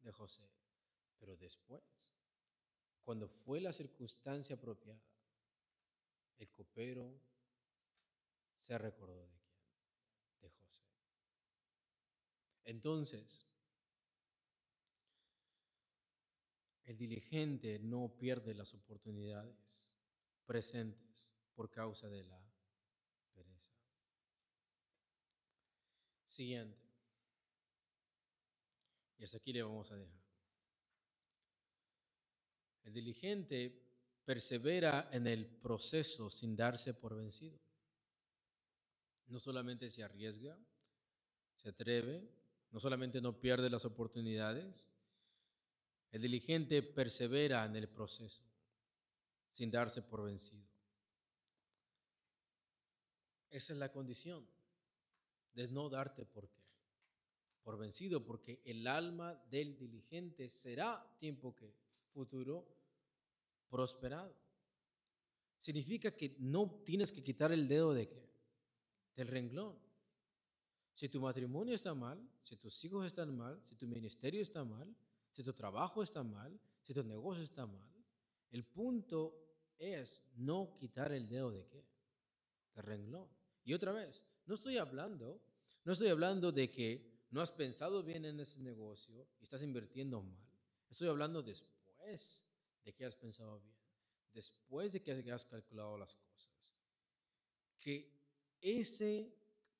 de, 0.00 0.12
José. 0.12 0.48
Pero 1.18 1.36
después, 1.36 2.14
cuando 3.02 3.28
fue 3.28 3.60
la 3.60 3.72
circunstancia 3.72 4.56
apropiada, 4.56 5.00
el 6.38 6.48
copero 6.50 7.20
se 8.56 8.76
recordó 8.78 9.26
de 9.28 9.38
quién, 9.38 10.40
de 10.40 10.50
José. 10.50 10.86
Entonces, 12.64 13.46
el 16.86 16.96
diligente 16.96 17.80
no 17.80 18.16
pierde 18.16 18.54
las 18.54 18.72
oportunidades 18.72 19.98
presentes 20.46 21.36
por 21.54 21.68
causa 21.68 22.08
de 22.08 22.22
la 22.22 22.40
pereza. 23.34 23.74
Siguiente. 26.24 26.78
Y 29.18 29.24
hasta 29.24 29.38
aquí 29.38 29.52
le 29.52 29.62
vamos 29.62 29.90
a 29.90 29.96
dejar. 29.96 30.22
El 32.84 32.92
diligente 32.92 33.82
persevera 34.24 35.08
en 35.12 35.26
el 35.26 35.44
proceso 35.44 36.30
sin 36.30 36.54
darse 36.54 36.94
por 36.94 37.16
vencido. 37.16 37.58
No 39.26 39.40
solamente 39.40 39.90
se 39.90 40.04
arriesga, 40.04 40.56
se 41.56 41.70
atreve, 41.70 42.30
no 42.70 42.78
solamente 42.78 43.20
no 43.20 43.40
pierde 43.40 43.70
las 43.70 43.84
oportunidades, 43.84 44.92
el 46.16 46.22
diligente 46.22 46.82
persevera 46.82 47.66
en 47.66 47.76
el 47.76 47.90
proceso 47.90 48.42
sin 49.50 49.70
darse 49.70 50.00
por 50.00 50.24
vencido. 50.24 50.66
Esa 53.50 53.74
es 53.74 53.78
la 53.78 53.92
condición 53.92 54.48
de 55.52 55.68
no 55.68 55.90
darte 55.90 56.24
por 56.24 57.78
vencido, 57.78 58.24
porque 58.24 58.62
el 58.64 58.86
alma 58.86 59.34
del 59.50 59.76
diligente 59.76 60.48
será 60.48 61.06
tiempo 61.18 61.54
que 61.54 61.74
futuro 62.14 62.66
prosperado. 63.68 64.34
Significa 65.60 66.12
que 66.12 66.34
no 66.38 66.82
tienes 66.86 67.12
que 67.12 67.22
quitar 67.22 67.52
el 67.52 67.68
dedo 67.68 67.92
de 67.92 68.08
qué? 68.08 68.26
Del 69.16 69.28
renglón. 69.28 69.78
Si 70.94 71.10
tu 71.10 71.20
matrimonio 71.20 71.74
está 71.74 71.92
mal, 71.92 72.26
si 72.40 72.56
tus 72.56 72.82
hijos 72.86 73.04
están 73.04 73.36
mal, 73.36 73.62
si 73.68 73.74
tu 73.74 73.86
ministerio 73.86 74.40
está 74.40 74.64
mal, 74.64 74.96
si 75.36 75.44
tu 75.44 75.52
trabajo 75.52 76.02
está 76.02 76.22
mal, 76.22 76.58
si 76.82 76.94
tu 76.94 77.04
negocio 77.04 77.42
está 77.42 77.66
mal, 77.66 77.86
el 78.52 78.64
punto 78.64 79.34
es 79.76 80.22
no 80.36 80.74
quitar 80.78 81.12
el 81.12 81.28
dedo 81.28 81.50
de 81.50 81.66
qué? 81.66 81.84
De 82.74 82.80
renglón. 82.80 83.28
Y 83.62 83.74
otra 83.74 83.92
vez, 83.92 84.24
no 84.46 84.54
estoy 84.54 84.78
hablando, 84.78 85.42
no 85.84 85.92
estoy 85.92 86.08
hablando 86.08 86.52
de 86.52 86.70
que 86.70 87.26
no 87.30 87.42
has 87.42 87.52
pensado 87.52 88.02
bien 88.02 88.24
en 88.24 88.40
ese 88.40 88.60
negocio 88.60 89.28
y 89.38 89.44
estás 89.44 89.60
invirtiendo 89.60 90.22
mal. 90.22 90.48
Estoy 90.88 91.08
hablando 91.08 91.42
después 91.42 92.48
de 92.82 92.94
que 92.94 93.04
has 93.04 93.14
pensado 93.14 93.60
bien, 93.60 93.76
después 94.32 94.94
de 94.94 95.02
que 95.02 95.30
has 95.30 95.44
calculado 95.44 95.98
las 95.98 96.14
cosas. 96.14 96.74
Que 97.78 98.10
ese 98.58 99.36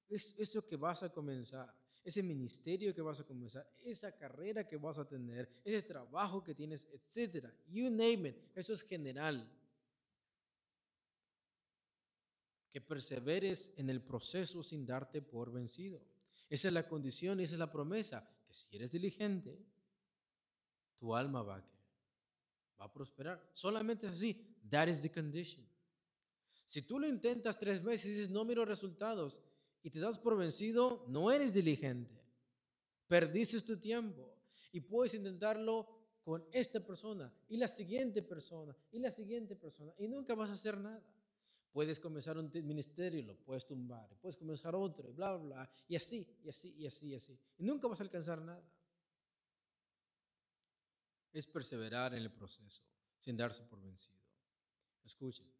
es 0.07 0.39
eso 0.39 0.67
que 0.67 0.77
vas 0.77 1.03
a 1.03 1.09
comenzar, 1.09 1.75
ese 2.07 2.23
ministerio 2.23 2.95
que 2.95 3.03
vas 3.03 3.19
a 3.19 3.25
comenzar, 3.25 3.69
esa 3.85 4.17
carrera 4.17 4.67
que 4.67 4.77
vas 4.77 4.97
a 4.97 5.09
tener, 5.09 5.51
ese 5.65 5.83
trabajo 5.83 6.45
que 6.45 6.55
tienes, 6.55 6.87
etcétera. 6.93 7.53
You 7.67 7.91
name 7.91 8.29
it. 8.29 8.37
Eso 8.55 8.73
es 8.73 8.83
general 8.83 9.51
que 12.71 12.81
perseveres 12.81 13.73
en 13.77 13.91
el 13.91 14.01
proceso 14.01 14.63
sin 14.63 14.87
darte 14.87 15.21
por 15.21 15.51
vencido. 15.51 16.01
Esa 16.49 16.69
es 16.69 16.75
la 16.75 16.87
condición, 16.87 17.41
esa 17.41 17.55
es 17.55 17.59
la 17.59 17.73
promesa, 17.73 18.31
que 18.47 18.55
si 18.55 18.77
eres 18.77 18.93
diligente, 18.93 19.59
tu 20.99 21.13
alma 21.13 21.43
va 21.43 21.57
a, 21.57 21.61
va 22.81 22.85
a 22.85 22.93
prosperar. 22.93 23.51
Solamente 23.53 24.07
es 24.07 24.13
así. 24.13 24.57
That 24.71 24.87
is 24.87 25.01
the 25.01 25.11
condition. 25.11 25.67
Si 26.67 26.83
tú 26.83 27.01
lo 27.01 27.09
intentas 27.09 27.59
tres 27.59 27.83
meses 27.83 28.07
y 28.07 28.11
dices, 28.11 28.31
no 28.31 28.45
miro 28.45 28.65
resultados, 28.65 29.43
y 29.87 29.91
te 29.91 30.01
das 30.01 30.19
por 30.19 30.37
vencido, 30.37 31.05
no 31.07 31.31
eres 31.31 31.55
diligente. 31.55 32.21
Perdiste 33.07 33.61
tu 33.61 33.79
tiempo 33.79 34.35
y 34.73 34.81
puedes 34.81 35.15
intentarlo 35.15 35.87
con 36.25 36.45
esta 36.51 36.85
persona 36.85 37.33
y 37.49 37.57
la 37.57 37.69
siguiente 37.69 38.21
persona 38.21 38.77
y 38.91 38.99
la 38.99 39.13
siguiente 39.13 39.55
persona 39.55 39.95
y 39.97 40.09
nunca 40.09 40.35
vas 40.35 40.51
a 40.51 40.55
hacer 40.55 40.77
nada. 40.77 41.01
Puedes 41.71 42.01
comenzar 42.01 42.37
un 42.37 42.51
ministerio, 42.67 43.23
lo 43.23 43.37
puedes 43.37 43.65
tumbar, 43.65 44.09
puedes 44.21 44.35
comenzar 44.35 44.75
otro, 44.75 45.09
y 45.09 45.13
bla, 45.13 45.37
bla, 45.37 45.45
bla, 45.45 45.71
y 45.87 45.95
así, 45.95 46.37
y 46.43 46.49
así, 46.49 46.75
y 46.77 46.87
así, 46.87 47.07
y 47.07 47.15
así. 47.15 47.39
Y 47.57 47.63
nunca 47.63 47.87
vas 47.87 48.01
a 48.01 48.03
alcanzar 48.03 48.41
nada. 48.41 48.69
Es 51.33 51.47
perseverar 51.47 52.13
en 52.13 52.23
el 52.23 52.33
proceso, 52.33 52.83
sin 53.21 53.37
darse 53.37 53.63
por 53.63 53.81
vencido. 53.81 54.19
Escuchen. 55.05 55.56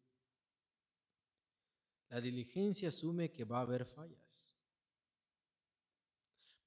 La 2.09 2.21
diligencia 2.21 2.89
asume 2.89 3.31
que 3.31 3.43
va 3.43 3.59
a 3.59 3.61
haber 3.61 3.85
fallas. 3.85 4.53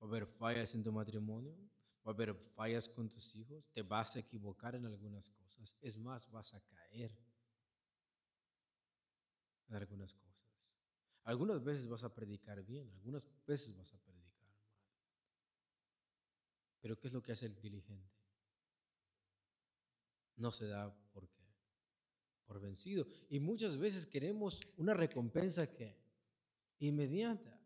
Va 0.02 0.06
a 0.06 0.08
haber 0.08 0.26
fallas 0.26 0.74
en 0.74 0.82
tu 0.82 0.92
matrimonio, 0.92 1.56
va 2.06 2.12
a 2.12 2.14
haber 2.14 2.34
fallas 2.34 2.88
con 2.88 3.08
tus 3.08 3.34
hijos, 3.34 3.70
te 3.72 3.82
vas 3.82 4.16
a 4.16 4.20
equivocar 4.20 4.74
en 4.74 4.86
algunas 4.86 5.30
cosas, 5.30 5.76
es 5.80 5.98
más, 5.98 6.30
vas 6.30 6.54
a 6.54 6.60
caer 6.60 7.16
en 9.68 9.76
algunas 9.76 10.14
cosas. 10.14 10.30
Algunas 11.24 11.62
veces 11.62 11.86
vas 11.86 12.02
a 12.02 12.14
predicar 12.14 12.62
bien, 12.64 12.90
algunas 12.92 13.22
veces 13.46 13.76
vas 13.76 13.92
a 13.92 13.98
predicar 13.98 14.48
mal. 14.48 14.66
Pero 16.80 16.98
¿qué 16.98 17.08
es 17.08 17.14
lo 17.14 17.22
que 17.22 17.32
hace 17.32 17.46
el 17.46 17.60
diligente? 17.60 18.10
No 20.36 20.50
se 20.50 20.66
da 20.66 20.90
por 21.12 21.28
qué, 21.28 21.39
por 22.50 22.60
vencido. 22.60 23.06
Y 23.28 23.38
muchas 23.38 23.76
veces 23.76 24.04
queremos 24.04 24.60
una 24.76 24.92
recompensa 24.92 25.72
que 25.72 25.96
inmediata. 26.80 27.56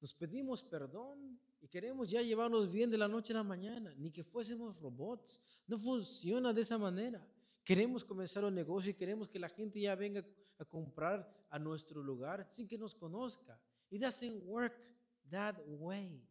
Nos 0.00 0.14
pedimos 0.14 0.62
perdón 0.62 1.38
y 1.60 1.68
queremos 1.68 2.08
ya 2.08 2.22
llevarnos 2.22 2.72
bien 2.72 2.90
de 2.90 2.96
la 2.96 3.06
noche 3.06 3.34
a 3.34 3.36
la 3.36 3.42
mañana, 3.42 3.94
ni 3.98 4.10
que 4.10 4.24
fuésemos 4.24 4.80
robots. 4.80 5.42
No 5.66 5.76
funciona 5.76 6.54
de 6.54 6.62
esa 6.62 6.78
manera. 6.78 7.28
Queremos 7.62 8.02
comenzar 8.02 8.46
un 8.46 8.54
negocio 8.54 8.92
y 8.92 8.94
queremos 8.94 9.28
que 9.28 9.38
la 9.38 9.50
gente 9.50 9.78
ya 9.78 9.94
venga 9.94 10.24
a 10.58 10.64
comprar 10.64 11.30
a 11.50 11.58
nuestro 11.58 12.02
lugar 12.02 12.48
sin 12.50 12.66
que 12.66 12.78
nos 12.78 12.94
conozca. 12.94 13.60
It 13.90 14.00
doesn't 14.00 14.42
work 14.44 14.80
that 15.28 15.56
way. 15.66 16.26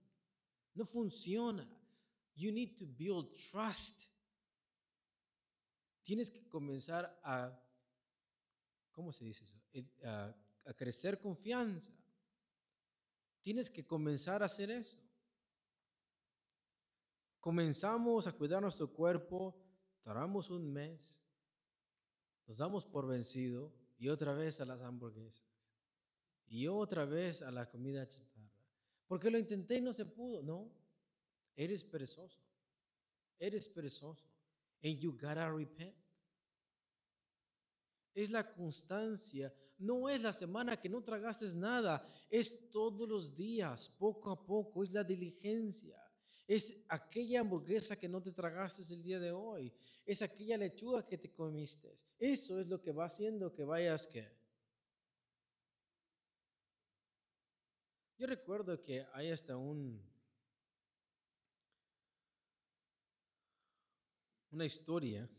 No 0.73 0.83
funciona. 0.83 1.69
You 2.33 2.51
need 2.51 2.75
to 2.79 2.87
build 2.87 3.35
trust. 3.35 4.07
Tienes 6.05 6.31
que 6.31 6.47
comenzar 6.47 7.19
a, 7.21 7.61
¿cómo 8.93 9.11
se 9.11 9.25
dice 9.25 9.43
eso? 9.43 9.59
Eh, 9.73 9.85
a, 10.05 10.33
crecer 10.77 11.19
confianza. 11.19 11.93
Tienes 13.41 13.69
que 13.69 13.85
comenzar 13.85 14.41
a 14.41 14.45
hacer 14.45 14.71
eso 14.71 14.97
comenzamos 17.45 18.25
a 18.25 18.31
cuidar 18.31 18.59
nuestro 18.59 18.91
cuerpo, 18.91 19.55
duramos 20.03 20.49
un 20.49 20.73
mes, 20.73 21.23
nos 22.47 22.57
damos 22.57 22.83
por 22.83 23.05
vencido 23.05 23.71
y 23.99 24.07
otra 24.07 24.33
vez 24.33 24.59
a 24.61 24.65
las 24.65 24.81
hamburguesas 24.81 25.45
y 26.47 26.65
otra 26.65 27.05
vez 27.05 27.43
a 27.43 27.51
la 27.51 27.69
comida 27.69 28.07
chatarra. 28.07 28.49
Porque 29.05 29.29
lo 29.29 29.37
intenté 29.37 29.75
y 29.75 29.81
no 29.81 29.93
se 29.93 30.07
pudo. 30.07 30.41
No, 30.41 30.71
eres 31.55 31.83
perezoso. 31.83 32.41
Eres 33.37 33.67
perezoso. 33.67 34.25
And 34.86 34.99
you 34.99 35.17
gotta 35.19 35.51
repent. 35.51 35.95
Es 38.13 38.29
la 38.29 38.43
constancia. 38.43 39.51
No 39.79 40.07
es 40.07 40.21
la 40.21 40.31
semana 40.31 40.79
que 40.79 40.88
no 40.88 41.01
tragaste 41.01 41.47
nada. 41.55 42.07
Es 42.29 42.69
todos 42.69 43.09
los 43.09 43.36
días, 43.36 43.89
poco 43.97 44.29
a 44.29 44.45
poco. 44.45 44.83
Es 44.83 44.91
la 44.91 45.03
diligencia. 45.03 45.99
Es 46.47 46.86
aquella 46.88 47.39
hamburguesa 47.39 47.95
que 47.95 48.07
no 48.07 48.21
te 48.21 48.31
tragaste 48.31 48.83
el 48.93 49.01
día 49.01 49.19
de 49.19 49.31
hoy. 49.31 49.73
Es 50.05 50.21
aquella 50.21 50.55
lechuga 50.55 51.07
que 51.07 51.17
te 51.17 51.33
comiste. 51.33 51.97
Eso 52.19 52.59
es 52.59 52.67
lo 52.67 52.79
que 52.79 52.91
va 52.91 53.05
haciendo 53.05 53.51
que 53.51 53.63
vayas 53.63 54.05
que. 54.05 54.31
Yo 58.19 58.27
recuerdo 58.27 58.83
que 58.83 59.03
hay 59.13 59.31
hasta 59.31 59.57
un 59.57 59.99
una 64.55 64.65
historia 64.65 65.29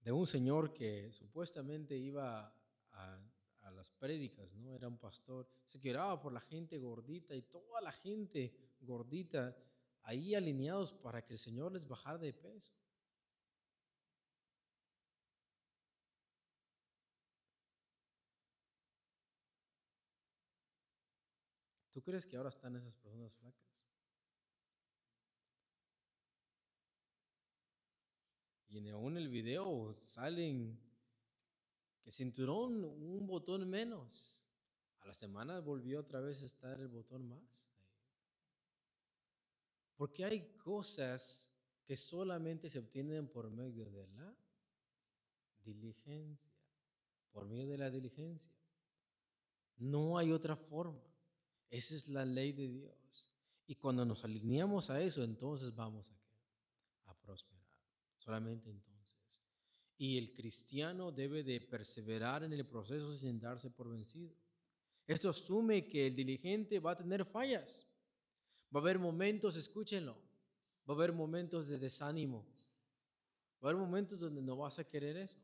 de 0.00 0.10
un 0.10 0.26
señor 0.26 0.74
que 0.74 1.12
supuestamente 1.12 1.96
iba 1.96 2.52
a 2.90 3.70
las 3.70 3.92
prédicas, 3.92 4.52
¿no? 4.54 4.74
Era 4.74 4.88
un 4.88 4.98
pastor, 4.98 5.48
se 5.64 5.80
quedaba 5.80 6.20
por 6.20 6.32
la 6.32 6.40
gente 6.40 6.78
gordita 6.78 7.36
y 7.36 7.42
toda 7.42 7.80
la 7.80 7.92
gente 7.92 8.52
gordita 8.80 9.56
ahí 10.02 10.34
alineados 10.34 10.92
para 10.92 11.24
que 11.24 11.34
el 11.34 11.38
Señor 11.38 11.70
les 11.72 11.86
bajara 11.86 12.18
de 12.18 12.32
peso. 12.32 12.74
¿Tú 21.92 22.02
crees 22.02 22.26
que 22.26 22.36
ahora 22.36 22.48
están 22.48 22.74
esas 22.74 22.94
personas 22.96 23.32
flacas? 23.34 23.75
Y 28.84 28.90
aún 28.90 29.16
en 29.16 29.22
el 29.22 29.28
video 29.28 29.96
salen 30.04 30.78
que 32.02 32.12
cinturón 32.12 32.84
un 32.84 33.26
botón 33.26 33.68
menos. 33.68 34.44
A 35.00 35.06
la 35.06 35.14
semana 35.14 35.60
volvió 35.60 36.00
otra 36.00 36.20
vez 36.20 36.42
a 36.42 36.46
estar 36.46 36.78
el 36.78 36.88
botón 36.88 37.26
más. 37.26 37.64
Porque 39.96 40.24
hay 40.24 40.54
cosas 40.56 41.52
que 41.84 41.96
solamente 41.96 42.68
se 42.68 42.78
obtienen 42.78 43.28
por 43.28 43.50
medio 43.50 43.90
de 43.90 44.06
la 44.08 44.36
diligencia. 45.64 46.52
Por 47.32 47.46
medio 47.46 47.68
de 47.68 47.78
la 47.78 47.90
diligencia. 47.90 48.52
No 49.78 50.18
hay 50.18 50.32
otra 50.32 50.54
forma. 50.54 51.02
Esa 51.70 51.94
es 51.94 52.08
la 52.08 52.26
ley 52.26 52.52
de 52.52 52.68
Dios. 52.68 53.30
Y 53.66 53.74
cuando 53.76 54.04
nos 54.04 54.24
alineamos 54.24 54.90
a 54.90 55.00
eso, 55.00 55.24
entonces 55.24 55.74
vamos 55.74 56.10
a. 56.10 56.25
Solamente 58.26 58.70
entonces. 58.70 59.44
Y 59.96 60.18
el 60.18 60.34
cristiano 60.34 61.12
debe 61.12 61.44
de 61.44 61.60
perseverar 61.60 62.42
en 62.42 62.52
el 62.52 62.66
proceso 62.66 63.14
sin 63.14 63.38
darse 63.38 63.70
por 63.70 63.88
vencido. 63.88 64.34
Esto 65.06 65.30
asume 65.30 65.86
que 65.86 66.08
el 66.08 66.16
diligente 66.16 66.80
va 66.80 66.90
a 66.90 66.96
tener 66.96 67.24
fallas. 67.24 67.86
Va 68.74 68.80
a 68.80 68.82
haber 68.82 68.98
momentos, 68.98 69.54
escúchenlo, 69.54 70.16
va 70.90 70.94
a 70.94 70.96
haber 70.96 71.12
momentos 71.12 71.68
de 71.68 71.78
desánimo. 71.78 72.44
Va 73.62 73.68
a 73.68 73.70
haber 73.70 73.80
momentos 73.80 74.18
donde 74.18 74.42
no 74.42 74.56
vas 74.56 74.80
a 74.80 74.84
querer 74.84 75.16
eso. 75.16 75.38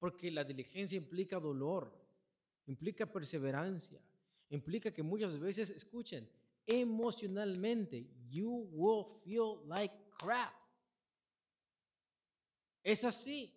Porque 0.00 0.32
la 0.32 0.42
diligencia 0.42 0.98
implica 0.98 1.38
dolor, 1.38 1.96
implica 2.66 3.06
perseverancia, 3.06 4.00
implica 4.50 4.92
que 4.92 5.04
muchas 5.04 5.38
veces, 5.38 5.70
escuchen, 5.70 6.28
emocionalmente, 6.66 8.10
you 8.28 8.68
will 8.72 9.06
feel 9.22 9.64
like 9.68 9.94
crap. 10.18 10.61
Es 12.82 13.04
así. 13.04 13.52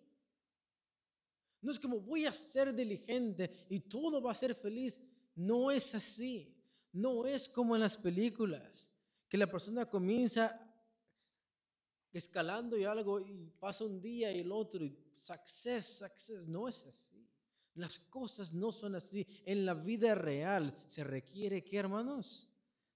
No 1.60 1.72
es 1.72 1.80
como 1.80 2.00
voy 2.00 2.26
a 2.26 2.32
ser 2.32 2.74
diligente 2.74 3.66
y 3.68 3.80
todo 3.80 4.22
va 4.22 4.32
a 4.32 4.36
ser 4.36 4.54
feliz. 4.54 5.00
No 5.34 5.70
es 5.70 5.94
así. 5.94 6.54
No 6.92 7.26
es 7.26 7.48
como 7.48 7.74
en 7.74 7.82
las 7.82 7.96
películas, 7.96 8.88
que 9.28 9.36
la 9.36 9.46
persona 9.46 9.84
comienza 9.84 10.58
escalando 12.10 12.78
y 12.78 12.84
algo 12.84 13.20
y 13.20 13.52
pasa 13.58 13.84
un 13.84 14.00
día 14.00 14.32
y 14.32 14.38
el 14.38 14.50
otro 14.50 14.82
y 14.82 14.96
success, 15.14 15.98
success. 15.98 16.46
No 16.46 16.68
es 16.68 16.86
así. 16.86 17.28
Las 17.74 17.98
cosas 17.98 18.54
no 18.54 18.72
son 18.72 18.94
así. 18.94 19.26
En 19.44 19.66
la 19.66 19.74
vida 19.74 20.14
real 20.14 20.74
se 20.86 21.04
requiere, 21.04 21.62
¿qué 21.62 21.76
hermanos? 21.76 22.48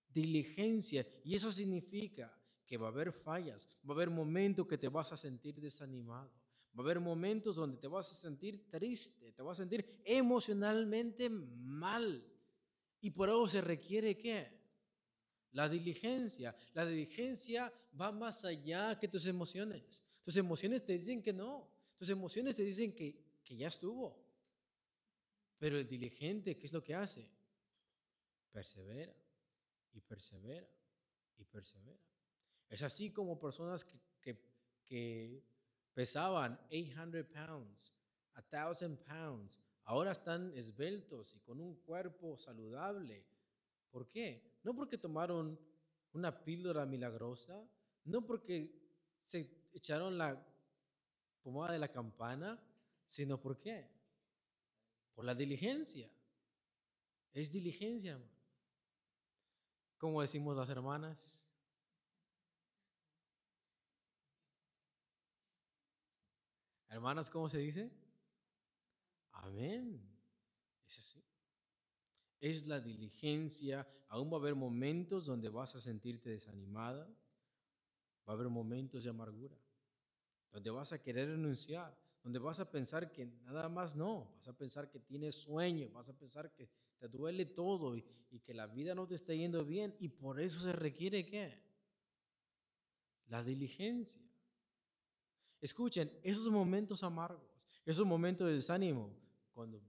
Diligencia. 0.08 1.06
Y 1.22 1.34
eso 1.34 1.52
significa 1.52 2.34
que 2.70 2.76
va 2.76 2.86
a 2.86 2.90
haber 2.90 3.10
fallas, 3.10 3.66
va 3.84 3.94
a 3.94 3.96
haber 3.96 4.10
momentos 4.10 4.64
que 4.64 4.78
te 4.78 4.86
vas 4.86 5.10
a 5.10 5.16
sentir 5.16 5.60
desanimado. 5.60 6.30
Va 6.72 6.82
a 6.82 6.86
haber 6.86 7.00
momentos 7.00 7.56
donde 7.56 7.76
te 7.76 7.88
vas 7.88 8.12
a 8.12 8.14
sentir 8.14 8.70
triste, 8.70 9.32
te 9.32 9.42
vas 9.42 9.58
a 9.58 9.62
sentir 9.62 10.00
emocionalmente 10.04 11.28
mal. 11.28 12.24
Y 13.00 13.10
por 13.10 13.28
eso 13.28 13.48
se 13.48 13.60
requiere 13.60 14.16
qué? 14.16 14.56
La 15.50 15.68
diligencia. 15.68 16.54
La 16.72 16.86
diligencia 16.86 17.72
va 18.00 18.12
más 18.12 18.44
allá 18.44 18.96
que 19.00 19.08
tus 19.08 19.26
emociones. 19.26 20.04
Tus 20.22 20.36
emociones 20.36 20.84
te 20.84 20.96
dicen 20.96 21.24
que 21.24 21.32
no. 21.32 21.68
Tus 21.96 22.08
emociones 22.08 22.54
te 22.54 22.62
dicen 22.62 22.94
que, 22.94 23.20
que 23.42 23.56
ya 23.56 23.66
estuvo. 23.66 24.16
Pero 25.58 25.76
el 25.76 25.88
diligente, 25.88 26.56
¿qué 26.56 26.66
es 26.66 26.72
lo 26.72 26.84
que 26.84 26.94
hace? 26.94 27.28
Persevera 28.52 29.16
y 29.92 30.00
persevera 30.02 30.70
y 31.36 31.44
persevera. 31.46 32.09
Es 32.70 32.82
así 32.82 33.10
como 33.10 33.38
personas 33.38 33.84
que, 33.84 34.38
que, 34.86 35.44
pesaban 35.92 36.58
800 36.70 37.26
pounds, 37.26 37.92
1000 38.34 38.96
pounds. 38.98 39.58
Ahora 39.84 40.12
están 40.12 40.52
esbeltos 40.56 41.34
y 41.34 41.40
con 41.40 41.60
un 41.60 41.74
cuerpo 41.74 42.38
saludable. 42.38 43.26
¿Por 43.90 44.08
qué? 44.08 44.58
No 44.62 44.74
porque 44.74 44.96
tomaron 44.96 45.58
una 46.12 46.44
píldora 46.44 46.86
milagrosa, 46.86 47.68
no 48.04 48.24
porque 48.24 48.72
se 49.20 49.68
echaron 49.72 50.16
la 50.16 50.40
pomada 51.42 51.72
de 51.72 51.78
la 51.80 51.90
campana, 51.90 52.58
sino 53.06 53.40
por 53.40 53.58
qué? 53.58 53.90
Por 55.14 55.24
la 55.24 55.34
diligencia. 55.34 56.08
Es 57.32 57.50
diligencia. 57.50 58.18
Como 59.98 60.22
decimos 60.22 60.56
las 60.56 60.68
hermanas. 60.68 61.44
Hermanas, 66.90 67.30
¿cómo 67.30 67.48
se 67.48 67.58
dice? 67.58 67.88
Amén. 69.30 70.02
Es 70.88 70.98
así. 70.98 71.24
Es 72.40 72.66
la 72.66 72.80
diligencia. 72.80 73.86
Aún 74.08 74.28
va 74.30 74.36
a 74.36 74.40
haber 74.40 74.56
momentos 74.56 75.24
donde 75.24 75.48
vas 75.48 75.76
a 75.76 75.80
sentirte 75.80 76.30
desanimada. 76.30 77.06
Va 78.28 78.32
a 78.32 78.36
haber 78.36 78.48
momentos 78.48 79.04
de 79.04 79.10
amargura. 79.10 79.56
Donde 80.50 80.70
vas 80.70 80.92
a 80.92 81.00
querer 81.00 81.28
renunciar. 81.28 81.96
Donde 82.24 82.40
vas 82.40 82.58
a 82.58 82.68
pensar 82.68 83.12
que 83.12 83.24
nada 83.24 83.68
más 83.68 83.94
no. 83.94 84.32
Vas 84.34 84.48
a 84.48 84.52
pensar 84.52 84.90
que 84.90 84.98
tienes 84.98 85.36
sueño. 85.36 85.90
Vas 85.90 86.08
a 86.08 86.12
pensar 86.12 86.52
que 86.52 86.68
te 86.98 87.06
duele 87.06 87.46
todo 87.46 87.96
y, 87.96 88.04
que 88.44 88.52
la 88.52 88.66
vida 88.66 88.96
no 88.96 89.06
te 89.06 89.14
está 89.14 89.32
yendo 89.32 89.64
bien. 89.64 89.94
Y 90.00 90.08
por 90.08 90.40
eso 90.40 90.58
se 90.58 90.72
requiere 90.72 91.24
qué? 91.24 91.62
La 93.28 93.44
diligencia. 93.44 94.29
Escuchen, 95.60 96.10
esos 96.22 96.48
momentos 96.48 97.02
amargos, 97.02 97.76
esos 97.84 98.06
momentos 98.06 98.46
de 98.46 98.54
desánimo, 98.54 99.14
cuando 99.52 99.80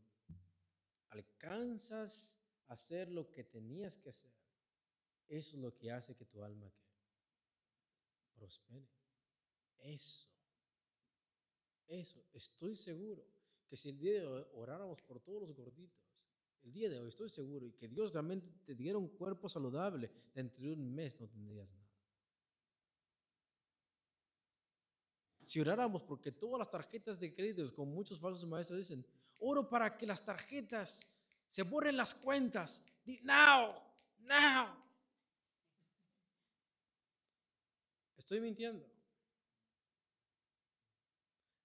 alcanzas 1.10 2.38
a 2.68 2.74
hacer 2.74 3.10
lo 3.10 3.32
que 3.32 3.44
tenías 3.44 3.98
que 3.98 4.10
hacer, 4.10 4.32
eso 5.28 5.56
es 5.56 5.62
lo 5.62 5.78
que 5.78 5.92
hace 5.92 6.16
que 6.16 6.26
tu 6.26 6.44
alma 6.44 6.72
prospere. 8.34 8.90
Eso, 9.80 10.28
eso, 11.88 12.24
estoy 12.34 12.76
seguro 12.76 13.26
que 13.68 13.78
si 13.78 13.90
el 13.90 13.98
día 13.98 14.14
de 14.20 14.28
hoy 14.28 14.46
oráramos 14.54 15.02
por 15.02 15.22
todos 15.22 15.42
los 15.42 15.56
gorditos, 15.56 16.02
el 16.64 16.72
día 16.74 16.90
de 16.90 17.00
hoy 17.00 17.08
estoy 17.08 17.30
seguro 17.30 17.66
y 17.66 17.72
que 17.72 17.88
Dios 17.88 18.12
realmente 18.12 18.48
te 18.66 18.76
diera 18.76 18.98
un 18.98 19.08
cuerpo 19.08 19.50
saludable, 19.50 20.12
dentro 20.34 20.64
de 20.64 20.74
un 20.74 20.94
mes 20.94 21.20
no 21.20 21.28
tendrías 21.28 21.70
nada. 21.72 21.81
Si 25.52 25.60
oráramos 25.60 26.02
porque 26.02 26.32
todas 26.32 26.60
las 26.60 26.72
tarjetas 26.72 27.20
de 27.20 27.34
créditos, 27.34 27.74
con 27.74 27.90
muchos 27.90 28.18
falsos 28.18 28.48
maestros 28.48 28.80
dicen, 28.80 29.06
oro 29.40 29.68
para 29.68 29.98
que 29.98 30.08
las 30.08 30.24
tarjetas 30.24 31.10
se 31.50 31.64
borren 31.64 31.98
las 31.98 32.14
cuentas. 32.14 32.82
Now, 33.22 33.74
now. 34.20 34.70
Estoy 38.16 38.40
mintiendo. 38.40 38.90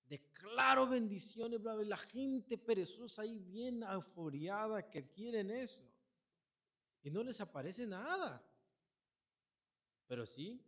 Declaro 0.09 0.89
bendiciones, 0.89 1.61
la 1.63 1.99
gente 1.99 2.59
perezosa 2.59 3.23
ahí 3.23 3.39
bien 3.39 3.85
euforiada 3.85 4.91
que 4.91 5.09
quieren 5.13 5.49
eso. 5.53 5.89
Y 7.05 7.11
no 7.13 7.23
les 7.23 7.41
aparece 7.41 7.87
nada. 7.87 8.45
Pero 10.09 10.27
sí, 10.27 10.61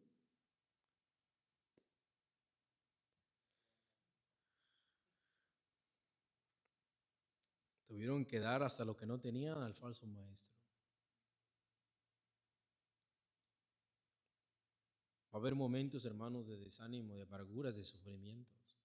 Tuvieron 7.99 8.25
que 8.25 8.39
dar 8.39 8.63
hasta 8.63 8.85
lo 8.85 8.97
que 8.97 9.07
no 9.07 9.19
tenían 9.19 9.61
al 9.61 9.75
falso 9.75 10.07
maestro. 10.07 10.55
Va 15.27 15.33
a 15.33 15.37
haber 15.39 15.57
momentos, 15.57 16.05
hermanos, 16.05 16.47
de 16.47 16.59
desánimo, 16.59 17.17
de 17.17 17.25
amarguras, 17.25 17.75
de 17.75 17.83
sufrimientos, 17.83 18.79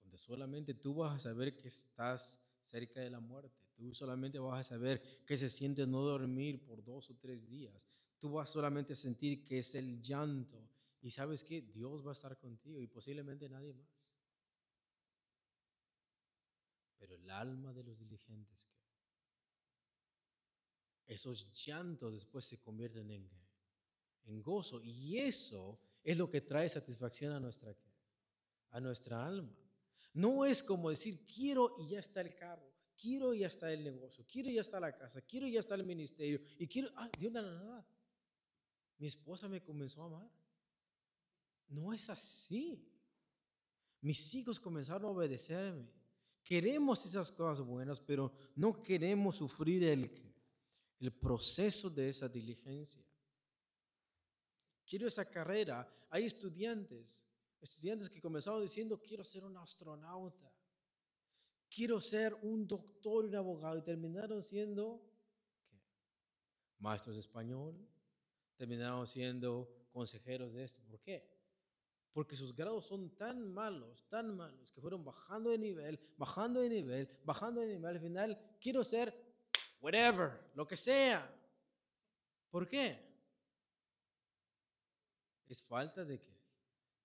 donde 0.00 0.16
solamente 0.16 0.74
tú 0.74 0.94
vas 0.94 1.16
a 1.16 1.18
saber 1.18 1.56
que 1.56 1.66
estás 1.66 2.38
cerca 2.62 3.00
de 3.00 3.10
la 3.10 3.18
muerte. 3.18 3.66
Tú 3.74 3.92
solamente 3.92 4.38
vas 4.38 4.60
a 4.60 4.74
saber 4.74 5.24
que 5.26 5.36
se 5.36 5.50
siente 5.50 5.84
no 5.84 6.02
dormir 6.02 6.64
por 6.64 6.84
dos 6.84 7.10
o 7.10 7.16
tres 7.16 7.48
días. 7.48 7.74
Tú 8.20 8.30
vas 8.30 8.48
solamente 8.48 8.92
a 8.92 8.96
sentir 8.96 9.44
que 9.44 9.58
es 9.58 9.74
el 9.74 10.00
llanto. 10.00 10.70
Y 11.02 11.10
sabes 11.10 11.42
que 11.42 11.62
Dios 11.62 12.06
va 12.06 12.10
a 12.10 12.12
estar 12.12 12.38
contigo 12.38 12.80
y 12.80 12.86
posiblemente 12.86 13.48
nadie 13.48 13.74
más. 13.74 14.03
Pero 17.04 17.16
el 17.16 17.30
alma 17.30 17.70
de 17.74 17.84
los 17.84 17.98
diligentes, 17.98 18.66
esos 21.04 21.52
llantos 21.52 22.14
después 22.14 22.46
se 22.46 22.58
convierten 22.58 23.10
en, 23.10 23.30
en 24.24 24.40
gozo. 24.40 24.80
Y 24.82 25.18
eso 25.18 25.78
es 26.02 26.16
lo 26.16 26.30
que 26.30 26.40
trae 26.40 26.66
satisfacción 26.66 27.34
a 27.34 27.40
nuestra, 27.40 27.76
a 28.70 28.80
nuestra 28.80 29.26
alma. 29.26 29.54
No 30.14 30.46
es 30.46 30.62
como 30.62 30.88
decir, 30.88 31.26
quiero 31.26 31.76
y 31.78 31.88
ya 31.88 31.98
está 31.98 32.22
el 32.22 32.34
carro, 32.34 32.72
quiero 32.96 33.34
y 33.34 33.40
ya 33.40 33.48
está 33.48 33.70
el 33.70 33.84
negocio, 33.84 34.24
quiero 34.26 34.48
y 34.48 34.54
ya 34.54 34.62
está 34.62 34.80
la 34.80 34.96
casa, 34.96 35.20
quiero 35.20 35.46
y 35.46 35.52
ya 35.52 35.60
está 35.60 35.74
el 35.74 35.84
ministerio, 35.84 36.40
y 36.56 36.66
quiero, 36.66 36.88
ah, 36.96 37.10
Dios, 37.18 37.34
nada. 37.34 37.86
Mi 38.96 39.08
esposa 39.08 39.46
me 39.46 39.62
comenzó 39.62 40.04
a 40.04 40.06
amar. 40.06 40.30
No 41.68 41.92
es 41.92 42.08
así. 42.08 42.82
Mis 44.00 44.34
hijos 44.34 44.58
comenzaron 44.58 45.04
a 45.04 45.08
obedecerme. 45.12 46.03
Queremos 46.44 47.04
esas 47.06 47.32
cosas 47.32 47.66
buenas, 47.66 48.00
pero 48.00 48.30
no 48.54 48.82
queremos 48.82 49.36
sufrir 49.36 49.82
el, 49.84 50.10
el 51.00 51.10
proceso 51.10 51.88
de 51.88 52.10
esa 52.10 52.28
diligencia. 52.28 53.02
Quiero 54.86 55.08
esa 55.08 55.24
carrera. 55.24 55.90
Hay 56.10 56.26
estudiantes, 56.26 57.24
estudiantes 57.62 58.10
que 58.10 58.20
comenzaron 58.20 58.60
diciendo, 58.60 59.00
quiero 59.00 59.24
ser 59.24 59.42
un 59.44 59.56
astronauta, 59.56 60.52
quiero 61.70 61.98
ser 61.98 62.34
un 62.42 62.68
doctor 62.68 63.24
y 63.24 63.28
un 63.28 63.36
abogado, 63.36 63.78
y 63.78 63.82
terminaron 63.82 64.42
siendo 64.42 65.02
maestros 66.78 67.16
de 67.16 67.20
español, 67.20 67.74
terminaron 68.56 69.06
siendo 69.06 69.88
consejeros 69.90 70.52
de 70.52 70.64
esto. 70.64 70.82
¿Por 70.82 71.00
qué? 71.00 71.33
Porque 72.14 72.36
sus 72.36 72.54
grados 72.54 72.86
son 72.86 73.10
tan 73.16 73.52
malos, 73.52 74.06
tan 74.08 74.36
malos, 74.36 74.70
que 74.70 74.80
fueron 74.80 75.04
bajando 75.04 75.50
de 75.50 75.58
nivel, 75.58 75.98
bajando 76.16 76.60
de 76.60 76.68
nivel, 76.68 77.08
bajando 77.24 77.60
de 77.60 77.66
nivel. 77.66 77.96
Al 77.96 78.00
final, 78.00 78.56
quiero 78.60 78.84
ser 78.84 79.12
whatever, 79.80 80.52
lo 80.54 80.64
que 80.64 80.76
sea. 80.76 81.28
¿Por 82.50 82.68
qué? 82.68 83.04
Es 85.48 85.60
falta 85.60 86.04
de 86.04 86.20
qué? 86.20 86.40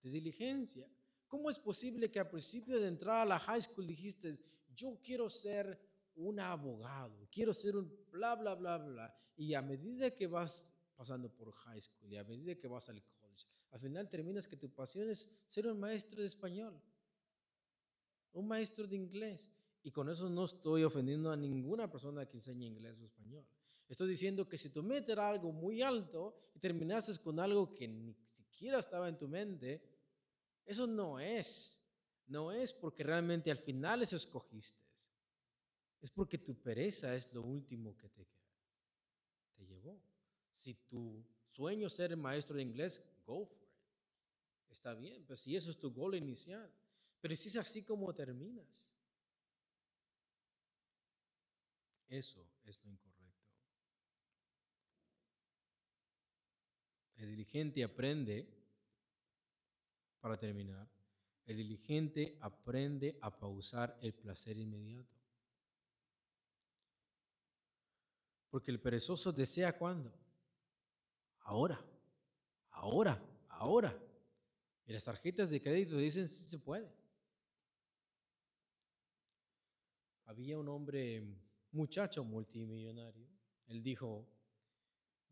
De 0.04 0.12
diligencia. 0.12 0.88
¿Cómo 1.28 1.50
es 1.50 1.58
posible 1.58 2.12
que 2.12 2.20
al 2.20 2.30
principio 2.30 2.80
de 2.80 2.88
entrar 2.88 3.22
a 3.22 3.26
la 3.26 3.40
high 3.40 3.64
school 3.64 3.88
dijiste, 3.88 4.36
yo 4.76 5.00
quiero 5.04 5.28
ser 5.28 5.80
un 6.18 6.40
abogado, 6.40 7.28
quiero 7.32 7.52
ser 7.52 7.78
un 7.78 7.92
bla, 8.12 8.36
bla, 8.36 8.54
bla, 8.54 8.78
bla? 8.78 9.16
Y 9.36 9.56
a 9.56 9.64
medida 9.64 10.12
que 10.12 10.28
vas 10.28 10.72
pasando 10.96 11.34
por 11.36 11.52
high 11.52 11.82
school 11.82 12.14
y 12.14 12.18
a 12.18 12.24
medida 12.24 12.54
que 12.54 12.68
vas 12.68 12.88
al 12.90 13.02
al 13.72 13.80
final 13.80 14.10
terminas 14.10 14.48
que 14.48 14.56
tu 14.56 14.70
pasión 14.70 15.10
es 15.10 15.30
ser 15.48 15.68
un 15.68 15.80
maestro 15.80 16.22
de 16.22 16.28
español, 16.28 16.82
un 18.34 18.48
maestro 18.48 18.88
de 18.88 18.96
inglés. 18.96 19.52
Y 19.82 19.92
con 19.92 20.10
eso 20.10 20.30
no 20.30 20.46
estoy 20.46 20.84
ofendiendo 20.84 21.32
a 21.32 21.38
ninguna 21.38 21.90
persona 21.90 22.26
que 22.26 22.38
enseñe 22.38 22.66
inglés 22.66 23.00
o 23.00 23.06
español. 23.06 23.46
Estoy 23.88 24.10
diciendo 24.10 24.48
que 24.48 24.58
si 24.58 24.70
tú 24.70 24.84
metes 24.84 25.18
algo 25.18 25.52
muy 25.52 25.82
alto 25.82 26.36
y 26.54 26.60
terminaste 26.60 27.18
con 27.20 27.40
algo 27.40 27.74
que 27.74 27.88
ni 27.88 28.14
siquiera 28.14 28.80
estaba 28.80 29.08
en 29.08 29.18
tu 29.18 29.28
mente, 29.28 29.82
eso 30.66 30.86
no 30.86 31.20
es. 31.20 31.80
No 32.28 32.52
es 32.52 32.74
porque 32.74 33.04
realmente 33.04 33.50
al 33.50 33.58
final 33.58 34.04
eso 34.04 34.16
escogiste. 34.16 34.86
Es 36.02 36.12
porque 36.12 36.38
tu 36.38 36.56
pereza 36.56 37.16
es 37.16 37.34
lo 37.34 37.42
último 37.42 37.98
que 37.98 38.10
te, 38.10 38.28
te 39.56 39.66
llevó. 39.66 40.00
Si 40.52 40.76
tu 40.76 41.26
sueño 41.50 41.90
ser 41.90 42.16
maestro 42.16 42.56
de 42.56 42.64
inglés, 42.64 43.02
go 43.26 43.46
for 43.46 43.58
it. 43.64 43.70
Está 44.70 44.94
bien, 44.94 45.24
pero 45.26 45.36
si 45.36 45.56
eso 45.56 45.72
es 45.72 45.78
tu 45.78 45.92
gol 45.92 46.16
inicial. 46.16 46.72
Pero 47.20 47.36
si 47.36 47.50
es 47.50 47.56
así 47.58 47.84
como 47.84 48.14
terminas. 48.14 48.90
Eso 52.08 52.48
es 52.64 52.82
lo 52.84 52.90
incorrecto. 52.90 53.20
El 57.18 57.30
diligente 57.32 57.84
aprende, 57.84 58.48
para 60.22 60.38
terminar, 60.38 60.88
el 61.46 61.58
diligente 61.58 62.38
aprende 62.40 63.18
a 63.22 63.38
pausar 63.38 63.98
el 64.02 64.14
placer 64.14 64.58
inmediato. 64.58 65.18
Porque 68.50 68.72
el 68.72 68.80
perezoso 68.80 69.32
desea 69.32 69.78
cuándo? 69.78 70.12
Ahora 71.40 71.84
ahora, 72.80 73.22
ahora. 73.50 73.98
Y 74.86 74.94
las 74.94 75.04
tarjetas 75.04 75.50
de 75.50 75.62
crédito 75.62 75.98
dicen 75.98 76.28
si 76.28 76.44
se 76.44 76.58
puede. 76.58 76.92
Había 80.26 80.58
un 80.58 80.70
hombre, 80.70 81.24
muchacho 81.72 82.24
multimillonario, 82.24 83.28
él 83.68 83.82
dijo, 83.84 84.28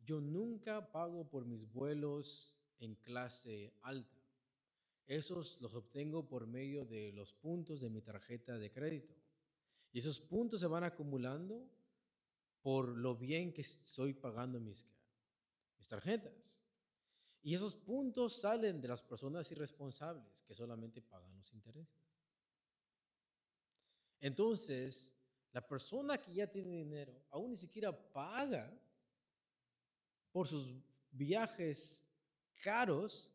Yo 0.03 0.19
nunca 0.21 0.91
pago 0.91 1.27
por 1.29 1.45
mis 1.45 1.71
vuelos 1.71 2.55
en 2.79 2.95
clase 2.95 3.73
alta. 3.81 4.17
Esos 5.05 5.59
los 5.61 5.73
obtengo 5.73 6.27
por 6.27 6.47
medio 6.47 6.85
de 6.85 7.11
los 7.13 7.33
puntos 7.33 7.79
de 7.79 7.89
mi 7.89 8.01
tarjeta 8.01 8.57
de 8.57 8.71
crédito. 8.71 9.15
Y 9.93 9.99
esos 9.99 10.19
puntos 10.19 10.59
se 10.59 10.67
van 10.67 10.83
acumulando 10.83 11.65
por 12.61 12.89
lo 12.89 13.15
bien 13.15 13.53
que 13.53 13.61
estoy 13.61 14.13
pagando 14.13 14.59
mis, 14.59 14.85
mis 15.77 15.87
tarjetas. 15.87 16.63
Y 17.41 17.53
esos 17.53 17.75
puntos 17.75 18.35
salen 18.35 18.81
de 18.81 18.87
las 18.87 19.01
personas 19.01 19.49
irresponsables 19.51 20.43
que 20.43 20.53
solamente 20.53 21.01
pagan 21.01 21.35
los 21.37 21.53
intereses. 21.53 22.07
Entonces, 24.19 25.13
la 25.53 25.65
persona 25.65 26.17
que 26.17 26.33
ya 26.33 26.47
tiene 26.47 26.77
dinero 26.77 27.23
aún 27.31 27.51
ni 27.51 27.57
siquiera 27.57 27.91
paga 27.91 28.71
por 30.31 30.47
sus 30.47 30.73
viajes 31.11 32.05
caros 32.61 33.31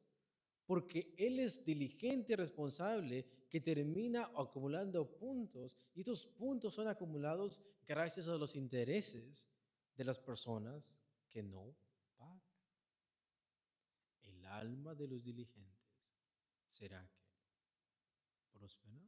porque 0.66 1.14
él 1.16 1.38
es 1.38 1.64
diligente 1.64 2.32
y 2.32 2.36
responsable 2.36 3.26
que 3.48 3.60
termina 3.60 4.30
acumulando 4.36 5.10
puntos 5.18 5.76
y 5.94 6.00
estos 6.00 6.26
puntos 6.26 6.74
son 6.74 6.88
acumulados 6.88 7.60
gracias 7.86 8.28
a 8.28 8.36
los 8.36 8.56
intereses 8.56 9.46
de 9.96 10.04
las 10.04 10.18
personas 10.18 10.96
que 11.28 11.42
no 11.42 11.74
alma 14.58 14.94
de 14.94 15.08
los 15.08 15.22
diligentes 15.22 15.72
será 16.68 17.08
que 18.36 18.58
próspera. 18.58 19.00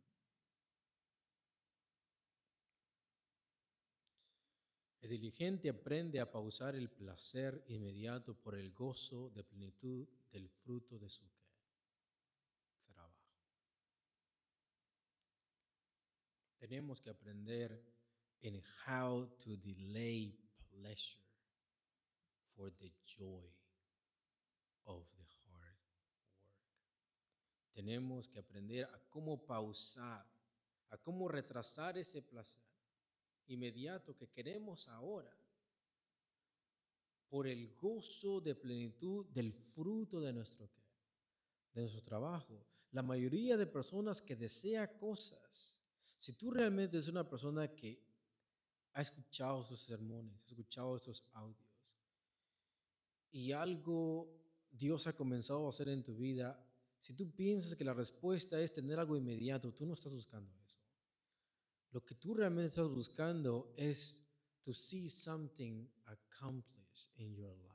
El 5.00 5.10
diligente 5.10 5.68
aprende 5.68 6.18
a 6.18 6.30
pausar 6.30 6.74
el 6.74 6.88
placer 6.88 7.62
inmediato 7.68 8.34
por 8.34 8.54
el 8.54 8.72
gozo 8.72 9.28
de 9.34 9.44
plenitud 9.44 10.08
del 10.32 10.48
fruto 10.48 10.98
de 10.98 11.10
su 11.10 11.28
trabajo. 12.86 13.28
Tenemos 16.56 17.02
que 17.02 17.10
aprender 17.10 17.84
en 18.40 18.62
how 18.86 19.26
to 19.44 19.58
delay 19.58 20.38
pleasure 20.70 21.20
for 22.54 22.72
the 22.72 22.90
joy 23.04 23.52
of 24.84 25.06
the. 25.16 25.23
Tenemos 27.74 28.28
que 28.28 28.38
aprender 28.38 28.84
a 28.84 28.98
cómo 29.10 29.44
pausar, 29.44 30.24
a 30.90 30.96
cómo 30.96 31.28
retrasar 31.28 31.98
ese 31.98 32.22
placer 32.22 32.62
inmediato 33.46 34.16
que 34.16 34.30
queremos 34.30 34.88
ahora 34.88 35.36
por 37.28 37.48
el 37.48 37.74
gozo 37.74 38.40
de 38.40 38.54
plenitud 38.54 39.26
del 39.26 39.52
fruto 39.52 40.20
de 40.20 40.32
nuestro, 40.32 40.70
de 41.72 41.80
nuestro 41.80 42.02
trabajo. 42.02 42.64
La 42.92 43.02
mayoría 43.02 43.56
de 43.56 43.66
personas 43.66 44.22
que 44.22 44.36
desea 44.36 44.96
cosas, 44.96 45.84
si 46.16 46.32
tú 46.34 46.52
realmente 46.52 46.96
eres 46.96 47.08
una 47.08 47.28
persona 47.28 47.74
que 47.74 48.00
ha 48.92 49.02
escuchado 49.02 49.64
sus 49.64 49.80
sermones, 49.80 50.40
ha 50.44 50.46
escuchado 50.46 50.96
esos 50.96 51.24
audios, 51.32 51.74
y 53.32 53.50
algo 53.50 54.30
Dios 54.70 55.08
ha 55.08 55.16
comenzado 55.16 55.66
a 55.66 55.70
hacer 55.70 55.88
en 55.88 56.04
tu 56.04 56.16
vida, 56.16 56.64
si 57.04 57.12
tú 57.12 57.30
piensas 57.30 57.76
que 57.76 57.84
la 57.84 57.92
respuesta 57.92 58.58
es 58.58 58.72
tener 58.72 58.98
algo 58.98 59.14
inmediato, 59.14 59.74
tú 59.74 59.84
no 59.84 59.92
estás 59.92 60.14
buscando 60.14 60.50
eso. 60.64 60.78
Lo 61.90 62.02
que 62.02 62.14
tú 62.14 62.32
realmente 62.32 62.68
estás 62.68 62.88
buscando 62.88 63.74
es 63.76 64.26
to 64.62 64.72
see 64.72 65.10
something 65.10 65.86
accomplished 66.06 67.10
in 67.16 67.36
your 67.36 67.54
life. 67.58 67.74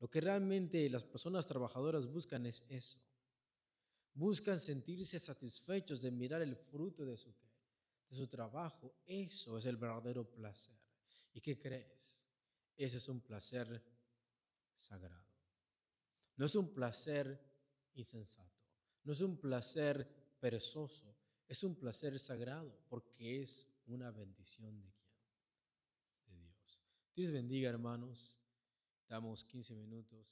Lo 0.00 0.10
que 0.10 0.20
realmente 0.20 0.90
las 0.90 1.04
personas 1.04 1.46
trabajadoras 1.46 2.08
buscan 2.08 2.46
es 2.46 2.64
eso. 2.68 2.98
Buscan 4.12 4.58
sentirse 4.58 5.20
satisfechos 5.20 6.02
de 6.02 6.10
mirar 6.10 6.42
el 6.42 6.56
fruto 6.56 7.06
de 7.06 7.16
su, 7.16 7.32
de 8.08 8.16
su 8.16 8.26
trabajo. 8.26 8.92
Eso 9.06 9.56
es 9.56 9.66
el 9.66 9.76
verdadero 9.76 10.28
placer. 10.28 10.76
¿Y 11.32 11.40
qué 11.40 11.56
crees? 11.56 12.26
Ese 12.76 12.96
es 12.96 13.08
un 13.08 13.20
placer 13.20 13.80
sagrado. 14.76 15.30
No 16.34 16.46
es 16.46 16.56
un 16.56 16.74
placer 16.74 17.49
insensato. 17.94 18.58
No 19.04 19.12
es 19.12 19.20
un 19.20 19.36
placer 19.36 20.08
perezoso 20.40 21.10
es 21.50 21.64
un 21.64 21.74
placer 21.74 22.16
sagrado 22.20 22.78
porque 22.88 23.42
es 23.42 23.66
una 23.86 24.12
bendición 24.12 24.80
de? 24.80 24.86
De 26.28 26.38
Dios. 26.38 26.80
Dios 27.16 27.32
bendiga, 27.32 27.68
hermanos. 27.68 28.38
Damos 29.08 29.44
15 29.44 29.74
minutos. 29.74 30.28